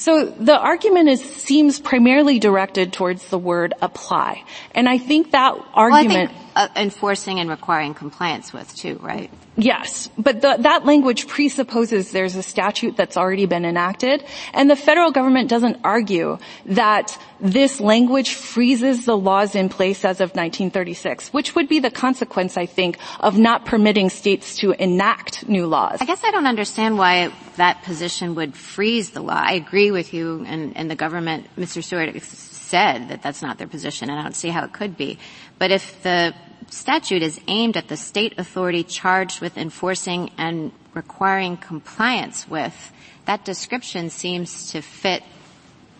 So 0.00 0.24
the 0.24 0.58
argument 0.58 1.10
is, 1.10 1.22
seems 1.22 1.78
primarily 1.78 2.38
directed 2.38 2.94
towards 2.94 3.28
the 3.28 3.36
word 3.36 3.74
apply. 3.82 4.44
And 4.74 4.88
I 4.88 4.96
think 4.96 5.32
that 5.32 5.54
argument... 5.74 6.32
Well, 6.32 6.40
uh, 6.56 6.68
enforcing 6.74 7.38
and 7.38 7.48
requiring 7.48 7.94
compliance 7.94 8.52
with 8.52 8.74
too, 8.74 8.98
right? 9.00 9.30
Yes, 9.56 10.08
but 10.18 10.40
the, 10.40 10.56
that 10.60 10.84
language 10.84 11.28
presupposes 11.28 12.12
there's 12.12 12.34
a 12.34 12.42
statute 12.42 12.96
that's 12.96 13.16
already 13.16 13.46
been 13.46 13.64
enacted, 13.64 14.24
and 14.52 14.70
the 14.70 14.76
federal 14.76 15.10
government 15.10 15.48
doesn't 15.48 15.78
argue 15.84 16.38
that 16.66 17.16
this 17.40 17.80
language 17.80 18.34
freezes 18.34 19.04
the 19.04 19.16
laws 19.16 19.54
in 19.54 19.68
place 19.68 20.04
as 20.04 20.20
of 20.20 20.30
1936, 20.30 21.32
which 21.32 21.54
would 21.54 21.68
be 21.68 21.78
the 21.78 21.90
consequence, 21.90 22.56
I 22.56 22.66
think, 22.66 22.98
of 23.20 23.38
not 23.38 23.64
permitting 23.64 24.08
states 24.10 24.56
to 24.58 24.72
enact 24.72 25.48
new 25.48 25.66
laws. 25.66 25.98
I 26.00 26.04
guess 26.04 26.24
I 26.24 26.30
don't 26.30 26.46
understand 26.46 26.96
why 26.96 27.32
that 27.60 27.82
position 27.82 28.34
would 28.36 28.56
freeze 28.56 29.10
the 29.10 29.20
law. 29.20 29.34
I 29.34 29.52
agree 29.52 29.90
with 29.90 30.14
you 30.14 30.46
and, 30.46 30.74
and 30.78 30.90
the 30.90 30.94
government, 30.96 31.46
Mr. 31.58 31.84
Stewart 31.84 32.18
said 32.22 33.10
that 33.10 33.22
that's 33.22 33.42
not 33.42 33.58
their 33.58 33.66
position, 33.66 34.08
and 34.08 34.18
I 34.18 34.22
don't 34.22 34.34
see 34.34 34.48
how 34.48 34.64
it 34.64 34.72
could 34.72 34.96
be. 34.96 35.18
But 35.58 35.70
if 35.70 36.02
the 36.02 36.34
statute 36.70 37.22
is 37.22 37.38
aimed 37.48 37.76
at 37.76 37.88
the 37.88 37.98
state 37.98 38.38
authority 38.38 38.82
charged 38.82 39.42
with 39.42 39.58
enforcing 39.58 40.30
and 40.38 40.72
requiring 40.94 41.58
compliance 41.58 42.48
with, 42.48 42.92
that 43.26 43.44
description 43.44 44.08
seems 44.08 44.72
to 44.72 44.80
fit, 44.80 45.22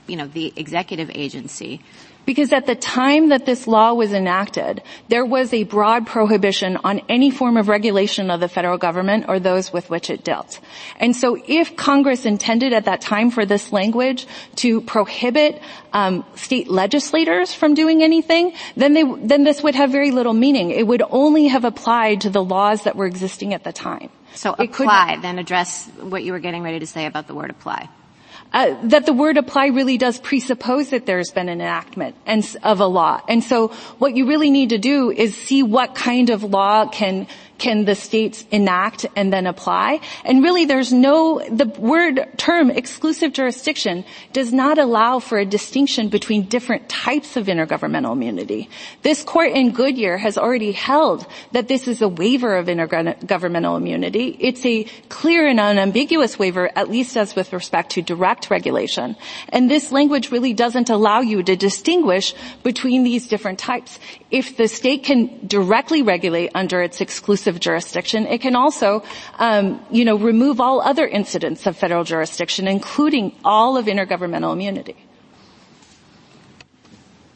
you 0.07 0.17
know, 0.17 0.29
the 0.29 0.55
executive 0.57 1.11
agency 1.13 1.83
because 2.31 2.53
at 2.53 2.67
the 2.67 2.77
time 2.77 3.31
that 3.31 3.45
this 3.45 3.67
law 3.67 3.93
was 3.93 4.13
enacted, 4.13 4.81
there 5.09 5.27
was 5.27 5.53
a 5.53 5.65
broad 5.65 6.07
prohibition 6.07 6.79
on 6.85 7.01
any 7.09 7.29
form 7.29 7.57
of 7.57 7.67
regulation 7.67 8.31
of 8.31 8.39
the 8.39 8.47
federal 8.47 8.79
government 8.79 9.25
or 9.27 9.41
those 9.41 9.73
with 9.73 9.91
which 9.91 10.11
it 10.11 10.23
dealt. 10.23 10.61
And 11.01 11.17
so 11.17 11.37
if 11.49 11.75
Congress 11.75 12.27
intended 12.27 12.73
at 12.73 12.85
that 12.85 13.01
time 13.01 13.33
for 13.33 13.45
this 13.45 13.73
language 13.73 14.29
to 14.63 14.81
prohibit 14.81 15.61
um, 15.93 16.25
state 16.37 16.69
legislators 16.69 17.53
from 17.53 17.75
doing 17.75 18.01
anything, 18.01 18.53
then 18.77 18.93
they, 18.93 19.03
then 19.03 19.43
this 19.43 19.65
would 19.65 19.75
have 19.75 19.91
very 19.91 20.13
little 20.13 20.33
meaning. 20.33 20.71
It 20.71 20.87
would 20.87 21.03
only 21.11 21.49
have 21.49 21.65
applied 21.65 22.21
to 22.21 22.31
the 22.31 22.45
laws 22.45 22.85
that 22.85 22.95
were 22.95 23.07
existing 23.07 23.55
at 23.55 23.65
the 23.65 23.73
time. 23.73 24.09
So 24.35 24.55
it 24.55 24.71
apply, 24.71 25.15
could, 25.17 25.25
then 25.25 25.41
address 25.41 25.89
what 25.99 26.23
you 26.23 26.31
were 26.31 26.39
getting 26.39 26.63
ready 26.63 26.79
to 26.79 26.87
say 26.87 27.07
about 27.07 27.27
the 27.27 27.35
word 27.35 27.51
apply. 27.51 27.89
Uh, 28.53 28.77
that 28.83 29.07
the 29.07 29.13
word 29.13 29.37
apply 29.37 29.67
really 29.67 29.97
does 29.97 30.19
presuppose 30.19 30.91
that 30.91 31.07
there's 31.07 31.31
been 31.31 31.49
an 31.49 31.61
enactment 31.61 32.17
and, 32.27 32.45
of 32.65 32.81
a 32.81 32.87
law. 32.87 33.21
And 33.29 33.45
so 33.45 33.69
what 33.99 34.17
you 34.17 34.27
really 34.27 34.51
need 34.51 34.71
to 34.71 34.79
do 34.79 35.11
is 35.11 35.37
see 35.37 35.63
what 35.63 35.95
kind 35.95 36.31
of 36.31 36.43
law 36.43 36.89
can 36.89 37.29
can 37.61 37.85
the 37.85 37.95
states 37.95 38.45
enact 38.51 39.07
and 39.15 39.33
then 39.33 39.47
apply? 39.47 40.01
And 40.25 40.43
really 40.43 40.65
there's 40.65 40.93
no, 40.93 41.39
the 41.49 41.67
word 41.79 42.27
term 42.37 42.71
exclusive 42.71 43.33
jurisdiction 43.33 44.05
does 44.33 44.53
not 44.53 44.79
allow 44.79 45.21
for 45.21 45.39
a 45.39 45.45
distinction 45.45 46.09
between 46.09 46.49
different 46.49 46.89
types 46.89 47.37
of 47.37 47.47
intergovernmental 47.47 48.13
immunity. 48.13 48.69
This 49.03 49.23
court 49.23 49.53
in 49.53 49.73
Goodyear 49.73 50.19
has 50.19 50.37
already 50.37 50.73
held 50.73 51.27
that 51.53 51.69
this 51.69 51.87
is 51.87 52.03
a 52.03 52.09
waiver 52.09 52.57
of 52.57 52.67
intergovernmental 52.67 53.77
immunity. 53.77 54.37
It's 54.41 54.65
a 54.65 54.85
clear 55.09 55.47
and 55.47 55.61
unambiguous 55.61 56.39
waiver, 56.39 56.71
at 56.75 56.91
least 56.91 57.17
as 57.17 57.37
with 57.37 57.53
respect 57.53 57.91
to 57.93 58.03
direct 58.03 58.51
regulation. 58.51 59.17
And 59.51 59.71
this 59.71 59.93
language 59.93 60.31
really 60.31 60.55
doesn't 60.55 60.91
allow 60.91 61.21
you 61.21 61.43
to 61.43 61.57
distinguish 61.57 62.35
between 62.63 63.05
these 63.05 63.29
different 63.29 63.59
types. 63.59 63.99
If 64.31 64.57
the 64.57 64.69
state 64.69 65.05
can 65.05 65.47
directly 65.47 66.03
regulate 66.03 66.53
under 66.55 66.81
its 66.81 67.01
exclusive 67.01 67.50
exclusive 67.51 67.61
jurisdiction. 67.61 68.27
It 68.27 68.41
can 68.41 68.57
also, 68.57 69.03
um, 69.39 69.85
you 69.91 70.05
know, 70.05 70.17
remove 70.17 70.61
all 70.61 70.81
other 70.81 71.07
incidents 71.07 71.67
of 71.67 71.77
federal 71.77 72.05
jurisdiction, 72.05 72.69
including 72.69 73.35
all 73.45 73.77
of 73.77 73.87
intergovernmental 73.87 74.53
immunity. 74.53 74.97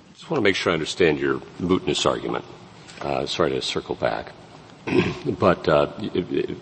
I 0.08 0.12
just 0.14 0.30
want 0.30 0.38
to 0.38 0.44
make 0.44 0.56
sure 0.56 0.72
I 0.72 0.74
understand 0.74 1.18
your 1.18 1.40
mootness 1.60 2.06
argument. 2.06 2.44
Uh, 3.00 3.26
sorry 3.26 3.50
to 3.50 3.62
circle 3.62 3.94
back. 3.94 4.32
but 5.38 5.68
uh, 5.68 5.90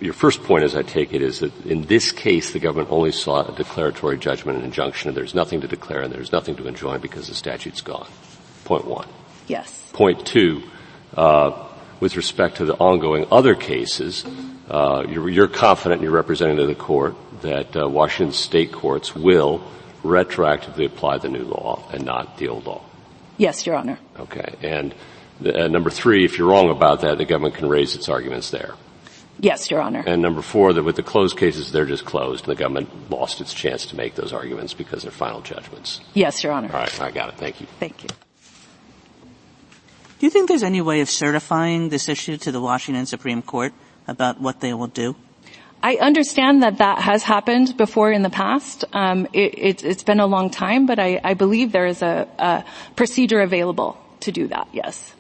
your 0.01 0.15
first 0.15 0.43
point, 0.45 0.65
as 0.65 0.77
I 0.77 0.83
take 0.83 1.13
it, 1.13 1.23
is 1.23 1.41
that 1.41 1.53
in 1.67 1.83
this 1.83 2.13
case, 2.13 2.53
the 2.53 2.61
government 2.61 2.91
only 2.91 3.13
sought 3.13 3.51
a 3.51 3.53
declaratory 3.53 4.17
judgment 4.19 4.57
and 4.57 4.65
injunction, 4.65 5.09
and 5.09 5.17
there's 5.17 5.35
nothing 5.35 5.61
to 5.61 5.69
declare 5.69 6.03
and 6.03 6.13
there's 6.13 6.33
nothing 6.33 6.57
to 6.57 6.67
enjoin 6.69 7.01
because 7.01 7.27
the 7.29 7.35
statute's 7.35 7.81
gone. 7.81 8.09
Point 8.65 8.87
one. 8.87 9.09
Yes. 9.49 9.91
Point 9.93 10.25
two. 10.25 10.63
Uh, 11.17 11.69
with 12.03 12.17
respect 12.17 12.57
to 12.57 12.65
the 12.65 12.75
ongoing 12.75 13.25
other 13.31 13.55
cases, 13.55 14.27
uh, 14.69 15.05
you're, 15.09 15.29
you're, 15.29 15.47
confident 15.47 16.03
you're 16.03 16.11
representing 16.11 16.57
to 16.57 16.67
the 16.67 16.75
court 16.75 17.15
that 17.43 17.77
uh, 17.77 17.89
Washington 17.89 18.33
state 18.33 18.73
courts 18.73 19.15
will 19.15 19.63
retroactively 20.03 20.85
apply 20.85 21.19
the 21.19 21.29
new 21.29 21.45
law 21.45 21.81
and 21.93 22.05
not 22.05 22.39
the 22.39 22.49
old 22.49 22.67
law. 22.67 22.83
Yes, 23.39 23.65
Your 23.65 23.77
Honor. 23.77 24.01
Okay. 24.19 24.57
And 24.63 24.93
the, 25.41 25.67
uh, 25.67 25.69
number 25.69 25.91
three, 25.91 26.25
if 26.25 26.39
you're 26.39 26.49
wrong 26.49 26.71
about 26.71 27.03
that, 27.03 27.19
the 27.19 27.25
government 27.25 27.55
can 27.55 27.69
raise 27.69 27.95
its 27.95 28.09
arguments 28.09 28.51
there. 28.51 28.75
Yes, 29.39 29.71
Your 29.71 29.81
Honor. 29.81 30.03
And 30.05 30.21
number 30.21 30.43
four, 30.43 30.73
that 30.73 30.83
with 30.83 30.97
the 30.97 31.05
closed 31.05 31.39
cases, 31.39 31.71
they're 31.71 31.87
just 31.87 32.05
closed, 32.05 32.49
and 32.49 32.57
the 32.57 32.59
government 32.59 33.13
lost 33.13 33.41
its 33.41 33.55
chance 33.55 33.87
to 33.87 33.97
make 33.97 34.17
those 34.17 34.33
arguments 34.33 34.75
because 34.75 35.05
they're 35.05 35.13
final 35.13 35.41
judgments. 35.41 36.01
Yes, 36.15 36.43
Your 36.43 36.53
Honor. 36.53 36.67
All 36.73 36.81
right, 36.81 37.01
I 37.01 37.13
got 37.13 37.29
it. 37.29 37.37
Thank 37.37 37.61
you. 37.61 37.69
Thank 37.79 38.03
you. 38.03 38.09
Do 40.23 40.27
you 40.27 40.31
think 40.31 40.47
there's 40.47 40.63
any 40.63 40.81
way 40.81 41.01
of 41.01 41.11
certifying 41.11 41.89
this 41.89 42.09
issue 42.09 42.37
to 42.37 42.53
the 42.53 42.61
Washington 42.61 43.07
Supreme 43.07 43.43
Court 43.43 43.73
about 44.07 44.41
what 44.41 44.61
they 44.61 44.73
will 44.73 44.87
do? 44.87 45.17
I 45.83 45.97
understand 45.97 46.63
that 46.63 46.79
that 46.79 47.01
has 47.01 47.25
happened 47.25 47.77
before 47.77 48.13
in 48.13 48.23
the 48.23 48.31
past. 48.31 48.85
Um, 48.93 49.27
it, 49.33 49.81
has 49.81 50.05
been 50.05 50.21
a 50.21 50.27
long 50.29 50.49
time, 50.49 50.87
but 50.87 51.01
I, 51.01 51.21
I 51.25 51.35
believe 51.35 51.73
there 51.73 51.87
is 51.87 52.03
a, 52.03 52.29
a 52.39 52.65
procedure 52.95 53.41
available 53.41 53.99
to 54.21 54.31
do 54.31 54.47
that. 54.47 54.69
Yes. 54.73 55.13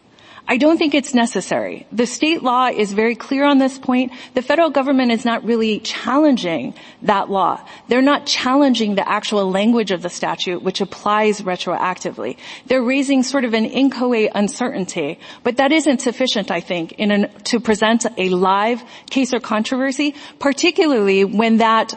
I 0.48 0.56
don't 0.58 0.76
think 0.76 0.94
it's 0.94 1.14
necessary. 1.14 1.86
The 1.92 2.04
state 2.04 2.42
law 2.42 2.66
is 2.66 2.92
very 2.92 3.14
clear 3.14 3.44
on 3.44 3.58
this 3.58 3.78
point. 3.78 4.12
The 4.34 4.42
federal 4.42 4.70
government 4.70 5.10
is 5.10 5.24
not 5.24 5.44
really 5.44 5.78
challenging 5.80 6.74
that 7.02 7.30
law. 7.30 7.60
They're 7.88 8.02
not 8.02 8.26
challenging 8.26 8.96
the 8.96 9.08
actual 9.08 9.50
language 9.50 9.92
of 9.92 10.02
the 10.02 10.10
statute, 10.10 10.62
which 10.62 10.80
applies 10.80 11.40
retroactively. 11.40 12.36
They're 12.66 12.82
raising 12.82 13.22
sort 13.22 13.44
of 13.44 13.54
an 13.54 13.64
inchoate 13.64 14.32
uncertainty, 14.34 15.20
but 15.42 15.56
that 15.56 15.72
isn't 15.72 16.02
sufficient, 16.02 16.50
I 16.50 16.60
think, 16.60 16.96
to 17.44 17.60
present 17.60 18.04
a 18.18 18.28
live 18.28 18.82
case 19.08 19.32
or 19.32 19.40
controversy, 19.40 20.14
particularly 20.38 21.24
when 21.24 21.58
that 21.58 21.94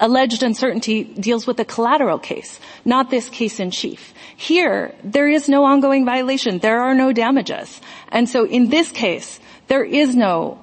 alleged 0.00 0.42
uncertainty 0.42 1.04
deals 1.04 1.46
with 1.46 1.58
a 1.60 1.64
collateral 1.64 2.18
case, 2.18 2.60
not 2.84 3.10
this 3.10 3.28
case 3.28 3.60
in 3.60 3.70
chief. 3.70 4.12
Here, 4.36 4.94
there 5.04 5.28
is 5.28 5.48
no 5.48 5.64
ongoing 5.64 6.04
violation. 6.04 6.58
There 6.58 6.80
are 6.80 6.94
no 6.94 7.12
damages. 7.12 7.80
And 8.08 8.28
so 8.28 8.46
in 8.46 8.70
this 8.70 8.90
case, 8.90 9.40
there 9.68 9.84
is 9.84 10.14
no 10.16 10.60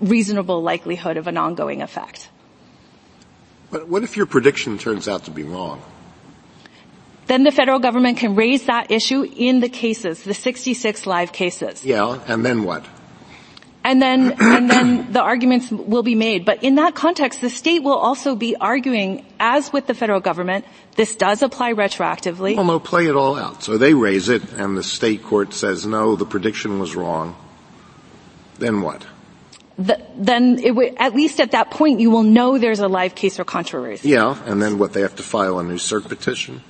reasonable 0.00 0.62
likelihood 0.62 1.16
of 1.16 1.26
an 1.26 1.36
ongoing 1.36 1.82
effect. 1.82 2.28
But 3.70 3.88
what 3.88 4.02
if 4.02 4.16
your 4.16 4.26
prediction 4.26 4.78
turns 4.78 5.08
out 5.08 5.24
to 5.24 5.30
be 5.30 5.42
wrong? 5.42 5.82
Then 7.26 7.42
the 7.42 7.52
federal 7.52 7.78
government 7.78 8.18
can 8.18 8.34
raise 8.36 8.66
that 8.66 8.90
issue 8.90 9.22
in 9.24 9.60
the 9.60 9.68
cases, 9.68 10.22
the 10.22 10.34
66 10.34 11.06
live 11.06 11.32
cases. 11.32 11.84
Yeah, 11.84 12.20
and 12.28 12.44
then 12.44 12.64
what? 12.64 12.84
And 13.84 14.00
then 14.00 14.32
and 14.40 14.70
then 14.70 15.12
the 15.12 15.20
arguments 15.20 15.70
will 15.70 16.02
be 16.02 16.14
made. 16.14 16.44
But 16.44 16.64
in 16.64 16.76
that 16.76 16.94
context, 16.94 17.40
the 17.42 17.50
state 17.50 17.82
will 17.82 17.98
also 17.98 18.34
be 18.34 18.56
arguing, 18.56 19.24
as 19.38 19.72
with 19.72 19.86
the 19.86 19.94
federal 19.94 20.20
government, 20.20 20.64
this 20.96 21.14
does 21.14 21.42
apply 21.42 21.74
retroactively. 21.74 22.56
Well, 22.56 22.64
no, 22.64 22.80
play 22.80 23.06
it 23.06 23.14
all 23.14 23.36
out. 23.36 23.62
So 23.62 23.76
they 23.76 23.92
raise 23.92 24.30
it, 24.30 24.42
and 24.54 24.76
the 24.76 24.82
state 24.82 25.22
court 25.22 25.52
says 25.52 25.84
no, 25.84 26.16
the 26.16 26.24
prediction 26.24 26.78
was 26.78 26.96
wrong. 26.96 27.36
Then 28.58 28.80
what? 28.80 29.06
The, 29.76 30.00
then 30.16 30.56
w- 30.56 30.94
at 30.96 31.14
least 31.14 31.40
at 31.40 31.50
that 31.50 31.70
point, 31.70 32.00
you 32.00 32.10
will 32.10 32.22
know 32.22 32.58
there's 32.58 32.80
a 32.80 32.88
live 32.88 33.14
case 33.14 33.38
or 33.38 33.44
controversy. 33.44 34.08
Yeah, 34.08 34.40
and 34.46 34.62
then 34.62 34.78
what? 34.78 34.92
They 34.92 35.02
have 35.02 35.16
to 35.16 35.22
file 35.22 35.58
a 35.58 35.64
new 35.64 35.76
cert 35.76 36.08
petition. 36.08 36.62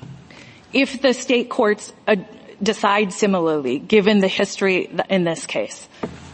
If 0.72 1.02
the 1.02 1.12
state 1.12 1.50
courts 1.50 1.92
uh, 2.08 2.16
decide 2.60 3.12
similarly, 3.12 3.78
given 3.78 4.18
the 4.18 4.28
history 4.28 4.90
in 5.10 5.22
this 5.22 5.46
case 5.46 5.86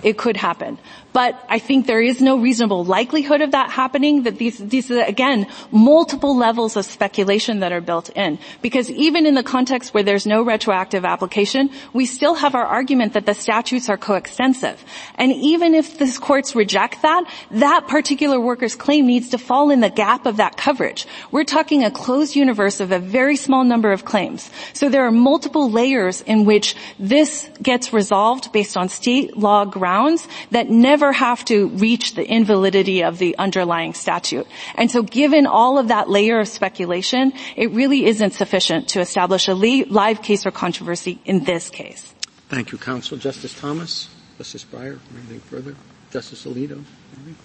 it 0.03 0.18
could 0.18 0.36
happen. 0.36 0.78
But 1.12 1.42
I 1.48 1.58
think 1.58 1.86
there 1.86 2.00
is 2.00 2.20
no 2.20 2.38
reasonable 2.38 2.84
likelihood 2.84 3.40
of 3.40 3.52
that 3.52 3.70
happening, 3.70 4.22
that 4.24 4.38
these, 4.38 4.58
these 4.58 4.90
are, 4.90 5.02
again, 5.02 5.46
multiple 5.72 6.36
levels 6.36 6.76
of 6.76 6.84
speculation 6.84 7.61
that 7.61 7.72
are 7.72 7.80
built 7.80 8.11
in. 8.11 8.38
Because 8.62 8.90
even 8.90 9.26
in 9.26 9.34
the 9.34 9.42
context 9.42 9.92
where 9.92 10.02
there's 10.02 10.26
no 10.26 10.42
retroactive 10.42 11.04
application, 11.04 11.70
we 11.92 12.06
still 12.06 12.34
have 12.34 12.54
our 12.54 12.64
argument 12.64 13.14
that 13.14 13.26
the 13.26 13.34
statutes 13.34 13.88
are 13.88 13.96
coextensive. 13.96 14.84
And 15.16 15.32
even 15.32 15.74
if 15.74 15.98
the 15.98 16.16
courts 16.20 16.54
reject 16.54 17.02
that, 17.02 17.24
that 17.50 17.88
particular 17.88 18.40
worker's 18.40 18.76
claim 18.76 19.06
needs 19.06 19.30
to 19.30 19.38
fall 19.38 19.70
in 19.70 19.80
the 19.80 19.90
gap 19.90 20.26
of 20.26 20.36
that 20.36 20.56
coverage. 20.56 21.06
We're 21.30 21.44
talking 21.44 21.84
a 21.84 21.90
closed 21.90 22.36
universe 22.36 22.80
of 22.80 22.92
a 22.92 22.98
very 22.98 23.36
small 23.36 23.64
number 23.64 23.92
of 23.92 24.04
claims. 24.04 24.50
So 24.72 24.88
there 24.88 25.06
are 25.06 25.11
multiple 25.11 25.70
layers 25.70 26.20
in 26.22 26.44
which 26.44 26.76
this 26.98 27.48
gets 27.62 27.92
resolved 27.92 28.52
based 28.52 28.76
on 28.76 28.88
state 28.88 29.36
law 29.36 29.64
grounds 29.64 30.28
that 30.50 30.68
never 30.68 30.99
never 31.01 31.12
have 31.12 31.42
to 31.46 31.68
reach 31.68 32.14
the 32.14 32.24
invalidity 32.24 33.03
of 33.03 33.16
the 33.16 33.34
underlying 33.38 33.94
statute. 33.94 34.46
And 34.74 34.90
so 34.90 35.03
given 35.03 35.46
all 35.46 35.78
of 35.78 35.88
that 35.88 36.11
layer 36.11 36.38
of 36.38 36.48
speculation, 36.48 37.32
it 37.57 37.70
really 37.70 38.05
isn't 38.05 38.32
sufficient 38.32 38.88
to 38.90 39.01
establish 39.01 39.48
a 39.48 39.55
live 39.55 40.20
case 40.20 40.44
or 40.44 40.51
controversy 40.51 41.18
in 41.24 41.44
this 41.44 41.70
case. 41.70 42.14
Thank 42.51 42.72
you, 42.72 42.76
counsel. 42.78 43.16
Justice 43.16 43.59
Thomas? 43.59 44.11
Justice 44.36 44.64
Breyer, 44.64 44.98
anything 45.14 45.40
further? 45.40 45.74
Justice 46.11 46.44
Alito? 46.44 46.84
Anything? 47.16 47.36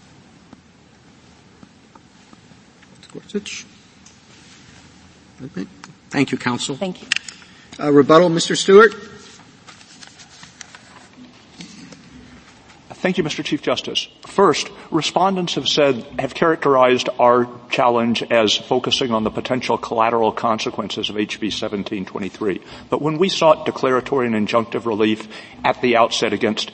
Gorsuch? 3.14 3.66
Thank 6.10 6.32
you, 6.34 6.38
counsel. 6.38 6.76
Thank 6.76 7.02
you. 7.02 7.08
Uh, 7.80 7.92
rebuttal, 7.92 8.30
Mr. 8.30 8.58
Stewart? 8.58 8.94
Thank 13.06 13.20
you, 13.20 13.24
Mr. 13.24 13.46
Chief 13.46 13.62
Justice. 13.62 14.08
First, 14.26 14.68
respondents 14.90 15.54
have 15.54 15.68
said, 15.68 16.04
have 16.18 16.34
characterized 16.34 17.08
our 17.20 17.48
challenge 17.70 18.24
as 18.24 18.58
focusing 18.58 19.12
on 19.12 19.24
the 19.24 19.30
potential 19.30 19.78
collateral 19.78 20.32
consequences 20.32 21.12
of 21.12 21.16
HB 21.16 21.54
1723. 21.54 22.62
But 22.90 23.04
when 23.04 23.20
we 23.20 23.30
sought 23.30 23.68
declaratory 23.68 24.26
and 24.26 24.34
injunctive 24.34 24.88
relief 24.88 25.28
at 25.64 25.80
the 25.82 25.98
outset 25.98 26.34
against 26.34 26.72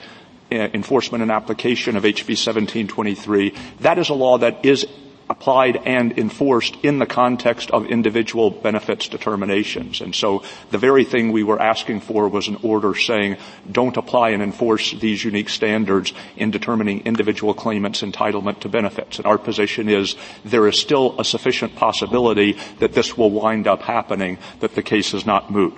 uh, 0.49 0.55
enforcement 0.55 1.21
and 1.21 1.31
application 1.31 1.97
of 1.97 2.03
HB 2.03 2.39
1723, 2.39 3.53
that 3.81 3.99
is 3.99 4.07
a 4.07 4.13
law 4.13 4.37
that 4.37 4.63
is 4.63 4.85
applied 5.29 5.77
and 5.85 6.17
enforced 6.17 6.75
in 6.83 6.99
the 6.99 7.05
context 7.05 7.71
of 7.71 7.85
individual 7.85 8.51
benefits 8.51 9.07
determinations. 9.07 10.01
And 10.01 10.13
so 10.13 10.43
the 10.71 10.77
very 10.77 11.05
thing 11.05 11.31
we 11.31 11.43
were 11.43 11.61
asking 11.61 12.01
for 12.01 12.27
was 12.27 12.47
an 12.47 12.57
order 12.63 12.93
saying 12.95 13.37
don't 13.71 13.95
apply 13.97 14.31
and 14.31 14.43
enforce 14.43 14.91
these 14.91 15.23
unique 15.23 15.49
standards 15.49 16.13
in 16.35 16.51
determining 16.51 17.05
individual 17.05 17.53
claimants' 17.53 18.01
entitlement 18.01 18.59
to 18.61 18.69
benefits. 18.69 19.17
And 19.17 19.25
our 19.25 19.37
position 19.37 19.87
is 19.87 20.15
there 20.43 20.67
is 20.67 20.79
still 20.79 21.15
a 21.19 21.23
sufficient 21.23 21.75
possibility 21.75 22.57
that 22.79 22.93
this 22.93 23.17
will 23.17 23.31
wind 23.31 23.67
up 23.67 23.81
happening, 23.81 24.37
that 24.59 24.75
the 24.75 24.83
case 24.83 25.13
is 25.13 25.25
not 25.25 25.51
moot. 25.51 25.73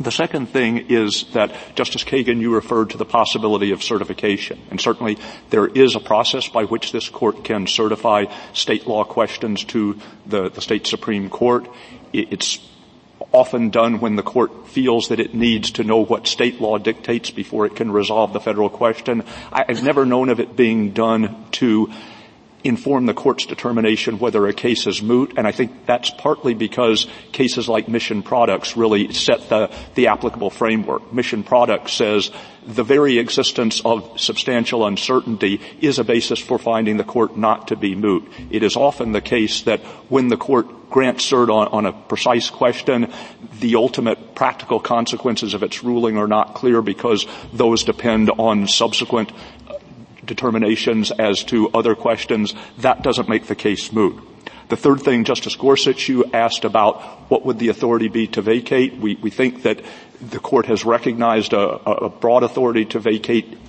The 0.00 0.12
second 0.12 0.46
thing 0.50 0.86
is 0.90 1.24
that, 1.32 1.52
Justice 1.74 2.04
Kagan, 2.04 2.40
you 2.40 2.54
referred 2.54 2.90
to 2.90 2.96
the 2.96 3.04
possibility 3.04 3.72
of 3.72 3.82
certification. 3.82 4.60
And 4.70 4.80
certainly 4.80 5.18
there 5.50 5.66
is 5.66 5.96
a 5.96 6.00
process 6.00 6.48
by 6.48 6.64
which 6.64 6.92
this 6.92 7.08
court 7.08 7.42
can 7.44 7.66
certify 7.66 8.26
state 8.52 8.86
law 8.86 9.04
questions 9.04 9.64
to 9.64 9.98
the, 10.24 10.50
the 10.50 10.60
state 10.60 10.86
Supreme 10.86 11.28
Court. 11.28 11.68
It's 12.12 12.60
often 13.32 13.70
done 13.70 14.00
when 14.00 14.16
the 14.16 14.22
court 14.22 14.68
feels 14.68 15.08
that 15.08 15.20
it 15.20 15.34
needs 15.34 15.72
to 15.72 15.84
know 15.84 15.98
what 15.98 16.26
state 16.26 16.60
law 16.60 16.78
dictates 16.78 17.30
before 17.30 17.66
it 17.66 17.76
can 17.76 17.90
resolve 17.90 18.32
the 18.32 18.40
federal 18.40 18.70
question. 18.70 19.24
I've 19.52 19.82
never 19.82 20.06
known 20.06 20.28
of 20.28 20.40
it 20.40 20.56
being 20.56 20.92
done 20.92 21.44
to 21.52 21.90
inform 22.68 23.06
the 23.06 23.14
court's 23.14 23.46
determination 23.46 24.18
whether 24.18 24.46
a 24.46 24.52
case 24.52 24.86
is 24.86 25.02
moot, 25.02 25.34
and 25.36 25.46
I 25.46 25.52
think 25.52 25.86
that's 25.86 26.10
partly 26.10 26.54
because 26.54 27.06
cases 27.32 27.68
like 27.68 27.88
Mission 27.88 28.22
Products 28.22 28.76
really 28.76 29.12
set 29.12 29.48
the, 29.48 29.70
the 29.94 30.08
applicable 30.08 30.50
framework. 30.50 31.12
Mission 31.12 31.42
Products 31.42 31.92
says 31.92 32.30
the 32.66 32.84
very 32.84 33.18
existence 33.18 33.80
of 33.84 34.20
substantial 34.20 34.86
uncertainty 34.86 35.60
is 35.80 35.98
a 35.98 36.04
basis 36.04 36.38
for 36.38 36.58
finding 36.58 36.98
the 36.98 37.04
court 37.04 37.36
not 37.36 37.68
to 37.68 37.76
be 37.76 37.94
moot. 37.94 38.30
It 38.50 38.62
is 38.62 38.76
often 38.76 39.12
the 39.12 39.22
case 39.22 39.62
that 39.62 39.80
when 40.10 40.28
the 40.28 40.36
court 40.36 40.90
grants 40.90 41.30
cert 41.30 41.48
on, 41.48 41.68
on, 41.68 41.86
a 41.86 41.92
precise 41.92 42.50
question, 42.50 43.12
the 43.60 43.76
ultimate 43.76 44.34
practical 44.34 44.80
consequences 44.80 45.54
of 45.54 45.62
its 45.62 45.82
ruling 45.82 46.16
are 46.16 46.26
not 46.26 46.54
clear 46.54 46.82
because 46.82 47.26
those 47.52 47.84
depend 47.84 48.30
on 48.30 48.66
subsequent 48.66 49.32
determinations 50.28 51.10
as 51.10 51.42
to 51.44 51.68
other 51.70 51.96
questions, 51.96 52.54
that 52.78 53.02
doesn't 53.02 53.28
make 53.28 53.46
the 53.46 53.56
case 53.56 53.92
moot. 53.92 54.22
The 54.68 54.76
third 54.76 55.00
thing, 55.00 55.24
Justice 55.24 55.56
Gorsuch, 55.56 56.08
you 56.08 56.26
asked 56.32 56.64
about 56.64 57.02
what 57.30 57.44
would 57.46 57.58
the 57.58 57.68
authority 57.68 58.08
be 58.08 58.26
to 58.28 58.42
vacate. 58.42 58.98
We, 58.98 59.16
we 59.16 59.30
think 59.30 59.62
that 59.62 59.80
the 60.20 60.38
court 60.38 60.66
has 60.66 60.84
recognized 60.84 61.54
a, 61.54 61.58
a 61.58 62.08
broad 62.10 62.42
authority 62.42 62.84
to 62.86 63.00
vacate 63.00 63.67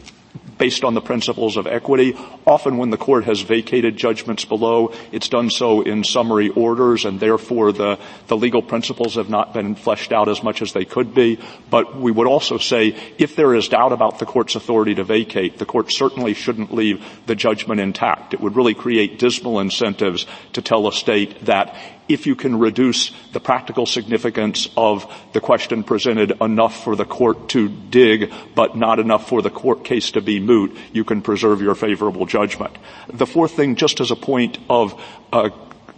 based 0.60 0.84
on 0.84 0.94
the 0.94 1.02
principles 1.02 1.58
of 1.58 1.66
equity. 1.66 2.16
Often 2.46 2.78
when 2.78 2.92
the 2.92 2.98
court 2.98 3.24
has 3.24 3.42
vacated 3.42 3.98
judgments 3.98 4.46
below, 4.46 4.94
it's 5.12 5.30
done 5.30 5.50
so 5.50 5.82
in 5.82 6.04
summary 6.04 6.50
orders 6.50 7.06
and 7.06 7.20
therefore 7.20 7.72
the, 7.72 7.98
the 8.28 8.38
legal 8.38 8.62
principles 8.62 9.16
have 9.16 9.30
not 9.30 9.54
been 9.54 9.74
fleshed 9.74 10.12
out 10.12 10.30
as 10.30 10.44
much 10.44 10.62
as 10.62 10.74
they 10.74 10.86
could 10.86 11.16
be. 11.16 11.40
But 11.72 11.98
we 11.98 12.12
would 12.12 12.28
also 12.28 12.60
say 12.60 12.96
if 13.18 13.36
there 13.36 13.56
is 13.56 13.70
doubt 13.70 13.94
about 13.94 14.20
the 14.20 14.26
court's 14.28 14.56
authority 14.56 14.94
to 14.96 15.04
vacate, 15.04 15.58
the 15.58 15.66
court 15.66 15.92
certainly 15.92 16.36
shouldn't 16.36 16.74
leave 16.74 17.04
the 17.26 17.36
judgment 17.36 17.80
intact. 17.80 18.34
It 18.34 18.42
would 18.42 18.56
really 18.56 18.76
create 18.76 19.18
dismal 19.18 19.60
incentives 19.62 20.28
to 20.54 20.62
tell 20.62 20.88
a 20.88 20.92
state 20.92 21.46
that 21.46 21.76
if 22.10 22.26
you 22.26 22.36
can 22.36 22.58
reduce 22.58 23.12
the 23.34 23.40
practical 23.40 23.86
significance 23.86 24.68
of 24.76 25.06
the 25.32 25.40
question 25.40 25.84
presented 25.84 26.34
enough 26.42 26.84
for 26.84 26.96
the 26.96 27.06
court 27.06 27.50
to 27.50 27.70
dig, 27.70 28.34
but 28.56 28.76
not 28.76 29.00
enough 29.00 29.30
for 29.30 29.44
the 29.44 29.52
court 29.52 29.86
case 29.86 30.12
to 30.12 30.22
be 30.22 30.40
moot, 30.50 30.76
you 30.92 31.04
can 31.04 31.22
preserve 31.22 31.62
your 31.62 31.76
favorable 31.76 32.26
judgment. 32.26 32.76
The 33.08 33.28
fourth 33.28 33.52
thing, 33.52 33.76
just 33.76 34.02
as 34.02 34.10
a 34.10 34.16
point 34.16 34.58
of 34.68 35.00
uh, 35.32 35.50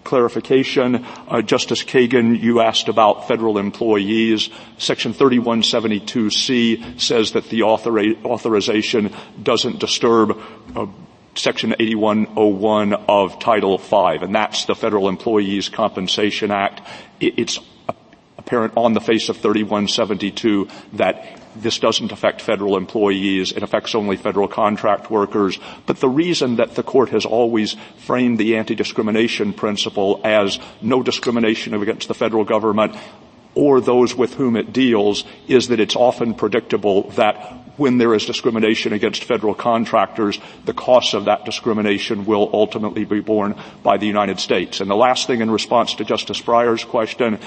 clarification, 0.03 1.05
uh, 1.27 1.41
Justice 1.41 1.83
Kagan, 1.83 2.39
you 2.39 2.59
asked 2.59 2.89
about 2.89 3.27
federal 3.27 3.57
employees. 3.57 4.49
Section 4.77 5.13
3172C 5.13 6.99
says 6.99 7.31
that 7.31 7.49
the 7.49 7.63
author- 7.63 8.15
authorization 8.25 9.13
doesn't 9.41 9.79
disturb 9.79 10.37
uh, 10.75 10.87
Section 11.35 11.73
8101 11.79 12.93
of 13.07 13.39
Title 13.39 13.77
V, 13.77 14.17
and 14.21 14.35
that's 14.35 14.65
the 14.65 14.75
Federal 14.75 15.07
Employees 15.07 15.69
Compensation 15.69 16.51
Act. 16.51 16.81
It's 17.21 17.57
apparent 18.37 18.73
on 18.75 18.91
the 18.93 18.99
face 18.99 19.29
of 19.29 19.37
3172 19.37 20.67
that 20.93 21.40
this 21.55 21.79
doesn't 21.79 22.11
affect 22.11 22.41
federal 22.41 22.77
employees. 22.77 23.51
It 23.51 23.63
affects 23.63 23.95
only 23.95 24.17
federal 24.17 24.47
contract 24.47 25.09
workers. 25.09 25.59
But 25.85 25.99
the 25.99 26.09
reason 26.09 26.57
that 26.57 26.75
the 26.75 26.83
court 26.83 27.09
has 27.09 27.25
always 27.25 27.75
framed 28.05 28.37
the 28.37 28.57
anti-discrimination 28.57 29.53
principle 29.53 30.21
as 30.23 30.59
no 30.81 31.03
discrimination 31.03 31.73
against 31.73 32.07
the 32.07 32.13
federal 32.13 32.43
government 32.43 32.95
or 33.53 33.81
those 33.81 34.15
with 34.15 34.33
whom 34.35 34.55
it 34.55 34.71
deals 34.71 35.23
is 35.47 35.67
that 35.67 35.79
it's 35.79 35.95
often 35.95 36.33
predictable 36.33 37.09
that 37.11 37.57
when 37.77 37.97
there 37.97 38.13
is 38.13 38.25
discrimination 38.25 38.93
against 38.93 39.23
federal 39.23 39.55
contractors, 39.55 40.39
the 40.65 40.73
costs 40.73 41.13
of 41.13 41.25
that 41.25 41.45
discrimination 41.45 42.25
will 42.25 42.49
ultimately 42.53 43.05
be 43.05 43.19
borne 43.19 43.55
by 43.81 43.97
the 43.97 44.05
United 44.05 44.39
States. 44.39 44.81
And 44.81 44.89
the 44.89 44.95
last 44.95 45.27
thing 45.27 45.41
in 45.41 45.49
response 45.49 45.95
to 45.95 46.05
Justice 46.05 46.41
Breyer's 46.41 46.83
question, 46.83 47.39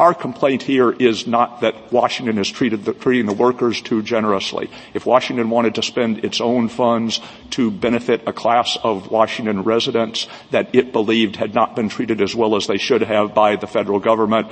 our 0.00 0.14
complaint 0.14 0.62
here 0.62 0.90
is 0.90 1.26
not 1.26 1.60
that 1.60 1.92
Washington 1.92 2.38
is 2.38 2.50
treated 2.50 2.86
the, 2.86 2.94
treating 2.94 3.26
the 3.26 3.34
workers 3.34 3.82
too 3.82 4.02
generously. 4.02 4.70
If 4.94 5.04
Washington 5.04 5.50
wanted 5.50 5.74
to 5.74 5.82
spend 5.82 6.24
its 6.24 6.40
own 6.40 6.70
funds 6.70 7.20
to 7.50 7.70
benefit 7.70 8.22
a 8.26 8.32
class 8.32 8.78
of 8.82 9.10
Washington 9.10 9.62
residents 9.62 10.26
that 10.52 10.74
it 10.74 10.94
believed 10.94 11.36
had 11.36 11.54
not 11.54 11.76
been 11.76 11.90
treated 11.90 12.22
as 12.22 12.34
well 12.34 12.56
as 12.56 12.66
they 12.66 12.78
should 12.78 13.02
have 13.02 13.34
by 13.34 13.56
the 13.56 13.66
federal 13.66 14.00
government, 14.00 14.50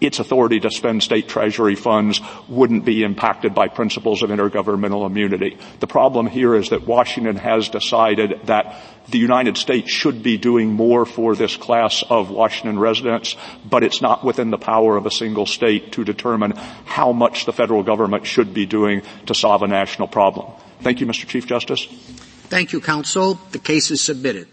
its 0.00 0.18
authority 0.18 0.60
to 0.60 0.70
spend 0.70 1.02
state 1.02 1.28
treasury 1.28 1.74
funds 1.74 2.20
wouldn't 2.48 2.84
be 2.84 3.02
impacted 3.02 3.54
by 3.54 3.68
principles 3.68 4.22
of 4.22 4.30
intergovernmental 4.30 5.06
immunity. 5.06 5.58
The 5.80 5.86
problem 5.86 6.26
here 6.26 6.54
is 6.54 6.70
that 6.70 6.86
Washington 6.86 7.36
has 7.36 7.68
decided 7.68 8.40
that 8.44 8.76
the 9.08 9.18
United 9.18 9.56
States 9.56 9.90
should 9.90 10.22
be 10.22 10.36
doing 10.36 10.72
more 10.72 11.06
for 11.06 11.34
this 11.34 11.56
class 11.56 12.04
of 12.10 12.30
Washington 12.30 12.78
residents, 12.78 13.36
but 13.68 13.82
it's 13.82 14.02
not 14.02 14.22
within 14.22 14.50
the 14.50 14.58
power 14.58 14.96
of 14.96 15.06
a 15.06 15.10
single 15.10 15.46
state 15.46 15.92
to 15.92 16.04
determine 16.04 16.52
how 16.84 17.12
much 17.12 17.46
the 17.46 17.52
federal 17.52 17.82
government 17.82 18.26
should 18.26 18.52
be 18.52 18.66
doing 18.66 19.02
to 19.26 19.34
solve 19.34 19.62
a 19.62 19.68
national 19.68 20.08
problem. 20.08 20.52
Thank 20.80 21.00
you, 21.00 21.06
Mr. 21.06 21.26
Chief 21.26 21.46
Justice. 21.46 21.86
Thank 22.48 22.72
you, 22.72 22.80
counsel. 22.80 23.34
The 23.52 23.58
case 23.58 23.90
is 23.90 24.00
submitted. 24.00 24.48